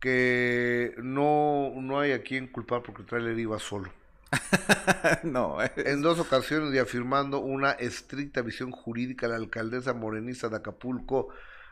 Que 0.00 0.96
no, 0.98 1.72
no 1.76 1.98
hay 1.98 2.12
a 2.12 2.22
quien 2.22 2.46
culpar 2.46 2.82
porque 2.82 3.00
el 3.00 3.08
trailer 3.08 3.38
iba 3.38 3.58
solo. 3.58 3.90
no, 5.24 5.58
En 5.76 6.02
dos 6.02 6.18
ocasiones 6.18 6.72
y 6.74 6.78
afirmando 6.78 7.40
una 7.40 7.72
estricta 7.72 8.42
visión 8.42 8.70
jurídica, 8.70 9.28
la 9.28 9.36
alcaldesa 9.36 9.92
morenista 9.92 10.48
de 10.48 10.56
Acapulco, 10.56 11.28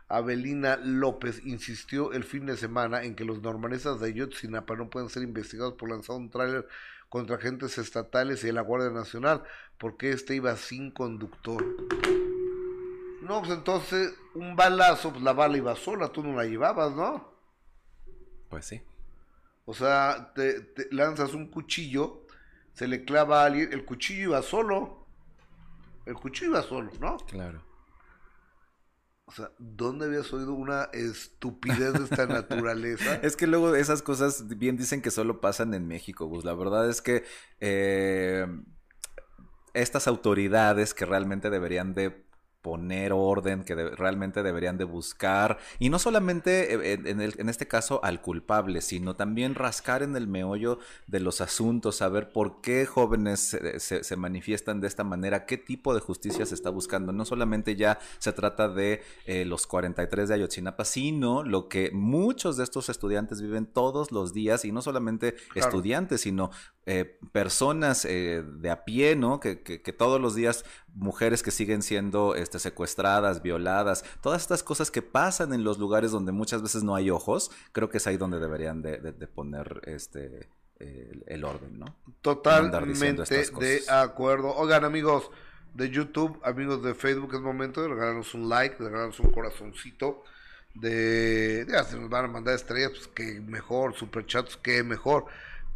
Abelina 0.09 0.77
López, 0.77 1.45
insistió 1.45 2.13
el 2.13 2.25
fin 2.25 2.47
de 2.47 2.57
semana 2.57 3.05
en 3.05 3.15
que 3.15 3.25
los 3.25 3.43
normalistas 3.43 4.01
de 4.01 4.09
Ayotzinapa 4.09 4.75
no 4.75 4.91
pueden 4.91 5.11
ser 5.11 5.23
investigados 5.23 5.75
por 5.75 5.91
lanzar 5.91 6.17
un 6.17 6.31
tráiler 6.31 6.67
contra 7.09 7.37
agentes 7.37 7.79
estatales 7.79 8.43
y 8.43 8.49
de 8.49 8.53
la 8.53 8.63
Guardia 8.63 8.91
Nacional, 8.91 9.43
porque 9.79 10.11
este 10.11 10.35
iba 10.35 10.57
sin 10.57 10.91
conductor. 10.91 11.65
No, 13.23 13.41
pues 13.41 13.53
entonces 13.53 14.15
un 14.35 14.57
balazo, 14.57 15.11
pues 15.11 15.23
la 15.23 15.33
bala 15.33 15.57
iba 15.59 15.77
sola, 15.77 16.09
tú 16.09 16.23
no 16.23 16.35
la 16.35 16.45
llevabas, 16.45 16.95
¿no? 16.95 17.39
pues 18.49 18.65
sí. 18.67 18.83
O 19.67 19.75
sea, 19.75 20.33
te, 20.35 20.61
te 20.61 20.89
lanzas 20.91 21.35
un 21.35 21.49
cuchillo, 21.49 22.27
se 22.79 22.87
le 22.87 23.05
clava 23.05 23.43
a 23.43 23.47
alguien, 23.47 23.72
el 23.72 23.85
cuchillo 23.85 24.22
iba 24.22 24.41
solo. 24.41 25.05
El 26.07 26.14
cuchillo 26.14 26.53
iba 26.53 26.62
solo, 26.62 26.93
¿no? 27.01 27.16
Claro. 27.16 27.61
O 29.24 29.33
sea, 29.33 29.51
¿dónde 29.59 30.07
habías 30.07 30.33
oído 30.33 30.55
una 30.55 30.85
estupidez 30.93 31.95
de 31.95 32.05
esta 32.05 32.26
naturaleza? 32.26 33.16
Es 33.24 33.35
que 33.35 33.49
luego 33.49 33.74
esas 33.74 34.01
cosas 34.01 34.47
bien 34.59 34.76
dicen 34.76 35.03
que 35.03 35.11
solo 35.11 35.41
pasan 35.41 35.74
en 35.74 35.89
México, 35.89 36.26
Gus. 36.26 36.45
La 36.45 36.55
verdad 36.55 36.89
es 36.89 37.03
que 37.03 37.24
eh, 37.59 38.47
estas 39.74 40.07
autoridades 40.07 40.95
que 40.95 41.05
realmente 41.05 41.51
deberían 41.51 41.95
de 41.95 42.28
poner 42.63 43.13
orden, 43.13 43.63
que 43.65 43.77
de- 43.77 43.91
realmente 43.91 44.43
deberían 44.43 44.79
de 44.79 44.85
buscar, 44.85 45.59
y 45.79 45.91
no 45.91 45.99
solamente 45.99 46.75
eh, 46.75 46.93
en, 46.95 47.07
en 47.07 47.21
el- 47.21 47.35
en 47.39 47.49
este 47.49 47.69
caso 47.69 48.01
al 48.03 48.21
culpable, 48.21 48.81
sino 48.81 49.15
también 49.15 49.55
rascar 49.55 50.03
en 50.03 50.17
el 50.17 50.27
meollo 50.27 50.79
de 51.07 51.21
los 51.21 51.41
asuntos, 51.41 51.97
saber 51.97 52.31
por 52.33 52.61
qué 52.61 52.85
jóvenes 52.85 53.41
se, 53.41 53.79
se- 53.81 54.03
se 54.05 54.17
manifiestan 54.17 54.81
de 54.81 54.89
esta 54.89 55.05
manera, 55.05 55.47
qué 55.47 55.57
tipo 55.57 55.95
de 55.95 56.01
justicia 56.01 56.45
se 56.47 56.55
está 56.55 56.71
buscando. 56.71 57.13
No 57.13 57.25
solamente 57.25 57.77
ya 57.77 57.99
se 58.19 58.33
trata 58.33 58.69
de 58.69 59.03
eh, 59.27 59.45
los 59.45 59.67
43 59.67 60.29
de 60.29 60.35
Ayotzinapa, 60.35 60.85
sino 60.85 61.45
lo 61.45 61.69
que 61.69 61.91
muchos 61.93 62.57
de 62.57 62.65
estos 62.65 62.89
estudiantes 62.89 63.41
viven 63.41 63.67
todos 63.67 64.11
los 64.13 64.33
días, 64.35 64.65
y 64.65 64.73
no 64.73 64.83
solamente 64.83 65.35
Claro. 65.53 65.69
estudiantes, 65.69 66.21
sino 66.23 66.51
eh, 66.87 67.19
personas 67.33 68.05
eh, 68.07 68.43
de 68.43 68.71
a 68.71 68.85
pie, 68.85 69.15
¿no? 69.15 69.41
Que, 69.41 69.63
que- 69.63 69.83
que 69.83 69.93
todos 69.93 70.21
los 70.21 70.35
días, 70.35 70.65
mujeres 70.99 71.42
que 71.42 71.51
siguen 71.53 71.82
siendo 71.82 72.34
este, 72.34 72.59
secuestradas, 72.59 73.40
violadas, 73.40 74.05
todas 74.20 74.42
estas 74.42 74.62
cosas 74.62 74.90
que 74.90 75.01
pasan 75.01 75.53
en 75.53 75.62
los 75.62 75.78
lugares 75.78 76.11
donde 76.11 76.32
muchas 76.32 76.61
veces 76.61 76.82
no 76.82 76.94
hay 76.96 77.09
ojos, 77.11 77.51
creo 77.72 77.88
que 77.88 77.99
es 77.99 78.07
ahí 78.07 78.16
donde 78.16 78.40
deberían 78.40 78.82
de, 78.82 78.99
de- 78.99 79.12
de 79.12 79.26
poner 79.28 79.80
este 79.84 80.49
el, 80.80 81.24
el 81.26 81.44
orden, 81.44 81.78
¿no? 81.78 81.86
Totalmente 82.22 83.34
de 83.61 83.82
acuerdo. 83.88 84.55
Oigan, 84.55 84.84
amigos 84.84 85.30
de 85.74 85.90
YouTube, 85.90 86.38
amigos 86.44 86.82
de 86.82 86.94
Facebook, 86.94 87.34
es 87.34 87.40
momento 87.40 87.82
de 87.82 87.88
regalarnos 87.88 88.34
un 88.34 88.49
like, 88.49 88.76
de 88.78 88.84
regalarnos 88.84 89.20
un 89.20 89.30
corazoncito. 89.32 90.22
De, 90.74 91.66
ya 91.68 91.82
se 91.84 91.99
nos 91.99 92.09
van 92.09 92.26
a 92.26 92.28
mandar 92.28 92.55
estrellas, 92.55 92.92
pues 92.92 93.09
que 93.09 93.40
mejor, 93.40 93.94
superchats, 93.94 94.57
que 94.57 94.82
mejor. 94.84 95.24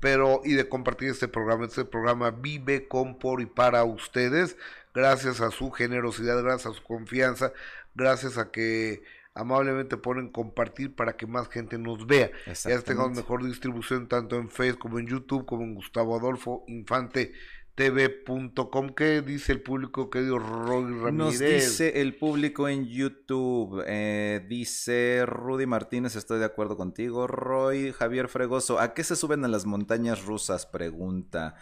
Pero, 0.00 0.40
y 0.44 0.54
de 0.54 0.68
compartir 0.68 1.10
este 1.10 1.28
programa. 1.28 1.64
Este 1.66 1.84
programa 1.84 2.30
vive 2.30 2.86
con, 2.88 3.18
por 3.18 3.40
y 3.40 3.46
para 3.46 3.84
ustedes. 3.84 4.56
Gracias 4.94 5.40
a 5.40 5.50
su 5.50 5.70
generosidad, 5.70 6.42
gracias 6.42 6.72
a 6.72 6.76
su 6.76 6.82
confianza, 6.82 7.52
gracias 7.94 8.38
a 8.38 8.50
que 8.50 9.02
amablemente 9.34 9.96
ponen 9.96 10.28
compartir 10.28 10.94
para 10.94 11.16
que 11.16 11.26
más 11.26 11.48
gente 11.48 11.78
nos 11.78 12.06
vea. 12.06 12.30
Ya 12.64 12.80
tengamos 12.82 13.16
mejor 13.16 13.44
distribución 13.44 14.08
tanto 14.08 14.36
en 14.36 14.50
Facebook 14.50 14.80
como 14.80 14.98
en 14.98 15.06
YouTube, 15.06 15.46
como 15.46 15.62
en 15.62 15.74
Gustavo 15.74 16.18
Adolfo 16.18 16.64
Infante 16.68 17.32
TV.com. 17.74 18.90
¿Qué 18.94 19.22
dice 19.22 19.52
el 19.52 19.62
público, 19.62 20.10
querido 20.10 20.38
Roy 20.38 20.84
Ramírez? 20.84 21.12
Nos 21.14 21.38
dice 21.38 22.00
el 22.02 22.14
público 22.16 22.68
en 22.68 22.86
YouTube, 22.86 23.82
eh, 23.86 24.44
dice 24.48 25.24
Rudy 25.24 25.66
Martínez, 25.66 26.16
estoy 26.16 26.38
de 26.38 26.44
acuerdo 26.44 26.76
contigo, 26.76 27.26
Roy, 27.26 27.92
Javier 27.92 28.28
Fregoso, 28.28 28.78
¿a 28.78 28.92
qué 28.92 29.04
se 29.04 29.16
suben 29.16 29.44
a 29.44 29.48
las 29.48 29.64
montañas 29.64 30.24
rusas? 30.24 30.66
Pregunta. 30.66 31.54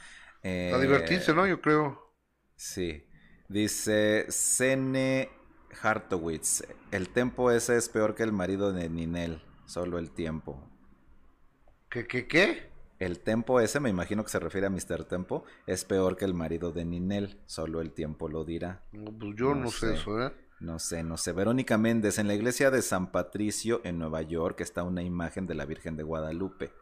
Eh, 0.43 0.73
A 0.75 0.79
divertirse, 0.81 1.33
¿no? 1.33 1.47
Yo 1.47 1.61
creo. 1.61 2.13
Sí. 2.57 3.05
Dice 3.51 4.27
Cene 4.31 5.29
Hartowitz, 5.83 6.63
el 6.93 7.09
tempo 7.09 7.51
ese 7.51 7.77
es 7.77 7.89
peor 7.89 8.15
que 8.15 8.23
el 8.23 8.31
marido 8.31 8.73
de 8.73 8.89
Ninel, 8.89 9.43
solo 9.67 9.99
el 9.99 10.13
tiempo. 10.13 10.71
¿Qué, 11.91 12.07
qué, 12.07 12.27
qué? 12.29 12.71
El 13.01 13.19
tempo 13.19 13.59
ese, 13.61 13.81
me 13.81 13.91
imagino 13.91 14.23
que 14.23 14.31
se 14.31 14.39
refiere 14.39 14.69
a 14.69 14.71
Mr. 14.71 15.05
Tempo, 15.05 15.45
es 15.67 15.85
peor 15.85 16.17
que 16.17 16.27
el 16.27 16.35
marido 16.35 16.71
de 16.71 16.85
Ninel, 16.85 17.41
solo 17.45 17.81
el 17.81 17.93
tiempo 17.93 18.29
lo 18.29 18.45
dirá. 18.45 18.85
No, 18.93 19.11
pues 19.19 19.35
yo 19.37 19.57
no, 19.57 19.65
No 19.65 19.73
sé 19.73 19.89
sé. 19.89 19.95
eso, 19.95 20.21
¿eh? 20.25 20.33
No 20.61 20.79
sé, 20.79 21.03
no 21.03 21.17
sé. 21.17 21.33
Verónica 21.33 21.77
Méndez, 21.77 22.19
en 22.19 22.29
la 22.29 22.35
iglesia 22.35 22.71
de 22.71 22.83
San 22.83 23.11
Patricio 23.11 23.81
en 23.83 23.99
Nueva 23.99 24.23
York 24.23 24.61
está 24.61 24.85
una 24.85 25.03
imagen 25.03 25.47
de 25.49 25.55
la 25.57 25.65
Virgen 25.67 25.97
de 25.97 26.05
Guadalupe. 26.05 26.73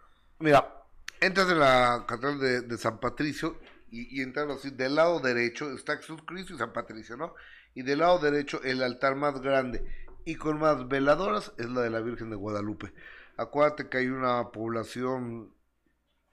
Mira, 0.40 0.84
entras 1.20 1.50
en 1.50 1.58
la 1.60 2.04
catedral 2.06 2.38
de, 2.38 2.60
de 2.62 2.78
San 2.78 2.98
Patricio 3.00 3.58
y, 3.91 4.20
y 4.22 4.32
así, 4.51 4.70
del 4.70 4.95
lado 4.97 5.20
derecho 5.20 5.70
está 5.72 5.97
Jesús 5.97 6.20
Cristo 6.26 6.55
y 6.55 6.59
San 6.59 6.72
Patricio, 6.72 7.16
¿no? 7.16 7.34
Y 7.74 7.82
del 7.82 7.99
lado 8.01 8.18
derecho 8.18 8.61
el 8.62 8.82
altar 8.82 9.14
más 9.16 9.41
grande 9.41 9.84
y 10.24 10.34
con 10.36 10.59
más 10.59 10.89
veladoras 10.89 11.53
es 11.59 11.68
la 11.70 11.80
de 11.82 11.91
la 11.91 12.01
Virgen 12.01 12.30
de 12.30 12.36
Guadalupe. 12.36 12.93
Acuérdate 13.36 13.89
que 13.89 13.99
hay 13.99 14.09
una 14.09 14.51
población, 14.51 15.55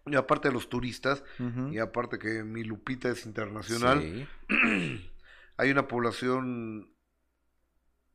y 0.06 0.16
aparte 0.16 0.48
de 0.50 0.54
los 0.54 0.70
turistas, 0.70 1.24
y 1.72 1.78
aparte 1.78 2.18
que 2.20 2.44
mi 2.44 2.64
Lupita 2.64 3.10
es 3.10 3.26
internacional, 3.26 4.02
Sí, 4.02 4.28
hay 5.58 5.72
una 5.72 5.88
población 5.88 6.90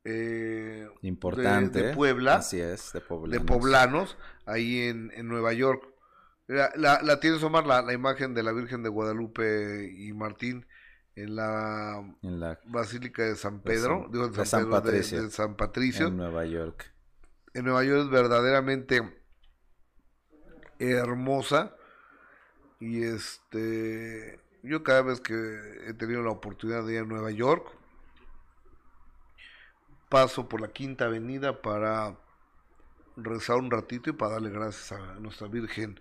eh, 0.04 0.88
importante. 1.02 1.80
de, 1.80 1.88
de 1.88 1.94
Puebla, 1.94 2.36
Así 2.36 2.60
es, 2.60 2.92
de 2.92 3.00
poblanos. 3.00 3.40
de 3.40 3.46
poblanos, 3.46 4.16
ahí 4.46 4.80
en, 4.88 5.10
en 5.14 5.28
Nueva 5.28 5.52
York. 5.52 5.86
La, 6.52 6.72
la, 6.74 7.00
la 7.02 7.20
tienes, 7.20 7.42
Omar, 7.44 7.64
la, 7.66 7.80
la 7.82 7.92
imagen 7.92 8.34
de 8.34 8.42
la 8.42 8.50
Virgen 8.52 8.82
de 8.82 8.88
Guadalupe 8.88 9.88
y 9.96 10.12
Martín 10.12 10.66
en 11.14 11.36
la 11.36 11.98
En 12.22 12.40
la 12.40 12.58
Basílica 12.64 13.22
de 13.22 13.36
San 13.36 13.58
De 13.58 13.62
Pedro, 13.62 14.02
San- 14.02 14.12
digo, 14.12 14.28
de 14.28 14.34
San, 14.34 14.46
San 14.46 14.60
Pedro, 14.64 14.74
de- 14.76 14.82
Patricio. 14.82 15.22
de 15.22 15.30
San 15.30 15.56
Patricio. 15.56 16.06
en 16.08 16.16
Nueva 16.16 16.44
York. 16.46 16.92
en 17.54 17.64
Nueva 17.64 17.84
York 17.84 18.00
es 18.04 18.10
verdaderamente 18.10 19.02
hermosa 20.78 21.74
y 22.78 23.02
este 23.02 24.40
yo 24.62 24.82
cada 24.82 25.02
vez 25.02 25.20
que 25.20 25.34
he 25.86 25.94
tenido 25.94 26.22
la 26.22 26.30
oportunidad 26.30 26.84
de 26.84 26.94
ir 26.94 26.98
a 27.00 27.04
Nueva 27.04 27.30
York 27.30 27.66
paso 30.08 30.48
por 30.48 30.60
la 30.60 30.68
Quinta 30.68 31.04
Avenida 31.06 31.62
para 31.62 32.16
rezar 33.16 33.56
un 33.56 33.70
ratito 33.70 34.10
y 34.10 34.14
para 34.14 34.32
darle 34.34 34.50
gracias 34.50 34.92
a 34.92 35.14
nuestra 35.20 35.46
Virgen 35.48 36.00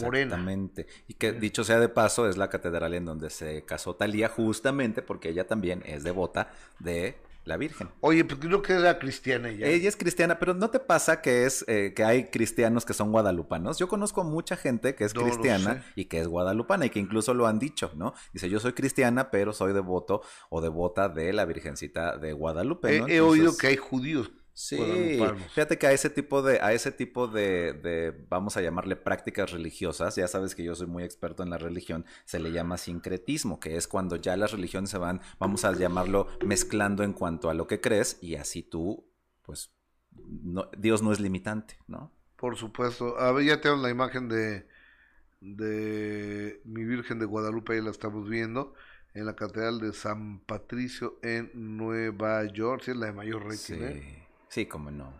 morena. 0.00 0.34
Exactamente. 0.36 0.86
Y 1.08 1.14
que 1.14 1.32
dicho 1.32 1.64
sea 1.64 1.78
de 1.80 1.88
paso, 1.88 2.28
es 2.28 2.36
la 2.36 2.48
catedral 2.48 2.94
en 2.94 3.04
donde 3.04 3.30
se 3.30 3.64
casó 3.64 3.94
Talía 3.96 4.28
justamente 4.28 5.02
porque 5.02 5.28
ella 5.30 5.46
también 5.46 5.82
es 5.86 6.04
devota 6.04 6.50
de 6.78 7.16
la 7.44 7.56
Virgen. 7.56 7.88
Oye, 8.00 8.24
pues 8.24 8.40
creo 8.40 8.60
que 8.60 8.72
era 8.72 8.98
cristiana 8.98 9.48
ella. 9.48 9.68
Ella 9.68 9.88
es 9.88 9.96
cristiana, 9.96 10.40
pero 10.40 10.52
¿no 10.54 10.68
te 10.70 10.80
pasa 10.80 11.22
que 11.22 11.44
es 11.44 11.64
eh, 11.68 11.92
que 11.94 12.02
hay 12.02 12.24
cristianos 12.24 12.84
que 12.84 12.92
son 12.92 13.12
guadalupanos? 13.12 13.78
Yo 13.78 13.86
conozco 13.86 14.24
mucha 14.24 14.56
gente 14.56 14.96
que 14.96 15.04
es 15.04 15.14
No 15.14 15.22
cristiana 15.22 15.84
y 15.94 16.06
que 16.06 16.18
es 16.20 16.26
guadalupana 16.26 16.86
y 16.86 16.90
que 16.90 16.98
incluso 16.98 17.34
lo 17.34 17.46
han 17.46 17.60
dicho, 17.60 17.92
¿no? 17.94 18.14
Dice, 18.32 18.48
yo 18.50 18.58
soy 18.58 18.72
cristiana, 18.72 19.30
pero 19.30 19.52
soy 19.52 19.72
devoto 19.72 20.22
o 20.50 20.60
devota 20.60 21.08
de 21.08 21.32
la 21.32 21.44
Virgencita 21.44 22.16
de 22.18 22.32
Guadalupe, 22.32 22.96
He, 22.96 23.00
¿no? 23.00 23.06
he 23.06 23.20
oído 23.20 23.34
Entonces- 23.44 23.60
que 23.60 23.66
hay 23.68 23.76
judíos 23.76 24.32
Sí, 24.58 24.78
fíjate 25.50 25.76
que 25.76 25.86
a 25.86 25.92
ese 25.92 26.08
tipo 26.08 26.40
de, 26.40 26.60
a 26.62 26.72
ese 26.72 26.90
tipo 26.90 27.28
de, 27.28 27.74
de, 27.74 28.10
vamos 28.30 28.56
a 28.56 28.62
llamarle 28.62 28.96
prácticas 28.96 29.50
religiosas, 29.50 30.16
ya 30.16 30.26
sabes 30.28 30.54
que 30.54 30.64
yo 30.64 30.74
soy 30.74 30.86
muy 30.86 31.04
experto 31.04 31.42
en 31.42 31.50
la 31.50 31.58
religión, 31.58 32.06
se 32.24 32.38
le 32.38 32.50
llama 32.52 32.78
sincretismo, 32.78 33.60
que 33.60 33.76
es 33.76 33.86
cuando 33.86 34.16
ya 34.16 34.34
las 34.38 34.52
religiones 34.52 34.88
se 34.88 34.96
van, 34.96 35.20
vamos 35.38 35.66
a 35.66 35.72
llamarlo, 35.72 36.26
mezclando 36.46 37.02
en 37.02 37.12
cuanto 37.12 37.50
a 37.50 37.54
lo 37.54 37.66
que 37.66 37.82
crees, 37.82 38.16
y 38.22 38.36
así 38.36 38.62
tú, 38.62 39.06
pues, 39.42 39.74
no, 40.10 40.70
Dios 40.78 41.02
no 41.02 41.12
es 41.12 41.20
limitante, 41.20 41.76
¿no? 41.86 42.10
Por 42.36 42.56
supuesto. 42.56 43.18
A 43.18 43.32
ver, 43.32 43.44
ya 43.44 43.60
tenemos 43.60 43.82
la 43.82 43.90
imagen 43.90 44.30
de, 44.30 44.66
de 45.42 46.62
mi 46.64 46.82
Virgen 46.86 47.18
de 47.18 47.26
Guadalupe, 47.26 47.74
ahí 47.74 47.82
la 47.82 47.90
estamos 47.90 48.26
viendo, 48.26 48.72
en 49.12 49.26
la 49.26 49.36
Catedral 49.36 49.80
de 49.80 49.92
San 49.92 50.40
Patricio 50.40 51.18
en 51.22 51.50
Nueva 51.52 52.42
York. 52.46 52.84
Sí, 52.86 52.92
es 52.92 52.96
la 52.96 53.06
de 53.08 53.12
mayor 53.12 53.42
rating, 53.44 53.56
Sí, 53.58 53.74
¿eh? 53.74 54.25
Sí, 54.48 54.66
como 54.66 54.90
no. 54.90 55.12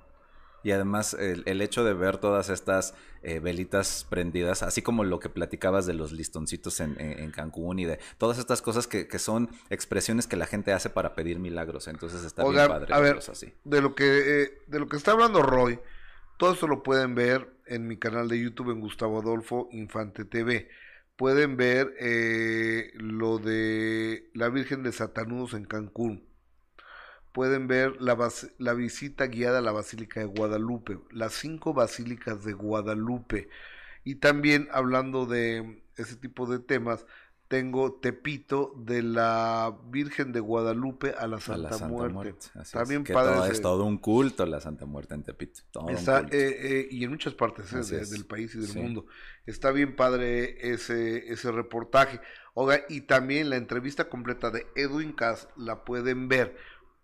Y 0.63 0.73
además 0.73 1.15
el, 1.15 1.45
el 1.47 1.61
hecho 1.63 1.85
de 1.85 1.95
ver 1.95 2.19
todas 2.19 2.49
estas 2.51 2.95
eh, 3.23 3.39
velitas 3.39 4.05
prendidas, 4.11 4.65
así 4.65 4.83
como 4.83 5.05
lo 5.05 5.21
que 5.21 5.29
platicabas 5.29 5.87
de 5.87 5.95
los 5.95 6.11
listoncitos 6.11 6.81
en, 6.81 7.01
en- 7.01 7.21
en 7.21 7.31
Cancún 7.31 7.79
y 7.79 7.85
de 7.85 8.01
todas 8.19 8.39
estas 8.39 8.63
cosas 8.63 8.89
que, 8.89 9.07
que 9.07 9.21
son 9.21 9.49
expresiones 9.71 10.27
que 10.27 10.37
la 10.37 10.47
gente 10.47 10.73
hace 10.73 10.91
para 10.91 11.15
pedir 11.15 11.39
milagros. 11.39 11.87
Entonces 11.87 12.25
está 12.25 12.43
bien 12.45 12.67
padre 12.69 12.93
a 12.95 12.99
ver, 12.99 13.19
así. 13.19 13.53
de 13.65 13.81
lo 13.81 13.95
que 13.95 14.43
eh, 14.43 14.59
de 14.67 14.81
lo 14.81 14.89
que 14.89 14.97
está 14.97 15.13
hablando 15.13 15.41
Roy, 15.43 15.79
todo 16.37 16.53
esto 16.53 16.67
lo 16.67 16.83
pueden 16.83 17.15
ver 17.15 17.49
en 17.67 17.87
mi 17.87 17.97
canal 17.97 18.29
de 18.29 18.41
YouTube 18.41 18.71
en 18.73 18.81
Gustavo 18.81 19.21
Adolfo 19.21 19.69
Infante 19.73 20.25
TV. 20.25 20.69
Pueden 21.17 21.57
ver 21.57 21.95
eh, 22.01 22.91
lo 22.97 23.39
de 23.39 24.31
la 24.35 24.49
Virgen 24.51 24.83
de 24.83 24.93
Satanudos 24.93 25.55
en 25.55 25.65
Cancún. 25.65 26.26
Pueden 27.37 27.69
ver 27.69 28.01
la, 28.01 28.17
la 28.57 28.73
visita 28.73 29.27
guiada 29.27 29.59
a 29.59 29.61
la 29.61 29.71
Basílica 29.73 30.21
de 30.21 30.27
Guadalupe, 30.27 30.99
las 31.11 31.35
cinco 31.35 31.75
basílicas 31.75 32.45
de 32.45 32.55
Guadalupe. 32.55 33.51
Y 34.05 34.15
también 34.15 34.69
hablando 34.73 35.27
de 35.27 35.83
ese 35.99 36.17
tipo 36.17 36.47
de 36.47 36.61
temas, 36.61 37.05
tengo 37.49 37.93
Tepito 37.93 38.73
de 38.79 39.03
la 39.03 39.77
Virgen 39.91 40.33
de 40.33 40.41
Guadalupe 40.41 41.11
a 41.19 41.27
la 41.27 41.37
A 41.37 41.41
Santa, 41.41 41.61
la 41.61 41.73
Santa 41.79 42.09
Muerte. 42.09 42.35
Es, 42.59 42.73
que 43.05 43.13
padre 43.13 43.35
todo- 43.35 43.47
es 43.47 43.61
todo 43.61 43.85
un 43.85 43.99
culto 43.99 44.47
la 44.47 44.61
Santa 44.61 44.87
Muerte 44.87 45.15
en 45.15 45.23
Tepito. 45.23 45.61
todo 45.71 45.85
un 45.85 45.91
Está, 45.91 46.23
culto. 46.23 46.35
eh, 46.37 46.57
eh, 46.59 46.89
y 46.91 47.05
en 47.05 47.11
muchas 47.11 47.35
partes 47.35 47.71
eh, 47.71 47.83
de- 47.97 48.07
del 48.07 48.25
país 48.25 48.55
y 48.55 48.61
del 48.61 48.69
Sí. 48.71 48.79
mundo. 48.79 49.05
Está 49.45 49.73
bien 49.73 49.95
padre 49.95 50.73
ese, 50.73 51.31
ese 51.31 51.53
reportaje. 51.53 52.19
Oiga, 52.55 52.81
y 52.89 53.03
también 53.03 53.51
la 53.51 53.57
entrevista 53.57 54.09
completa 54.09 54.51
de 54.51 54.67
Edwin 54.75 55.13
Cass 55.13 55.49
la 55.57 55.85
pueden 55.85 56.29
ver 56.29 56.57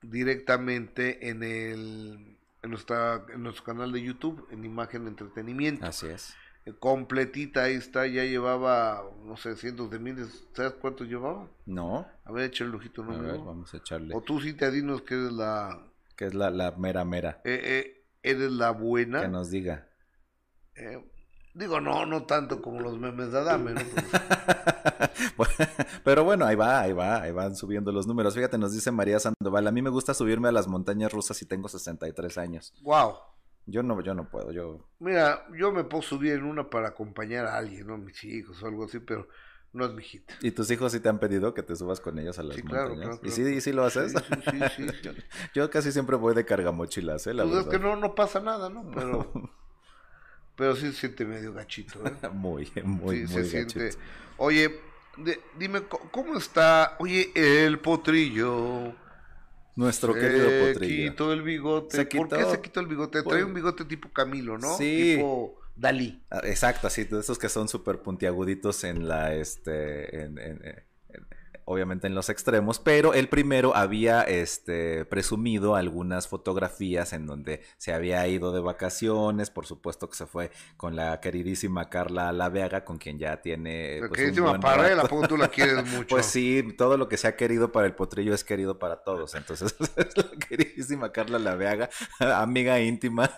directamente 0.03 1.29
en 1.29 1.43
el 1.43 2.39
en, 2.63 2.71
nuestra, 2.71 3.25
en 3.35 3.43
nuestro 3.43 3.65
canal 3.65 3.91
de 3.93 4.03
YouTube, 4.03 4.47
en 4.51 4.65
Imagen 4.65 5.07
Entretenimiento. 5.09 5.85
Así 5.87 6.07
es. 6.07 6.35
Eh, 6.65 6.73
Completita, 6.79 7.65
ahí 7.65 7.75
está, 7.75 8.07
ya 8.07 8.25
llevaba, 8.25 9.03
no 9.25 9.37
sé, 9.37 9.57
cientos 9.57 9.91
de 9.91 9.99
miles. 9.99 10.47
¿Sabes 10.55 10.75
cuántos 10.75 11.09
llevaba? 11.09 11.49
No, 11.67 12.07
A 12.25 12.31
ver, 12.31 12.45
echa 12.45 12.63
el 12.65 12.75
ojito, 12.75 13.03
¿no? 13.03 13.15
a 13.15 13.21
ver, 13.21 13.39
vamos 13.39 13.75
a 13.75 13.79
echarle. 13.79 14.15
O 14.15 14.21
tú 14.21 14.41
sí 14.41 14.53
te 14.55 14.71
dinos 14.71 15.03
que 15.03 15.15
eres 15.15 15.33
la, 15.33 15.89
Que 16.17 16.27
es 16.27 16.35
la, 16.35 16.51
la 16.51 16.71
mera 16.73 17.05
mera. 17.05 17.41
eh, 17.45 17.61
eh, 17.65 18.05
eres 18.23 18.53
la 18.53 18.71
buena. 18.71 19.23
Que 19.23 19.29
nos 19.29 19.51
diga. 19.51 19.89
Eh, 20.77 21.05
digo, 21.55 21.81
no, 21.81 22.07
no 22.07 22.25
tanto 22.25 22.61
como 22.63 22.81
los 22.81 22.99
memes 22.99 23.33
de 23.33 23.39
Adame, 23.39 23.73
¿no? 23.75 23.81
Pero 26.05 26.25
bueno, 26.25 26.45
ahí 26.47 26.57
va, 26.57 26.81
ahí 26.81 26.93
va, 26.93 27.23
ahí 27.23 27.33
van 27.33 27.55
subiendo 27.57 27.93
los 27.93 28.07
números. 28.07 28.35
Fíjate, 28.35 28.59
nos 28.59 28.73
dice 28.73 28.91
María 28.91 29.19
Sandoval, 29.21 29.67
a 29.67 29.73
mí 29.73 29.83
me 29.83 29.91
gusta 29.91 30.15
subirme 30.15 30.49
a 30.49 30.53
las 30.53 30.69
montañas 30.69 31.13
rusas 31.13 31.41
y 31.43 31.47
tengo 31.47 31.69
63 31.69 32.39
años. 32.39 32.73
wow. 32.83 33.15
Yo 33.65 33.85
no, 33.85 34.01
yo 34.01 34.13
no 34.13 34.29
puedo, 34.29 34.51
yo... 34.51 34.89
Mira, 34.99 35.47
yo 35.57 35.71
me 35.71 35.85
puedo 35.85 36.03
subir 36.03 36.33
en 36.33 36.43
una 36.43 36.69
para 36.69 36.89
acompañar 36.89 37.47
a 37.47 37.59
alguien, 37.59 37.87
¿no? 37.87 37.97
Mis 37.97 38.25
hijos 38.25 38.61
o 38.61 38.67
algo 38.67 38.87
así, 38.87 38.99
pero 38.99 39.29
no 39.73 39.85
es 39.87 39.93
mi 39.95 40.03
hit. 40.03 40.29
¿Y 40.41 40.51
tus 40.51 40.69
hijos 40.73 40.91
sí 40.91 40.99
te 40.99 41.09
han 41.09 41.21
pedido 41.21 41.55
que 41.55 41.63
te 41.63 41.77
subas 41.77 42.01
con 42.01 42.19
ellos 42.19 42.37
a 42.41 42.43
las 42.43 42.57
Sí, 42.57 42.63
claro, 42.65 42.89
montañas? 42.89 43.21
claro, 43.21 43.23
¿Y 43.23 43.31
claro. 43.33 43.51
sí, 43.51 43.55
y 43.55 43.61
sí 43.61 43.73
lo 43.73 43.85
haces? 43.85 44.15
Sí, 44.51 44.59
sí, 44.77 44.87
yo, 45.05 45.13
yo 45.55 45.71
casi 45.71 45.93
siempre 45.93 46.17
voy 46.17 46.35
de 46.35 46.45
cargamochilas, 46.45 47.29
¿eh? 47.29 47.35
La 47.35 47.45
Pues 47.45 47.55
es 47.59 47.67
que 47.69 47.79
no, 47.79 47.95
no 47.95 48.17
pasa 48.17 48.41
nada, 48.41 48.69
¿no? 48.69 48.85
Pero, 48.93 49.31
pero 50.57 50.77
sí 50.77 50.93
se 50.93 50.93
siente 50.93 51.25
medio 51.25 51.53
gachito, 51.53 52.05
¿eh? 52.07 52.13
Muy, 52.33 52.71
muy, 52.85 53.27
sí, 53.27 53.35
muy 53.35 53.45
se 53.45 53.45
siente. 53.45 53.79
gachito. 53.85 54.03
Oye, 54.39 54.81
de- 55.19 55.41
dime, 55.59 55.83
¿cómo- 55.83 56.11
¿cómo 56.11 56.37
está? 56.39 56.97
Oye, 56.99 57.31
el 57.35 57.79
potrillo. 57.79 58.95
Nuestro 59.75 60.13
Se 60.13 60.21
querido 60.21 60.49
potrillo. 60.73 61.11
quitó 61.11 61.33
el 61.33 61.43
bigote. 61.43 61.97
Se 61.97 62.05
¿Por 62.05 62.29
qué 62.29 62.45
se 62.45 62.61
quitó 62.61 62.81
el 62.81 62.87
bigote? 62.87 63.23
Trae 63.23 63.43
un 63.45 63.55
bigote 63.55 63.85
tipo 63.87 64.11
Camilo, 64.13 64.59
¿no? 64.59 64.77
Sí. 64.77 65.15
Tipo 65.17 65.59
Dalí. 65.75 66.23
Ah, 66.31 66.43
Exacto, 66.45 66.87
así, 66.87 67.05
de 67.05 67.21
esos 67.21 67.39
que 67.39 67.49
son 67.49 67.69
súper 67.69 68.01
puntiaguditos 68.01 68.85
en 68.85 69.09
la, 69.09 69.35
este, 69.35 70.25
en- 70.25 70.39
en- 70.39 70.61
en- 70.67 70.67
en- 70.67 70.85
obviamente 71.65 72.07
en 72.07 72.15
los 72.15 72.29
extremos, 72.29 72.79
pero 72.79 73.15
el 73.15 73.29
primero 73.29 73.75
había, 73.77 74.23
este, 74.23 75.05
presumido 75.05 75.77
algunas 75.77 76.29
fotografías 76.29 77.13
en 77.13 77.27
donde 77.27 77.63
se 77.79 77.93
había 77.93 78.27
ido 78.29 78.53
de 78.53 78.61
vacaciones, 78.61 79.51
por 79.51 79.67
supuesto 79.67 80.09
que 80.09 80.17
se 80.17 80.27
fue 80.27 80.51
con 80.77 80.97
la 80.97 81.21
queridísima 81.21 81.89
Carla 81.89 82.33
Laveaga, 82.33 82.85
con 82.85 82.99
quien 82.99 83.19
ya 83.19 83.41
tiene, 83.43 84.01
La 84.01 84.09
pues, 84.09 84.11
un 84.11 84.15
queridísima 84.17 84.49
buen 84.51 84.61
Parrela, 84.61 85.03
rato. 85.03 85.07
¿a 85.07 85.09
poco 85.09 85.29
tú 85.29 85.37
la 85.37 85.49
quieres 85.49 85.85
mucho? 85.91 86.07
Pues 86.09 86.27
sí, 86.27 86.65
todo 86.77 86.97
lo 86.97 87.09
que 87.09 87.17
se 87.17 87.29
ha 87.29 87.37
querido 87.37 87.73
para 87.73 87.87
el 87.87 87.95
potrillo 87.95 88.35
es 88.35 88.45
querido 88.45 88.79
para 88.79 88.97
todos. 89.05 89.35
Entonces, 89.35 89.75
es 89.97 90.17
la 90.17 90.31
queridísima 90.49 91.13
Carla 91.13 91.39
Laveaga, 91.39 91.91
amiga 92.21 92.81
íntima. 92.81 93.31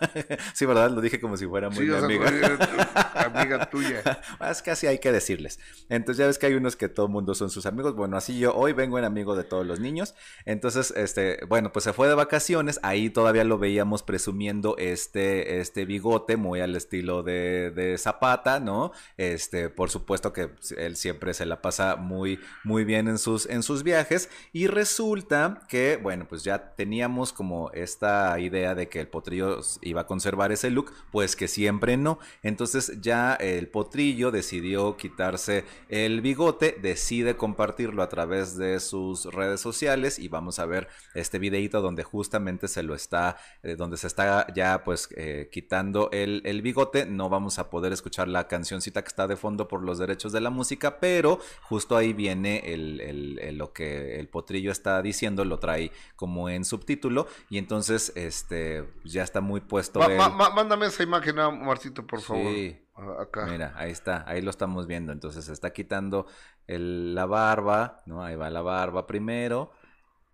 Sí, 0.53 0.65
¿verdad? 0.65 0.89
Lo 0.91 1.01
dije 1.01 1.19
como 1.19 1.37
si 1.37 1.45
fuera 1.47 1.69
muy 1.69 1.85
Sí, 1.85 1.91
mi 1.91 1.97
amiga. 1.97 2.31
tu- 2.31 3.19
amiga 3.19 3.69
tuya. 3.69 4.01
Es 4.49 4.61
que 4.61 4.71
así 4.71 4.87
hay 4.87 4.99
que 4.99 5.11
decirles. 5.11 5.59
Entonces 5.89 6.19
ya 6.19 6.27
ves 6.27 6.37
que 6.37 6.47
hay 6.47 6.53
unos 6.53 6.75
que 6.75 6.89
todo 6.89 7.07
mundo 7.07 7.33
son 7.35 7.49
sus 7.49 7.65
amigos. 7.65 7.95
Bueno, 7.95 8.17
yo 8.33 8.55
hoy 8.55 8.73
vengo 8.73 8.99
en 8.99 9.05
amigo 9.05 9.35
de 9.35 9.43
todos 9.43 9.65
los 9.65 9.79
niños. 9.79 10.15
Entonces, 10.45 10.91
este, 10.95 11.39
bueno, 11.47 11.71
pues 11.71 11.83
se 11.83 11.93
fue 11.93 12.07
de 12.07 12.15
vacaciones. 12.15 12.79
Ahí 12.83 13.09
todavía 13.09 13.43
lo 13.43 13.57
veíamos 13.57 14.03
presumiendo 14.03 14.75
este, 14.77 15.59
este 15.59 15.85
bigote 15.85 16.37
muy 16.37 16.61
al 16.61 16.75
estilo 16.75 17.23
de, 17.23 17.71
de 17.71 17.97
Zapata, 17.97 18.59
¿no? 18.59 18.91
Este, 19.17 19.69
por 19.69 19.89
supuesto 19.89 20.33
que 20.33 20.49
él 20.77 20.95
siempre 20.95 21.33
se 21.33 21.45
la 21.45 21.61
pasa 21.61 21.95
muy, 21.95 22.39
muy 22.63 22.83
bien 22.83 23.07
en 23.07 23.17
sus, 23.17 23.47
en 23.47 23.63
sus 23.63 23.83
viajes. 23.83 24.29
Y 24.53 24.67
resulta 24.67 25.61
que, 25.67 25.97
bueno, 26.01 26.27
pues 26.27 26.43
ya 26.43 26.75
teníamos 26.75 27.33
como 27.33 27.71
esta 27.71 28.39
idea 28.39 28.75
de 28.75 28.89
que 28.89 28.99
el 28.99 29.07
potrillo 29.07 29.59
iba 29.81 30.01
a 30.01 30.07
conservar 30.07 30.51
ese 30.51 30.69
look, 30.69 30.91
pues 31.11 31.35
que 31.35 31.47
siempre 31.47 31.97
no. 31.97 32.19
Entonces 32.43 32.99
ya 33.01 33.33
el 33.35 33.67
potrillo 33.67 34.31
decidió 34.31 34.97
quitarse 34.97 35.65
el 35.89 36.21
bigote, 36.21 36.77
decide 36.81 37.35
compartirlo 37.37 38.03
a 38.05 38.09
través 38.09 38.55
de 38.57 38.79
sus 38.79 39.25
redes 39.25 39.59
sociales 39.59 40.17
y 40.19 40.27
vamos 40.29 40.59
a 40.59 40.65
ver 40.65 40.87
este 41.13 41.37
videito 41.39 41.81
donde 41.81 42.03
justamente 42.03 42.67
se 42.67 42.81
lo 42.83 42.95
está, 42.95 43.37
eh, 43.63 43.75
donde 43.75 43.97
se 43.97 44.07
está 44.07 44.47
ya 44.53 44.83
pues 44.83 45.09
eh, 45.17 45.49
quitando 45.51 46.09
el, 46.11 46.41
el 46.45 46.61
bigote. 46.61 47.05
No 47.05 47.27
vamos 47.29 47.59
a 47.59 47.69
poder 47.69 47.91
escuchar 47.91 48.27
la 48.27 48.47
cancioncita 48.47 49.01
que 49.03 49.09
está 49.09 49.27
de 49.27 49.35
fondo 49.35 49.67
por 49.67 49.83
los 49.83 49.97
derechos 49.97 50.31
de 50.31 50.39
la 50.41 50.49
música, 50.49 50.99
pero 50.99 51.39
justo 51.63 51.97
ahí 51.97 52.13
viene 52.13 52.73
el, 52.73 53.01
el- 53.01 53.39
el- 53.39 53.57
lo 53.57 53.73
que 53.73 54.19
el 54.19 54.27
potrillo 54.29 54.71
está 54.71 55.01
diciendo, 55.01 55.43
lo 55.45 55.59
trae 55.59 55.91
como 56.15 56.49
en 56.49 56.63
subtítulo 56.65 57.27
y 57.49 57.57
entonces 57.57 58.11
este 58.15 58.85
ya 59.03 59.23
está 59.23 59.41
muy 59.41 59.61
puesto 59.61 59.99
ma- 59.99 60.29
ma- 60.29 60.49
mándame 60.51 60.85
esa 60.87 61.03
imagen 61.03 61.39
a 61.39 61.49
Marcito, 61.51 62.05
por 62.05 62.21
favor. 62.21 62.53
Sí. 62.53 62.77
Acá. 62.95 63.45
Mira, 63.47 63.73
ahí 63.75 63.91
está, 63.91 64.23
ahí 64.27 64.41
lo 64.41 64.49
estamos 64.49 64.87
viendo. 64.87 65.11
Entonces 65.11 65.45
se 65.45 65.53
está 65.53 65.73
quitando 65.73 66.27
el- 66.67 67.13
la 67.13 67.25
barba, 67.25 68.01
¿no? 68.05 68.23
Ahí 68.23 68.35
va 68.35 68.49
la 68.49 68.61
barba 68.61 69.05
primero. 69.07 69.71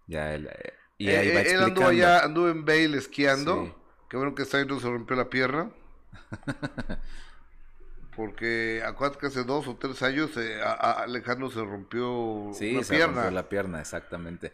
Ya 0.07 0.33
el, 0.35 0.47
eh, 0.47 0.73
y 0.97 1.09
ahí 1.09 1.29
Eh, 1.29 1.33
va 1.33 1.39
eh, 1.41 1.43
él 1.43 1.47
explicando. 1.47 1.65
anduvo 1.65 1.87
allá, 1.87 2.19
anduvo 2.23 2.49
en 2.49 2.65
Bale 2.65 2.97
esquiando. 2.97 3.65
Sí. 3.65 3.73
Qué 4.09 4.17
bueno 4.17 4.35
que 4.35 4.43
está 4.43 4.57
ahí 4.57 4.65
no 4.65 4.79
se 4.79 4.87
rompió 4.89 5.15
la 5.15 5.29
pierna. 5.29 5.71
Porque 8.15 8.83
acuérdate 8.85 9.19
que 9.19 9.27
hace 9.27 9.43
dos 9.43 9.67
o 9.67 9.77
tres 9.77 10.01
años 10.03 10.35
eh, 10.37 10.61
a- 10.61 10.73
a 10.73 10.91
Alejandro 11.03 11.49
se 11.49 11.61
rompió 11.63 12.49
Sí, 12.53 12.73
una 12.73 12.83
se 12.83 12.95
pierna. 12.95 13.13
rompió 13.15 13.31
la 13.31 13.49
pierna, 13.49 13.79
exactamente. 13.79 14.51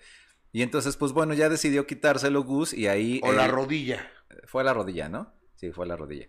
Y 0.51 0.61
entonces, 0.61 0.95
pues 0.95 1.11
bueno, 1.11 1.33
ya 1.33 1.49
decidió 1.49 1.85
quitárselo 1.87 2.43
Gus 2.43 2.73
y 2.73 2.87
ahí... 2.87 3.19
O 3.23 3.31
la 3.33 3.45
él- 3.45 3.51
rodilla. 3.51 4.09
Fue 4.45 4.63
la 4.63 4.73
rodilla, 4.73 5.09
¿no? 5.09 5.33
Sí, 5.55 5.71
fue 5.71 5.87
la 5.87 5.95
rodilla. 5.97 6.27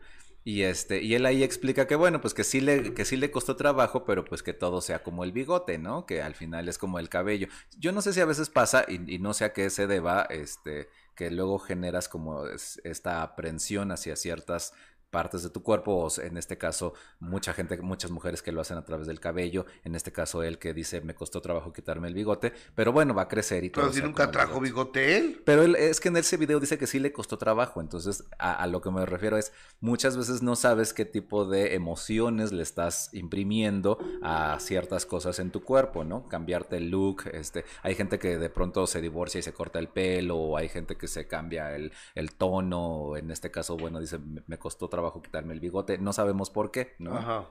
Y 0.48 0.62
este, 0.62 1.02
y 1.02 1.14
él 1.14 1.26
ahí 1.26 1.42
explica 1.42 1.86
que 1.86 1.94
bueno, 1.94 2.22
pues 2.22 2.32
que 2.32 2.42
sí 2.42 2.62
le, 2.62 2.94
que 2.94 3.04
sí 3.04 3.18
le 3.18 3.30
costó 3.30 3.54
trabajo, 3.54 4.06
pero 4.06 4.24
pues 4.24 4.42
que 4.42 4.54
todo 4.54 4.80
sea 4.80 5.02
como 5.02 5.22
el 5.22 5.30
bigote, 5.30 5.76
¿no? 5.76 6.06
Que 6.06 6.22
al 6.22 6.34
final 6.34 6.70
es 6.70 6.78
como 6.78 6.98
el 6.98 7.10
cabello. 7.10 7.48
Yo 7.76 7.92
no 7.92 8.00
sé 8.00 8.14
si 8.14 8.22
a 8.22 8.24
veces 8.24 8.48
pasa, 8.48 8.86
y, 8.88 9.18
no 9.18 9.34
sé 9.34 9.44
a 9.44 9.52
qué 9.52 9.68
se 9.68 9.86
deba, 9.86 10.22
este, 10.30 10.88
que 11.14 11.30
luego 11.30 11.58
generas 11.58 12.08
como 12.08 12.46
es- 12.46 12.80
esta 12.84 13.20
aprensión 13.22 13.92
hacia 13.92 14.16
ciertas 14.16 14.72
partes 15.10 15.42
de 15.42 15.50
tu 15.50 15.62
cuerpo, 15.62 15.92
o 15.94 16.20
en 16.20 16.36
este 16.36 16.58
caso 16.58 16.94
mucha 17.18 17.52
gente, 17.52 17.78
muchas 17.78 18.10
mujeres 18.10 18.42
que 18.42 18.52
lo 18.52 18.60
hacen 18.60 18.76
a 18.76 18.84
través 18.84 19.06
del 19.06 19.20
cabello, 19.20 19.66
en 19.84 19.94
este 19.94 20.12
caso 20.12 20.42
él 20.42 20.58
que 20.58 20.74
dice 20.74 21.00
me 21.00 21.14
costó 21.14 21.40
trabajo 21.40 21.72
quitarme 21.72 22.08
el 22.08 22.14
bigote, 22.14 22.52
pero 22.74 22.92
bueno, 22.92 23.14
va 23.14 23.22
a 23.22 23.28
crecer 23.28 23.64
y 23.64 23.70
todo. 23.70 23.84
Pero 23.84 23.94
si 23.94 24.02
nunca 24.02 24.30
trajo 24.30 24.60
bigote. 24.60 25.16
él. 25.16 25.42
Pero 25.44 25.62
él, 25.62 25.76
es 25.76 26.00
que 26.00 26.08
en 26.08 26.16
ese 26.16 26.36
video 26.36 26.60
dice 26.60 26.78
que 26.78 26.86
sí 26.86 26.98
le 26.98 27.12
costó 27.12 27.38
trabajo, 27.38 27.80
entonces 27.80 28.24
a, 28.38 28.52
a 28.52 28.66
lo 28.66 28.80
que 28.80 28.90
me 28.90 29.04
refiero 29.06 29.36
es, 29.38 29.52
muchas 29.80 30.16
veces 30.16 30.42
no 30.42 30.56
sabes 30.56 30.92
qué 30.92 31.04
tipo 31.04 31.46
de 31.46 31.74
emociones 31.74 32.52
le 32.52 32.62
estás 32.62 33.10
imprimiendo 33.12 33.98
a 34.22 34.58
ciertas 34.60 35.06
cosas 35.06 35.38
en 35.38 35.50
tu 35.50 35.62
cuerpo, 35.62 36.04
¿no? 36.04 36.28
Cambiarte 36.28 36.76
el 36.76 36.90
look, 36.90 37.24
este, 37.32 37.64
hay 37.82 37.94
gente 37.94 38.18
que 38.18 38.38
de 38.38 38.50
pronto 38.50 38.86
se 38.86 39.00
divorcia 39.00 39.38
y 39.38 39.42
se 39.42 39.52
corta 39.52 39.78
el 39.78 39.88
pelo, 39.88 40.36
o 40.36 40.56
hay 40.56 40.68
gente 40.68 40.96
que 40.96 41.08
se 41.08 41.26
cambia 41.26 41.74
el, 41.74 41.92
el 42.14 42.34
tono, 42.34 43.16
en 43.16 43.30
este 43.30 43.50
caso, 43.50 43.76
bueno, 43.76 44.00
dice, 44.00 44.18
me, 44.18 44.42
me 44.46 44.58
costó 44.58 44.88
trabajo 44.88 44.97
quitarme 45.22 45.54
el 45.54 45.60
bigote, 45.60 45.98
no 45.98 46.12
sabemos 46.12 46.50
por 46.50 46.70
qué, 46.70 46.94
¿no? 46.98 47.16
Ajá. 47.16 47.46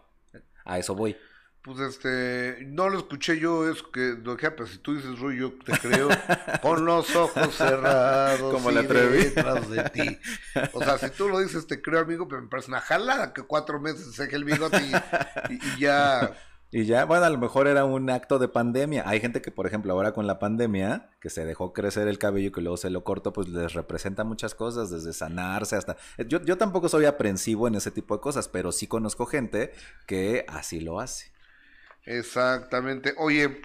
A 0.65 0.77
eso 0.79 0.95
voy. 0.95 1.15
Pues 1.63 1.79
este, 1.79 2.59
no 2.67 2.87
lo 2.87 2.97
escuché 2.97 3.39
yo, 3.39 3.69
eso 3.69 3.91
que 3.91 4.15
pero 4.55 4.67
si 4.67 4.77
tú 4.77 4.95
dices 4.95 5.19
Rui, 5.19 5.37
yo 5.37 5.51
te 5.65 5.73
creo, 5.77 6.07
con 6.61 6.85
los 6.85 7.13
ojos 7.15 7.55
cerrados 7.55 8.53
Como 8.53 8.71
y 8.71 8.73
la 8.75 8.81
detrás 9.35 9.69
de 9.69 9.83
ti. 9.89 10.19
O 10.73 10.81
sea, 10.83 10.97
si 10.97 11.09
tú 11.09 11.27
lo 11.27 11.39
dices, 11.39 11.67
te 11.67 11.81
creo, 11.81 11.99
amigo, 12.01 12.27
pero 12.27 12.41
me 12.41 12.47
parece 12.47 12.69
una 12.69 12.79
jalada 12.79 13.33
que 13.33 13.41
cuatro 13.43 13.81
meses 13.81 14.15
se 14.15 14.23
deje 14.23 14.37
el 14.37 14.45
bigote 14.45 14.77
y, 14.81 15.53
y- 15.53 15.59
y 15.75 15.79
ya... 15.79 16.37
Y 16.70 16.86
ya, 16.86 17.05
bueno, 17.05 17.24
a 17.24 17.30
lo 17.30 17.38
mejor 17.38 17.68
era 17.68 17.86
un 17.86 18.09
acto 18.09 18.39
de 18.39 18.49
pandemia. 18.49 19.03
Hay 19.07 19.22
gente 19.22 19.41
que, 19.41 19.51
por 19.51 19.68
ejemplo, 19.68 19.93
ahora 19.93 20.11
con 20.13 20.28
la 20.28 20.38
pandemia, 20.38 21.09
que 21.22 21.30
se 21.30 21.45
dejó 21.45 21.72
crecer 21.72 22.09
el 22.09 22.20
cabello 22.20 22.49
y 22.49 22.51
que 22.51 22.59
luego 22.61 22.76
se 22.76 22.89
lo 22.89 23.05
cortó, 23.05 23.32
pues 23.32 23.47
les 23.47 23.74
representa 23.74 24.26
muchas 24.26 24.53
cosas, 24.53 24.89
desde 24.89 25.13
sanarse 25.13 25.78
hasta... 25.78 25.95
Yo, 26.28 26.41
yo 26.43 26.57
tampoco 26.57 26.89
soy 26.89 27.05
aprensivo 27.05 27.70
en 27.70 27.76
ese 27.76 27.89
tipo 27.91 28.15
de 28.15 28.22
cosas, 28.22 28.49
pero 28.49 28.74
sí 28.74 28.86
conozco 28.86 29.26
gente 29.26 29.72
que 30.07 30.45
así 30.49 30.82
lo 30.82 30.99
hace. 30.99 31.32
Exactamente. 32.05 33.13
Oye, 33.18 33.61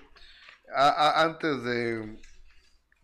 a- 0.74 0.88
a- 0.88 1.22
antes 1.24 1.62
de 1.64 2.18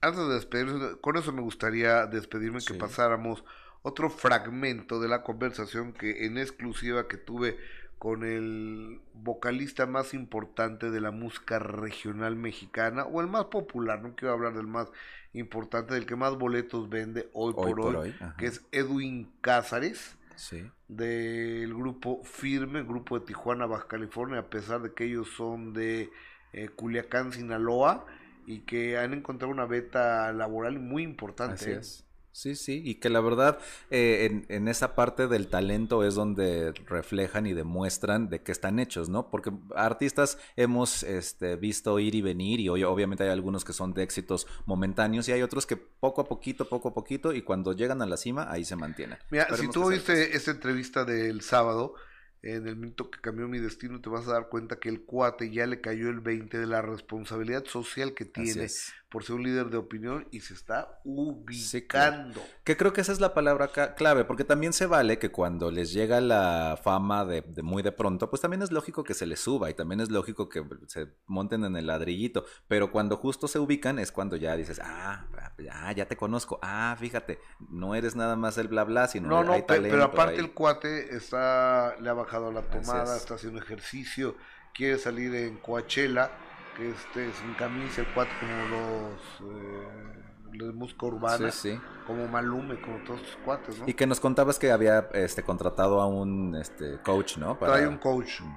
antes 0.01 0.28
de 0.28 0.34
despedirnos, 0.34 0.96
con 1.01 1.16
eso 1.16 1.32
me 1.32 1.42
gustaría 1.42 2.07
despedirme 2.07 2.61
que 2.64 2.74
pasáramos 2.74 3.42
otro 3.82 4.11
fragmento 4.11 5.01
de 5.01 5.09
la 5.09 5.22
conversación 5.24 5.92
que 5.92 6.24
en 6.26 6.38
exclusiva 6.38 7.09
que 7.09 7.16
tuve 7.16 7.59
con 7.99 8.24
el 8.24 9.01
vocalista 9.14 9.86
más 9.86 10.14
importante 10.14 10.90
de 10.90 11.01
la 11.01 11.11
música 11.11 11.59
regional 11.59 12.36
mexicana 12.36 13.05
o 13.05 13.20
el 13.20 13.26
más 13.26 13.46
popular, 13.46 14.03
no 14.03 14.14
quiero 14.14 14.34
hablar 14.34 14.55
del 14.55 14.66
más 14.66 14.90
importante, 15.32 15.94
del 15.94 16.07
que 16.07 16.16
más 16.16 16.36
boletos 16.36 16.88
vende 16.88 17.28
hoy, 17.32 17.53
Hoy 17.57 17.74
por, 17.74 17.80
por 17.80 17.96
hoy, 17.96 18.14
que 18.38 18.46
es 18.46 18.64
Edwin 18.72 19.30
Cázares 19.40 20.16
Sí. 20.36 20.70
del 20.86 21.74
grupo 21.74 22.22
Firme, 22.22 22.84
grupo 22.84 23.18
de 23.18 23.26
Tijuana, 23.26 23.66
Baja 23.66 23.88
California, 23.88 24.38
a 24.38 24.51
pesar 24.51 24.80
de 24.82 24.94
que 24.94 25.05
ellos 25.05 25.28
son 25.36 25.72
de 25.72 26.11
eh, 26.53 26.68
Culiacán, 26.68 27.32
Sinaloa, 27.32 28.07
y 28.46 28.61
que 28.61 28.96
han 28.96 29.12
encontrado 29.12 29.53
una 29.53 29.66
beta 29.66 30.32
laboral 30.32 30.78
muy 30.78 31.03
importante. 31.03 31.55
Así 31.55 31.70
¿eh? 31.70 31.78
es. 31.80 32.07
Sí, 32.39 32.55
sí, 32.55 32.80
y 32.84 32.95
que 33.01 33.11
la 33.11 33.20
verdad 33.20 33.59
eh, 33.91 34.28
en, 34.30 34.47
en 34.49 34.68
esa 34.68 34.95
parte 34.95 35.26
del 35.26 35.49
talento 35.49 36.05
es 36.05 36.14
donde 36.14 36.72
reflejan 36.86 37.49
y 37.49 37.53
demuestran 37.53 38.30
de 38.30 38.43
qué 38.43 38.53
están 38.53 38.78
hechos, 38.78 39.09
¿no? 39.09 39.28
Porque 39.28 39.51
artistas 39.74 40.39
hemos 40.55 41.03
este, 41.03 41.57
visto 41.57 41.99
ir 41.99 42.14
y 42.14 42.22
venir 42.22 42.61
y 42.61 42.68
hoy 42.68 42.84
obviamente 42.84 43.24
hay 43.24 43.30
algunos 43.30 43.64
que 43.64 43.72
son 43.72 43.93
de 43.93 44.05
éxitos 44.05 44.47
momentáneos 44.66 45.28
y 45.28 45.32
hay 45.32 45.43
otros 45.43 45.66
que 45.66 45.76
poco 45.76 46.20
a 46.20 46.28
poquito, 46.28 46.68
poco 46.68 46.91
a 46.91 46.95
poquito 46.95 47.32
y 47.32 47.43
cuando 47.43 47.72
llegan 47.72 48.03
a 48.03 48.07
la 48.07 48.16
cima 48.16 48.47
ahí 48.49 48.64
se 48.64 48.76
mantienen. 48.76 49.18
Mira, 49.30 49.49
si 49.57 49.68
tú 49.68 49.82
oíste 49.82 50.36
esta 50.36 50.53
entrevista 50.53 51.05
del 51.05 51.41
sábado, 51.41 51.97
en 52.43 52.68
el 52.68 52.76
minuto 52.76 53.11
que 53.11 53.20
cambió 53.20 53.49
mi 53.49 53.59
destino, 53.59 54.01
te 54.01 54.09
vas 54.09 54.26
a 54.28 54.32
dar 54.32 54.49
cuenta 54.49 54.78
que 54.78 54.89
el 54.89 55.03
cuate 55.03 55.51
ya 55.51 55.66
le 55.66 55.80
cayó 55.80 56.09
el 56.09 56.20
20 56.20 56.59
de 56.59 56.66
la 56.66 56.82
responsabilidad 56.82 57.64
social 57.64 58.14
que 58.14 58.24
tiene 58.24 58.68
por 59.11 59.24
ser 59.24 59.36
un 59.36 59.43
líder 59.43 59.70
de 59.70 59.78
opinión 59.78 60.28
y 60.30 60.41
se 60.41 60.53
está 60.55 61.01
Sí, 61.03 61.11
ubicando. 61.11 62.43
Que 62.64 62.76
creo 62.76 62.93
que 62.93 63.01
esa 63.01 63.12
es 63.12 63.20
la 63.20 63.32
palabra 63.32 63.68
clave, 63.97 64.24
porque 64.26 64.45
también 64.45 64.72
se 64.74 64.86
vale 64.86 65.18
que 65.18 65.30
cuando 65.30 65.70
les 65.70 65.93
llega 65.93 66.20
la 66.20 66.78
fama 66.82 67.24
de, 67.24 67.41
de 67.41 67.62
muy 67.62 67.82
de 67.82 67.93
pronto, 67.93 68.28
pues 68.28 68.43
también 68.43 68.62
es 68.62 68.70
lógico 68.70 69.05
que 69.05 69.14
se 69.14 69.26
les 69.26 69.41
suba 69.41 69.70
y 69.70 69.74
también 69.74 70.01
es 70.01 70.11
lógico 70.11 70.49
que 70.51 70.62
se 70.86 71.09
monten 71.26 71.64
en 71.64 71.76
el 71.76 71.86
ladrillito, 71.86 72.45
pero 72.68 72.93
cuando 72.93 73.16
justo 73.16 73.49
se 73.49 73.59
ubican 73.59 73.99
es 73.99 74.12
cuando 74.12 74.36
ya 74.36 74.57
dices, 74.57 74.78
ah, 74.84 75.26
ya, 75.59 75.93
ya 75.93 76.07
te 76.07 76.16
conozco, 76.16 76.59
ah, 76.62 76.95
fíjate, 76.99 77.39
no 77.70 77.95
eres 77.95 78.14
nada 78.14 78.36
más 78.36 78.59
el 78.59 78.68
bla 78.68 78.84
bla, 78.84 79.09
sino 79.09 79.28
No, 79.28 79.43
no, 79.43 79.53
hay 79.55 79.62
pero, 79.66 80.05
aparte 80.05 80.34
ahí. 80.34 80.41
el 80.41 80.53
cuate 80.53 81.16
está, 81.16 81.97
le 82.01 82.11
bajado 82.28 82.52
la 82.52 82.62
tomada, 82.62 83.14
es. 83.16 83.22
está 83.22 83.34
haciendo 83.34 83.58
ejercicio, 83.60 84.36
quiere 84.74 84.98
salir 84.98 85.34
en 85.34 85.56
Coachella, 85.58 86.30
que 86.76 86.90
este 86.90 87.32
sin 87.32 87.54
camisa, 87.54 88.02
el 88.02 88.06
cuate 88.08 88.30
como 88.38 88.68
los, 88.68 89.52
eh, 89.52 90.58
de 90.64 90.72
música 90.72 91.06
urbana, 91.06 91.50
Sí, 91.50 91.72
sí. 91.74 91.80
como 92.06 92.26
Malume, 92.28 92.80
como 92.80 92.98
todos 93.04 93.20
sus 93.20 93.36
cuates, 93.44 93.78
¿no? 93.78 93.88
Y 93.88 93.94
que 93.94 94.06
nos 94.06 94.20
contabas 94.20 94.58
que 94.58 94.70
había 94.70 95.08
este 95.14 95.42
contratado 95.42 96.00
a 96.00 96.06
un 96.06 96.54
este 96.56 96.98
coach, 97.02 97.38
¿no? 97.38 97.58
Para- 97.58 97.74
Trae 97.74 97.86
un 97.88 97.98
coach. 97.98 98.40
Mm. 98.40 98.56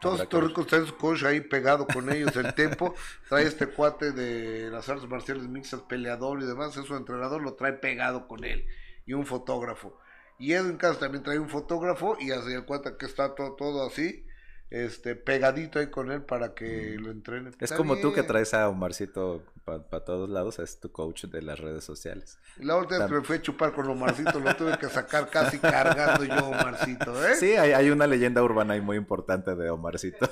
Todos 0.00 0.20
estos 0.20 0.44
ricos 0.44 0.66
traen 0.68 0.86
su 0.86 0.96
coach 0.96 1.24
ahí 1.24 1.40
pegado 1.40 1.84
con 1.84 2.08
ellos, 2.12 2.36
el 2.36 2.54
tempo, 2.54 2.94
trae 3.28 3.44
este 3.44 3.66
cuate 3.66 4.12
de 4.12 4.70
las 4.70 4.88
artes 4.88 5.08
marciales 5.08 5.48
mixtas, 5.48 5.80
peleador 5.82 6.40
y 6.40 6.46
demás, 6.46 6.76
es 6.76 6.86
su 6.86 6.94
entrenador, 6.94 7.42
lo 7.42 7.54
trae 7.54 7.72
pegado 7.72 8.28
con 8.28 8.44
él, 8.44 8.64
y 9.06 9.14
un 9.14 9.26
fotógrafo. 9.26 9.98
Y 10.38 10.52
Edwin 10.52 10.76
Casas 10.76 11.00
también 11.00 11.22
trae 11.24 11.38
un 11.38 11.48
fotógrafo, 11.48 12.16
y 12.20 12.30
el 12.30 12.64
cuate 12.64 12.96
que 12.96 13.06
está 13.06 13.34
todo, 13.34 13.54
todo 13.54 13.86
así, 13.86 14.24
este, 14.70 15.14
pegadito 15.16 15.78
ahí 15.78 15.88
con 15.88 16.10
él 16.12 16.22
para 16.22 16.54
que 16.54 16.96
lo 16.98 17.10
entrene. 17.10 17.50
Mm. 17.50 17.54
Es 17.54 17.62
Está 17.62 17.76
como 17.76 17.96
tú 17.96 18.10
que 18.10 18.20
bien. 18.20 18.26
traes 18.28 18.54
a 18.54 18.68
Omarcito 18.68 19.42
para 19.64 20.04
todos 20.04 20.30
lados, 20.30 20.58
es 20.60 20.80
tu 20.80 20.90
coach 20.92 21.24
de 21.24 21.42
las 21.42 21.58
redes 21.58 21.84
sociales. 21.84 22.38
La 22.58 22.76
última 22.76 23.00
vez 23.00 23.08
que 23.08 23.14
me 23.16 23.20
fui 23.22 23.36
a 23.36 23.42
chupar 23.42 23.72
con 23.74 23.86
Omarcito, 23.88 24.40
lo 24.40 24.54
tuve 24.56 24.78
que 24.78 24.88
sacar 24.88 25.28
casi 25.28 25.58
cargando 25.60 26.24
yo, 26.24 26.48
Omarcito, 26.48 27.26
¿eh? 27.28 27.34
Sí, 27.36 27.52
hay, 27.54 27.72
hay 27.72 27.90
una 27.90 28.06
leyenda 28.06 28.42
urbana 28.42 28.74
ahí 28.74 28.80
muy 28.80 28.96
importante 28.96 29.54
de 29.54 29.68
Omarcito. 29.70 30.30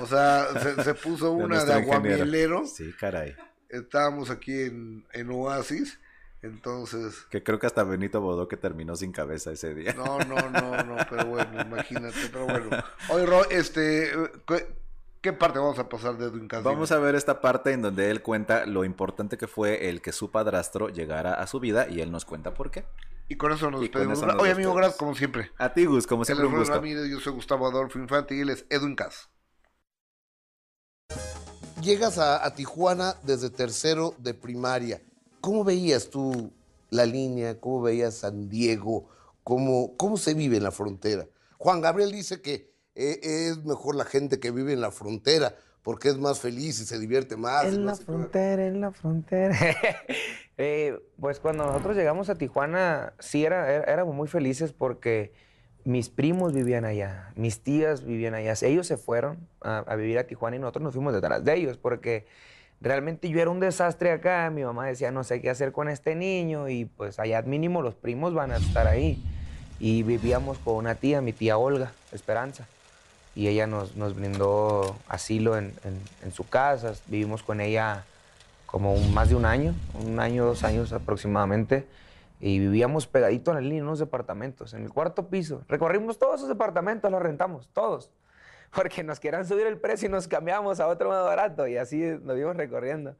O 0.00 0.06
sea, 0.06 0.46
se, 0.60 0.82
se 0.84 0.94
puso 0.94 1.36
De 1.36 1.44
una 1.44 1.64
de 1.64 1.72
ingeniero. 1.80 1.82
aguamielero. 1.96 2.66
Sí, 2.66 2.92
caray. 2.98 3.34
estábamos 3.68 4.30
aquí 4.30 4.52
en, 4.62 5.04
en 5.12 5.30
Oasis, 5.30 5.98
entonces, 6.42 7.26
Que 7.30 7.42
creo 7.42 7.58
que 7.58 7.66
hasta 7.66 7.82
Benito 7.84 8.20
Bodó 8.20 8.48
que 8.48 8.56
terminó 8.56 8.94
sin 8.96 9.12
cabeza 9.12 9.50
ese 9.52 9.74
día. 9.74 9.94
no, 9.94 10.18
no, 10.20 10.36
no, 10.50 10.84
no, 10.84 10.96
pero 11.10 11.26
bueno, 11.26 11.60
imagínate, 11.60 12.16
pero 12.30 12.46
bueno. 12.46 12.70
Oye, 13.08 13.26
Ro, 13.26 13.48
este, 13.50 14.12
¿qué, 14.46 14.66
qué 15.20 15.32
parte 15.32 15.58
vamos 15.58 15.78
a 15.78 15.88
pasar 15.88 16.16
de 16.18 16.26
Edwin 16.26 16.46
Casino? 16.46 16.70
Vamos 16.70 16.92
a 16.92 16.98
ver 16.98 17.14
esta 17.14 17.40
parte 17.40 17.72
en 17.72 17.82
donde 17.82 18.10
él 18.10 18.22
cuenta 18.22 18.66
lo 18.66 18.84
importante 18.84 19.36
que 19.38 19.46
fue 19.48 19.88
el 19.88 20.00
que 20.02 20.12
su 20.12 20.30
padrastro 20.30 20.88
llegara 20.88 21.34
a 21.34 21.46
su 21.46 21.58
vida 21.58 21.88
y 21.88 22.00
él 22.00 22.12
nos 22.12 22.24
cuenta 22.24 22.54
por 22.54 22.70
qué. 22.70 22.84
Y 23.28 23.36
con 23.36 23.50
eso 23.50 23.70
nos 23.70 23.80
despedimos. 23.80 24.18
eso 24.18 24.26
nos 24.26 24.40
Oye, 24.40 24.52
amigo, 24.52 24.72
gracias 24.72 24.98
como 24.98 25.14
siempre. 25.16 25.50
A 25.58 25.72
ti, 25.72 25.84
Gus, 25.84 26.06
como 26.06 26.24
siempre 26.24 26.46
es 26.46 26.52
un 26.52 26.58
gusto. 26.58 26.74
Ramírez, 26.74 27.08
yo 27.10 27.18
soy 27.18 27.32
Gustavo 27.32 27.66
Adolfo 27.66 27.98
Infante 27.98 28.36
y 28.36 28.40
él 28.40 28.50
es 28.50 28.66
Edwin 28.70 28.94
Cas. 28.94 29.28
Llegas 31.82 32.18
a, 32.18 32.44
a 32.44 32.54
Tijuana 32.54 33.16
desde 33.24 33.50
tercero 33.50 34.14
de 34.18 34.32
primaria. 34.34 35.02
¿Cómo 35.46 35.62
veías 35.62 36.10
tú 36.10 36.50
la 36.90 37.06
línea? 37.06 37.60
¿Cómo 37.60 37.80
veías 37.80 38.14
San 38.14 38.48
Diego? 38.48 39.08
¿Cómo, 39.44 39.96
cómo 39.96 40.16
se 40.16 40.34
vive 40.34 40.56
en 40.56 40.64
la 40.64 40.72
frontera? 40.72 41.28
Juan 41.56 41.80
Gabriel 41.80 42.10
dice 42.10 42.42
que 42.42 42.72
eh, 42.96 43.20
es 43.22 43.64
mejor 43.64 43.94
la 43.94 44.04
gente 44.04 44.40
que 44.40 44.50
vive 44.50 44.72
en 44.72 44.80
la 44.80 44.90
frontera 44.90 45.54
porque 45.84 46.08
es 46.08 46.18
más 46.18 46.40
feliz 46.40 46.80
y 46.80 46.84
se 46.84 46.98
divierte 46.98 47.36
más. 47.36 47.64
En 47.66 47.86
la 47.86 47.94
frontera, 47.94 48.66
en 48.66 48.80
la 48.80 48.90
frontera. 48.90 49.56
Eh, 50.58 50.98
pues 51.20 51.38
cuando 51.38 51.64
nosotros 51.66 51.96
llegamos 51.96 52.28
a 52.30 52.34
Tijuana, 52.36 53.12
sí 53.20 53.44
era, 53.44 53.70
era- 53.70 53.84
éramos 53.92 54.14
muy 54.16 54.26
felices 54.26 54.72
porque 54.72 55.32
mis 55.84 56.08
primos 56.08 56.54
vivían 56.54 56.84
allá, 56.86 57.30
mis 57.36 57.60
tías 57.60 58.04
vivían 58.04 58.34
allá. 58.34 58.54
Ellos 58.62 58.86
se 58.88 58.96
fueron 58.96 59.46
a, 59.60 59.80
a 59.80 59.94
vivir 59.96 60.18
a 60.18 60.26
Tijuana 60.26 60.56
y 60.56 60.58
nosotros 60.58 60.82
nos 60.82 60.94
fuimos 60.94 61.12
detrás 61.12 61.44
de 61.44 61.54
ellos 61.54 61.76
porque 61.76 62.26
realmente 62.80 63.28
yo 63.28 63.40
era 63.40 63.50
un 63.50 63.60
desastre 63.60 64.12
acá. 64.12 64.50
Mi 64.50 64.64
mamá 64.64 64.86
decía, 64.86 65.10
no 65.10 65.24
sé 65.24 65.40
qué 65.40 65.50
hacer 65.50 65.72
con 65.72 65.88
este 65.88 66.14
niño 66.14 66.68
y 66.68 66.84
pues 66.84 67.18
allá 67.18 67.42
mínimo 67.42 67.82
los 67.82 67.94
primos 67.94 68.34
van 68.34 68.52
a 68.52 68.56
estar 68.56 68.86
ahí. 68.86 69.22
Y 69.78 70.02
vivíamos 70.02 70.58
con 70.58 70.76
una 70.76 70.94
tía, 70.94 71.20
mi 71.20 71.32
tía 71.32 71.58
Olga, 71.58 71.92
Esperanza 72.12 72.66
y 73.34 73.48
ella 73.48 73.66
nos, 73.66 73.96
nos 73.96 74.14
brindó 74.16 74.96
asilo 75.08 75.58
en, 75.58 75.74
en- 75.84 76.00
en 76.24 76.32
su 76.32 76.48
casa. 76.48 76.94
Vivimos 77.08 77.42
con 77.42 77.60
ella 77.60 78.04
como 78.64 78.94
un- 78.94 79.12
más 79.12 79.28
de 79.28 79.34
un 79.34 79.44
año, 79.44 79.74
un 80.02 80.18
año, 80.20 80.46
dos 80.46 80.64
años 80.64 80.92
aproximadamente. 80.92 81.86
Y 82.40 82.58
vivíamos 82.58 83.06
pegadito 83.06 83.50
a 83.50 83.54
la 83.54 83.60
línea 83.60 83.78
en 83.78 83.84
unos 83.84 83.98
departamentos, 83.98 84.74
en 84.74 84.84
el 84.84 84.90
cuarto 84.90 85.28
piso. 85.28 85.62
Recorrimos 85.68 86.18
todos 86.18 86.36
esos 86.36 86.48
departamentos, 86.48 87.10
los 87.10 87.20
rentamos, 87.22 87.68
todos. 87.72 88.10
Porque 88.74 89.02
nos 89.02 89.20
quieran 89.20 89.46
subir 89.46 89.66
el 89.66 89.78
precio 89.78 90.08
y 90.08 90.10
nos 90.12 90.28
cambiamos 90.28 90.80
a 90.80 90.86
otro 90.88 91.08
más 91.08 91.24
barato. 91.24 91.66
Y 91.66 91.76
así 91.76 91.98
nos 92.22 92.36
íbamos 92.36 92.56
recorriendo. 92.56 93.16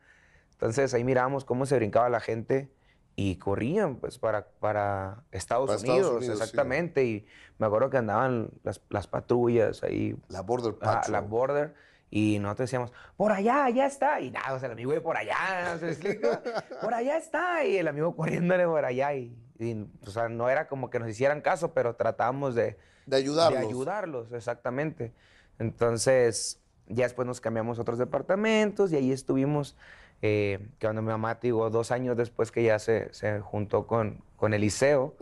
Entonces 0.52 0.94
ahí 0.94 1.04
miramos 1.04 1.44
cómo 1.44 1.66
se 1.66 1.76
brincaba 1.76 2.08
la 2.08 2.20
gente 2.20 2.70
y 3.14 3.36
corrían 3.36 3.96
pues 3.96 4.18
para, 4.18 4.46
para 4.60 5.22
Estados, 5.32 5.66
Para 5.68 5.76
Estados 5.76 5.82
Unidos, 5.82 6.16
Unidos, 6.18 6.24
sí. 6.24 6.42
exactamente. 6.42 7.04
Y 7.04 7.26
me 7.58 7.66
acuerdo 7.66 7.90
que 7.90 7.96
andaban 7.96 8.50
las, 8.62 8.80
las 8.90 9.06
patrullas 9.06 9.82
ahí, 9.82 10.16
La 10.28 10.42
Border 10.42 10.74
Patrol. 10.74 11.12
la 11.12 11.20
border, 11.20 11.74
y 12.10 12.38
nosotros 12.38 12.68
decíamos, 12.68 12.92
por 13.16 13.32
allá, 13.32 13.64
allá 13.64 13.86
está. 13.86 14.20
Y 14.20 14.30
nada, 14.30 14.54
o 14.54 14.58
sea, 14.58 14.66
el 14.66 14.72
amigo 14.72 14.92
de 14.92 15.00
por 15.00 15.16
allá, 15.16 15.76
¿se 15.78 15.88
explica? 15.88 16.42
por 16.80 16.94
allá 16.94 17.16
está. 17.16 17.64
Y 17.64 17.78
el 17.78 17.88
amigo 17.88 18.14
corriéndole 18.14 18.66
por 18.66 18.84
allá. 18.84 19.14
Y, 19.14 19.36
y, 19.58 19.86
o 20.02 20.10
sea, 20.10 20.28
no 20.28 20.48
era 20.48 20.68
como 20.68 20.90
que 20.90 20.98
nos 20.98 21.08
hicieran 21.08 21.40
caso, 21.40 21.72
pero 21.72 21.96
tratábamos 21.96 22.54
de, 22.54 22.78
De 23.06 23.16
ayudarlos. 23.16 23.60
de 23.60 23.66
ayudarlos, 23.66 24.32
exactamente. 24.32 25.12
Entonces, 25.58 26.60
ya 26.86 27.04
después 27.04 27.26
nos 27.26 27.40
cambiamos 27.40 27.78
a 27.78 27.82
otros 27.82 27.98
departamentos 27.98 28.92
y 28.92 28.96
ahí 28.96 29.12
estuvimos, 29.12 29.76
eh, 30.22 30.68
que 30.78 30.86
cuando 30.86 31.02
mi 31.02 31.08
mamá, 31.08 31.38
te 31.40 31.48
digo, 31.48 31.68
dos 31.70 31.90
años 31.90 32.16
después 32.16 32.50
que 32.50 32.62
ya 32.62 32.78
se, 32.78 33.12
se 33.12 33.40
juntó 33.40 33.86
con, 33.86 34.22
con 34.36 34.54
Eliseo 34.54 35.14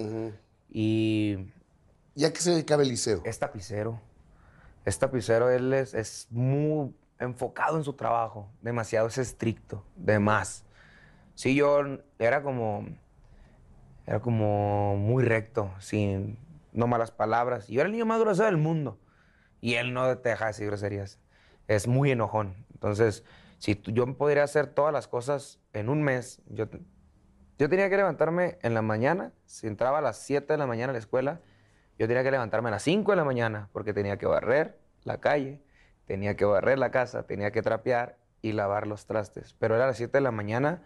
y 0.70 1.39
¿Y 2.16 2.24
a 2.24 2.32
qué 2.32 2.41
se 2.41 2.53
dedicaba 2.53 2.82
Eliseo? 2.82 3.22
es 3.24 3.39
tapicero. 3.39 4.01
Es 4.85 4.99
tapicero, 4.99 5.51
él 5.51 5.72
es, 5.72 5.95
es 5.95 6.28
muy 6.30 6.95
enfocado 7.18 7.76
en 7.76 7.85
su 7.85 7.95
trabajo, 7.95 8.49
demasiado 8.61 9.09
es 9.09 9.18
estricto, 9.18 9.82
de 9.97 10.18
más. 10.18 10.64
Sí, 11.35 11.55
yo 11.55 11.80
era 12.18 12.43
como, 12.43 12.87
era 14.07 14.20
como 14.20 14.97
muy 14.97 15.24
recto, 15.24 15.70
sin 15.80 16.39
no 16.72 16.87
malas 16.87 17.11
palabras. 17.11 17.68
Y 17.68 17.74
yo 17.74 17.80
era 17.80 17.87
el 17.87 17.93
niño 17.93 18.07
más 18.07 18.20
grosero 18.20 18.47
del 18.47 18.59
mundo. 18.59 18.99
Y 19.64 19.76
él 19.76 19.94
no 19.94 20.18
te 20.18 20.28
deja 20.28 20.48
decir 20.48 20.66
groserías. 20.66 21.18
Es 21.68 21.88
muy 21.88 22.10
enojón. 22.10 22.54
Entonces, 22.74 23.24
si 23.56 23.80
yo 23.86 24.04
podría 24.14 24.42
hacer 24.42 24.66
todas 24.66 24.92
las 24.92 25.08
cosas 25.08 25.58
en 25.72 25.88
un 25.88 26.02
mes, 26.02 26.42
yo, 26.48 26.66
yo 27.58 27.70
tenía 27.70 27.88
que 27.88 27.96
levantarme 27.96 28.58
en 28.60 28.74
la 28.74 28.82
mañana, 28.82 29.32
si 29.46 29.66
entraba 29.66 30.00
a 30.00 30.02
las 30.02 30.18
7 30.18 30.52
de 30.52 30.58
la 30.58 30.66
mañana 30.66 30.90
a 30.90 30.92
la 30.92 30.98
escuela, 30.98 31.40
yo 31.98 32.06
tenía 32.06 32.22
que 32.22 32.30
levantarme 32.30 32.68
a 32.68 32.72
las 32.72 32.82
5 32.82 33.10
de 33.12 33.16
la 33.16 33.24
mañana 33.24 33.70
porque 33.72 33.94
tenía 33.94 34.18
que 34.18 34.26
barrer 34.26 34.78
la 35.02 35.18
calle, 35.20 35.62
tenía 36.04 36.36
que 36.36 36.44
barrer 36.44 36.78
la 36.78 36.90
casa, 36.90 37.22
tenía 37.22 37.50
que 37.50 37.62
trapear 37.62 38.18
y 38.42 38.52
lavar 38.52 38.86
los 38.86 39.06
trastes. 39.06 39.54
Pero 39.58 39.76
era 39.76 39.84
a 39.84 39.86
las 39.86 39.96
7 39.96 40.18
de 40.18 40.20
la 40.20 40.30
mañana, 40.30 40.82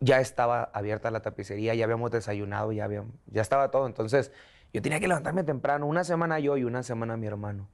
ya 0.00 0.18
estaba 0.18 0.64
abierta 0.64 1.12
la 1.12 1.22
tapicería, 1.22 1.76
ya 1.76 1.84
habíamos 1.84 2.10
desayunado, 2.10 2.72
ya, 2.72 2.86
habíamos, 2.86 3.14
ya 3.26 3.40
estaba 3.40 3.70
todo. 3.70 3.86
Entonces, 3.86 4.32
yo 4.72 4.82
tenía 4.82 4.98
que 4.98 5.06
levantarme 5.06 5.44
temprano, 5.44 5.86
una 5.86 6.02
semana 6.02 6.40
yo 6.40 6.56
y 6.56 6.64
una 6.64 6.82
semana 6.82 7.16
mi 7.16 7.28
hermano. 7.28 7.68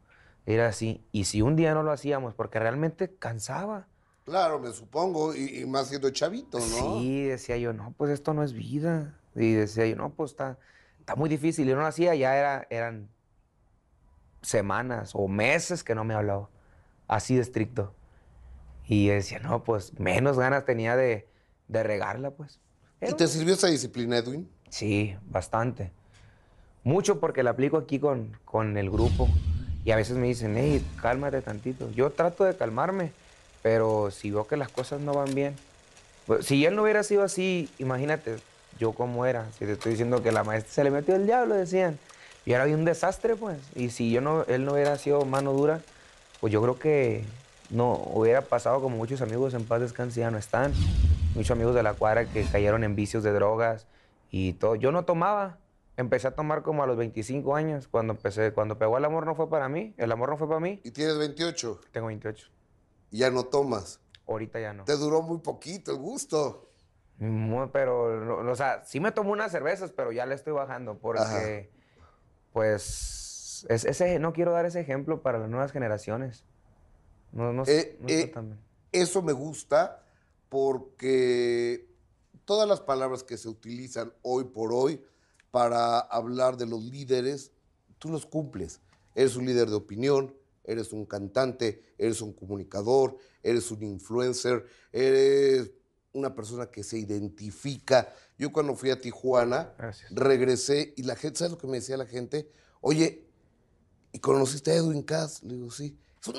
Era 0.46 0.68
así. 0.68 1.04
Y 1.12 1.24
si 1.24 1.42
un 1.42 1.56
día 1.56 1.74
no 1.74 1.82
lo 1.82 1.92
hacíamos, 1.92 2.34
porque 2.34 2.58
realmente 2.58 3.14
cansaba. 3.18 3.88
Claro, 4.24 4.58
me 4.58 4.72
supongo, 4.72 5.34
y, 5.34 5.60
y 5.60 5.66
más 5.66 5.88
siendo 5.88 6.10
chavito, 6.10 6.58
¿no? 6.58 6.64
Sí, 7.00 7.24
decía 7.24 7.56
yo, 7.58 7.72
no, 7.72 7.94
pues 7.96 8.10
esto 8.10 8.32
no 8.32 8.42
es 8.42 8.52
vida. 8.52 9.18
Y 9.34 9.52
decía 9.52 9.86
yo, 9.86 9.96
no, 9.96 10.10
pues 10.10 10.30
está, 10.30 10.58
está 10.98 11.14
muy 11.16 11.28
difícil. 11.28 11.68
Y 11.68 11.72
no 11.72 11.80
lo 11.80 11.86
hacía, 11.86 12.14
ya 12.14 12.36
era, 12.36 12.66
eran 12.70 13.08
semanas 14.42 15.12
o 15.14 15.28
meses 15.28 15.84
que 15.84 15.94
no 15.94 16.04
me 16.04 16.14
hablaba. 16.14 16.48
Así 17.08 17.34
de 17.34 17.42
estricto. 17.42 17.94
Y 18.86 19.08
decía, 19.08 19.40
no, 19.40 19.64
pues 19.64 19.98
menos 19.98 20.38
ganas 20.38 20.64
tenía 20.64 20.96
de, 20.96 21.28
de 21.68 21.82
regarla, 21.82 22.30
pues. 22.30 22.60
¿Y 23.00 23.12
te 23.12 23.26
sirvió 23.26 23.54
esa 23.54 23.66
disciplina, 23.66 24.16
Edwin? 24.16 24.48
Sí, 24.68 25.16
bastante. 25.26 25.92
Mucho 26.82 27.20
porque 27.20 27.42
la 27.42 27.50
aplico 27.50 27.76
aquí 27.76 27.98
con, 27.98 28.38
con 28.44 28.76
el 28.76 28.90
grupo. 28.90 29.28
Y 29.86 29.92
a 29.92 29.96
veces 29.96 30.16
me 30.16 30.26
dicen, 30.26 30.56
hey, 30.56 30.84
cálmate 31.00 31.40
tantito. 31.42 31.88
Yo 31.92 32.10
trato 32.10 32.42
de 32.42 32.56
calmarme, 32.56 33.12
pero 33.62 34.10
si 34.10 34.32
veo 34.32 34.44
que 34.44 34.56
las 34.56 34.68
cosas 34.68 35.00
no 35.00 35.14
van 35.14 35.32
bien. 35.32 35.54
pues, 36.26 36.44
si 36.44 36.66
él 36.66 36.74
no 36.74 36.82
hubiera 36.82 37.04
sido 37.04 37.22
así, 37.22 37.70
imagínate 37.78 38.34
yo 38.80 38.90
cómo 38.90 39.26
era. 39.26 39.46
Si 39.52 39.64
te 39.64 39.74
estoy 39.74 39.92
diciendo 39.92 40.24
que 40.24 40.32
la 40.32 40.42
maestra 40.42 40.72
se 40.72 40.82
le 40.82 40.90
metió 40.90 41.14
el 41.14 41.24
diablo, 41.24 41.54
decían. 41.54 42.00
Y 42.44 42.52
ahora 42.52 42.64
había 42.64 42.74
un 42.74 42.84
desastre, 42.84 43.36
pues. 43.36 43.58
Y 43.76 43.90
si 43.90 44.10
yo 44.10 44.20
no, 44.20 44.42
él 44.48 44.64
no 44.64 44.72
hubiera 44.72 44.98
sido 44.98 45.24
mano 45.24 45.52
dura, 45.52 45.80
pues 46.40 46.52
yo 46.52 46.60
creo 46.60 46.80
que 46.80 47.22
no 47.70 47.92
hubiera 47.92 48.40
pasado 48.42 48.80
como 48.80 48.96
muchos 48.96 49.20
amigos 49.20 49.54
en 49.54 49.66
paz 49.66 49.80
descanse 49.80 50.18
ya 50.18 50.32
no 50.32 50.38
están. 50.38 50.72
Muchos 51.36 51.52
amigos 51.52 51.76
de 51.76 51.84
la 51.84 51.94
cuadra 51.94 52.24
que 52.24 52.42
cayeron 52.42 52.82
en 52.82 52.96
vicios 52.96 53.22
de 53.22 53.32
drogas 53.32 53.86
y 54.32 54.54
todo. 54.54 54.74
Yo 54.74 54.90
no 54.90 55.04
tomaba. 55.04 55.58
Empecé 55.96 56.28
a 56.28 56.34
tomar 56.34 56.62
como 56.62 56.82
a 56.82 56.86
los 56.86 56.96
25 56.96 57.56
años. 57.56 57.88
Cuando 57.88 58.12
empecé, 58.12 58.52
cuando 58.52 58.78
pegó 58.78 58.98
el 58.98 59.04
amor 59.04 59.24
no 59.24 59.34
fue 59.34 59.48
para 59.48 59.68
mí. 59.68 59.94
El 59.96 60.12
amor 60.12 60.28
no 60.28 60.36
fue 60.36 60.46
para 60.46 60.60
mí. 60.60 60.80
Y 60.84 60.90
tienes 60.90 61.16
28 61.18 61.80
Tengo 61.90 62.08
28. 62.08 62.48
y 63.10 63.18
ya 63.18 63.30
no 63.30 63.44
tomas. 63.44 64.00
Ahorita 64.28 64.60
ya 64.60 64.74
no. 64.74 64.84
Te 64.84 64.96
duró 64.96 65.22
muy 65.22 65.38
poquito 65.38 65.92
el 65.92 65.98
gusto. 65.98 66.70
Pero, 67.72 68.50
o 68.50 68.54
sea, 68.56 68.84
sí 68.84 69.00
me 69.00 69.10
tomo 69.10 69.32
unas 69.32 69.50
cervezas, 69.50 69.90
pero 69.92 70.12
ya 70.12 70.26
le 70.26 70.34
estoy 70.34 70.52
bajando 70.52 70.98
porque, 70.98 71.70
pues, 72.52 73.64
es, 73.70 73.86
ese, 73.86 74.18
no 74.18 74.34
quiero 74.34 74.52
dar 74.52 74.66
ese 74.66 74.80
ejemplo 74.80 75.22
para 75.22 75.38
las 75.38 75.48
nuevas 75.48 75.72
generaciones. 75.72 76.44
No, 77.32 77.54
no, 77.54 77.62
Eh, 77.66 77.96
no 78.00 78.08
eh. 78.08 78.32
Eso 78.92 79.22
me 79.22 79.32
gusta 79.32 80.02
porque 80.50 81.88
todas 82.44 82.68
las 82.68 82.80
palabras 82.80 83.22
que 83.24 83.38
se 83.38 83.48
utilizan 83.48 84.12
hoy 84.22 84.44
por 84.44 84.72
hoy 84.74 85.02
para 85.50 85.98
hablar 86.00 86.56
de 86.56 86.66
los 86.66 86.82
líderes, 86.82 87.52
tú 87.98 88.08
los 88.10 88.26
cumples. 88.26 88.80
Eres 89.14 89.36
un 89.36 89.46
líder 89.46 89.68
de 89.70 89.76
opinión, 89.76 90.34
eres 90.64 90.92
un 90.92 91.06
cantante, 91.06 91.82
eres 91.98 92.20
un 92.20 92.32
comunicador, 92.32 93.16
eres 93.42 93.70
un 93.70 93.82
influencer, 93.82 94.66
eres 94.92 95.70
una 96.12 96.34
persona 96.34 96.66
que 96.70 96.82
se 96.82 96.98
identifica. 96.98 98.12
Yo 98.38 98.52
cuando 98.52 98.74
fui 98.74 98.90
a 98.90 99.00
Tijuana, 99.00 99.72
Gracias. 99.78 100.10
regresé 100.14 100.92
y 100.96 101.02
la 101.04 101.16
gente, 101.16 101.38
¿sabes 101.38 101.52
lo 101.52 101.58
que 101.58 101.66
me 101.66 101.78
decía 101.78 101.96
la 101.96 102.06
gente? 102.06 102.50
Oye, 102.80 103.24
¿y 104.12 104.18
conociste 104.18 104.70
a 104.72 104.74
Edwin 104.76 105.02
Cass? 105.02 105.42
Le 105.42 105.54
digo, 105.54 105.70
sí. 105.70 105.96
Es 106.20 106.28
un 106.28 106.34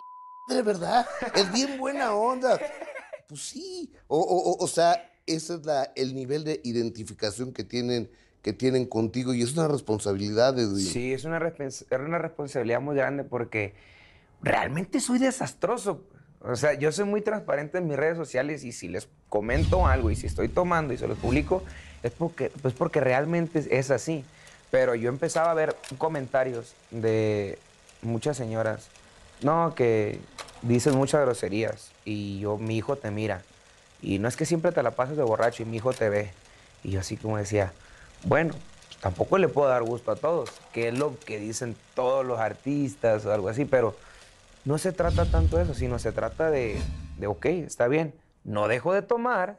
de 0.55 0.61
verdad, 0.61 1.05
es 1.35 1.51
bien 1.51 1.77
buena 1.79 2.13
onda. 2.15 2.59
Pues 3.27 3.41
sí. 3.41 3.91
O, 4.07 4.17
o- 4.19 4.51
o- 4.51 4.63
o 4.63 4.67
sea, 4.67 5.11
ese 5.25 5.55
es 5.55 5.65
la, 5.65 5.91
el 5.95 6.15
nivel 6.15 6.43
de 6.43 6.61
identificación 6.63 7.51
que 7.53 7.63
tienen, 7.63 8.09
que 8.47 8.53
tienen 8.53 8.85
contigo 8.85 9.33
y 9.33 9.41
es 9.41 9.57
una 9.57 9.67
responsabilidad, 9.67 10.57
Edwin. 10.57 10.85
Sí, 10.85 11.11
es 11.11 11.25
una, 11.25 11.37
es 11.59 11.85
una 11.91 12.17
responsabilidad 12.17 12.79
muy 12.79 12.95
grande 12.95 13.25
porque 13.25 13.73
realmente 14.41 15.01
soy 15.01 15.19
desastroso. 15.19 16.05
O 16.39 16.55
sea, 16.55 16.73
yo 16.75 16.93
soy 16.93 17.03
muy 17.03 17.19
transparente 17.19 17.79
en 17.79 17.89
mis 17.89 17.97
redes 17.97 18.15
sociales 18.15 18.63
y 18.63 18.71
si 18.71 18.87
les 18.87 19.09
comento 19.27 19.85
algo 19.85 20.11
y 20.11 20.15
si 20.15 20.27
estoy 20.27 20.47
tomando 20.47 20.93
y 20.93 20.97
se 20.97 21.09
los 21.09 21.17
publico, 21.17 21.61
es 22.03 22.13
porque, 22.13 22.49
pues 22.61 22.73
porque 22.73 23.01
realmente 23.01 23.65
es 23.69 23.91
así. 23.91 24.23
Pero 24.71 24.95
yo 24.95 25.09
empezaba 25.09 25.51
a 25.51 25.53
ver 25.53 25.75
comentarios 25.97 26.73
de 26.89 27.59
muchas 28.01 28.37
señoras, 28.37 28.87
no, 29.41 29.75
que 29.75 30.21
dicen 30.61 30.95
muchas 30.95 31.19
groserías 31.19 31.91
y 32.05 32.39
yo, 32.39 32.57
mi 32.57 32.77
hijo 32.77 32.95
te 32.95 33.11
mira. 33.11 33.41
Y 34.01 34.19
no 34.19 34.29
es 34.29 34.37
que 34.37 34.45
siempre 34.45 34.71
te 34.71 34.81
la 34.83 34.91
pases 34.91 35.17
de 35.17 35.23
borracho 35.23 35.63
y 35.63 35.65
mi 35.65 35.75
hijo 35.75 35.91
te 35.91 36.07
ve. 36.07 36.31
Y 36.85 36.91
yo 36.91 37.01
así 37.01 37.17
como 37.17 37.37
decía, 37.37 37.73
bueno, 38.24 38.53
tampoco 39.01 39.38
le 39.38 39.47
puedo 39.47 39.70
dar 39.70 39.84
gusto 39.84 40.11
a 40.11 40.15
todos, 40.15 40.51
que 40.74 40.89
es 40.89 40.97
lo 40.97 41.18
que 41.20 41.39
dicen 41.39 41.76
todos 41.95 42.26
los 42.26 42.39
artistas 42.39 43.26
o 43.26 43.34
algo 43.34 43.49
así, 43.49 43.65
pero 43.65 43.95
no 44.65 44.78
se 44.78 44.91
trata 44.91 45.26
tanto 45.26 45.57
de 45.57 45.63
eso, 45.63 45.74
sino 45.74 45.99
se 45.99 46.11
trata 46.11 46.51
de, 46.51 46.80
de, 47.18 47.28
ok, 47.28 47.45
está 47.45 47.88
bien, 47.88 48.13
no 48.43 48.68
dejo 48.68 48.93
de 48.93 49.01
tomar, 49.01 49.57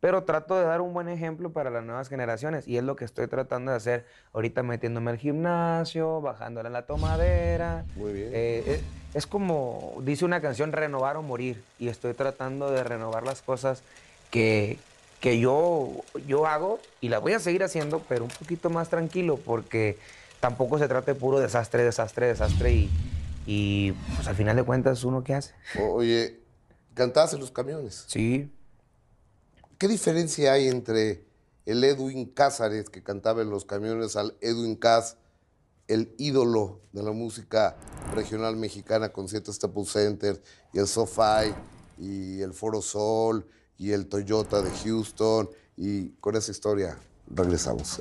pero 0.00 0.24
trato 0.24 0.58
de 0.58 0.64
dar 0.64 0.80
un 0.80 0.92
buen 0.92 1.08
ejemplo 1.08 1.52
para 1.52 1.70
las 1.70 1.84
nuevas 1.84 2.08
generaciones 2.08 2.66
y 2.66 2.76
es 2.76 2.82
lo 2.82 2.96
que 2.96 3.04
estoy 3.04 3.28
tratando 3.28 3.70
de 3.70 3.76
hacer 3.76 4.04
ahorita 4.32 4.64
metiéndome 4.64 5.12
al 5.12 5.18
gimnasio, 5.18 6.20
bajándole 6.20 6.66
a 6.68 6.72
la 6.72 6.86
tomadera. 6.86 7.84
Muy 7.94 8.12
bien. 8.12 8.28
Eh, 8.32 8.64
eh, 8.66 8.80
es 9.14 9.28
como 9.28 9.94
dice 10.00 10.24
una 10.24 10.40
canción, 10.40 10.72
renovar 10.72 11.16
o 11.16 11.22
morir 11.22 11.62
y 11.78 11.86
estoy 11.86 12.14
tratando 12.14 12.72
de 12.72 12.82
renovar 12.82 13.22
las 13.22 13.42
cosas 13.42 13.84
que, 14.32 14.78
que 15.22 15.38
yo, 15.38 16.02
yo 16.26 16.46
hago 16.46 16.80
y 17.00 17.08
las 17.08 17.22
voy 17.22 17.32
a 17.32 17.38
seguir 17.38 17.62
haciendo, 17.62 18.02
pero 18.08 18.24
un 18.24 18.30
poquito 18.30 18.68
más 18.70 18.90
tranquilo 18.90 19.38
porque 19.38 19.96
tampoco 20.40 20.78
se 20.78 20.88
trata 20.88 21.14
de 21.14 21.18
puro 21.18 21.38
desastre, 21.38 21.84
desastre, 21.84 22.26
desastre 22.26 22.72
y, 22.72 22.90
y 23.46 23.92
pues 24.16 24.26
al 24.26 24.34
final 24.34 24.56
de 24.56 24.64
cuentas 24.64 25.04
uno 25.04 25.22
qué 25.22 25.34
hace. 25.34 25.54
Oye, 25.80 26.40
cantabas 26.94 27.32
en 27.34 27.40
los 27.40 27.52
camiones. 27.52 28.04
Sí, 28.08 28.50
¿Qué 29.78 29.88
diferencia 29.88 30.52
hay 30.52 30.68
entre 30.68 31.24
el 31.66 31.82
Edwin 31.82 32.26
Cázares 32.26 32.88
que 32.88 33.02
cantaba 33.02 33.42
en 33.42 33.50
los 33.50 33.64
camiones 33.64 34.14
al 34.14 34.36
Edwin 34.40 34.76
Cass, 34.76 35.16
el 35.88 36.14
ídolo 36.18 36.80
de 36.92 37.02
la 37.02 37.10
música 37.10 37.76
regional 38.14 38.56
mexicana 38.56 39.12
con 39.12 39.28
siete 39.28 39.52
Staples 39.52 39.90
Center 39.90 40.40
y 40.72 40.78
el 40.78 40.86
SoFi 40.86 41.52
y 41.98 42.40
el 42.42 42.54
Foro 42.54 42.80
Sol 42.80 43.44
y 43.82 43.90
el 43.90 44.06
Toyota 44.06 44.62
de 44.62 44.70
Houston 44.70 45.50
y 45.76 46.10
con 46.20 46.36
esa 46.36 46.52
historia? 46.52 46.96
Regresamos. 47.26 48.00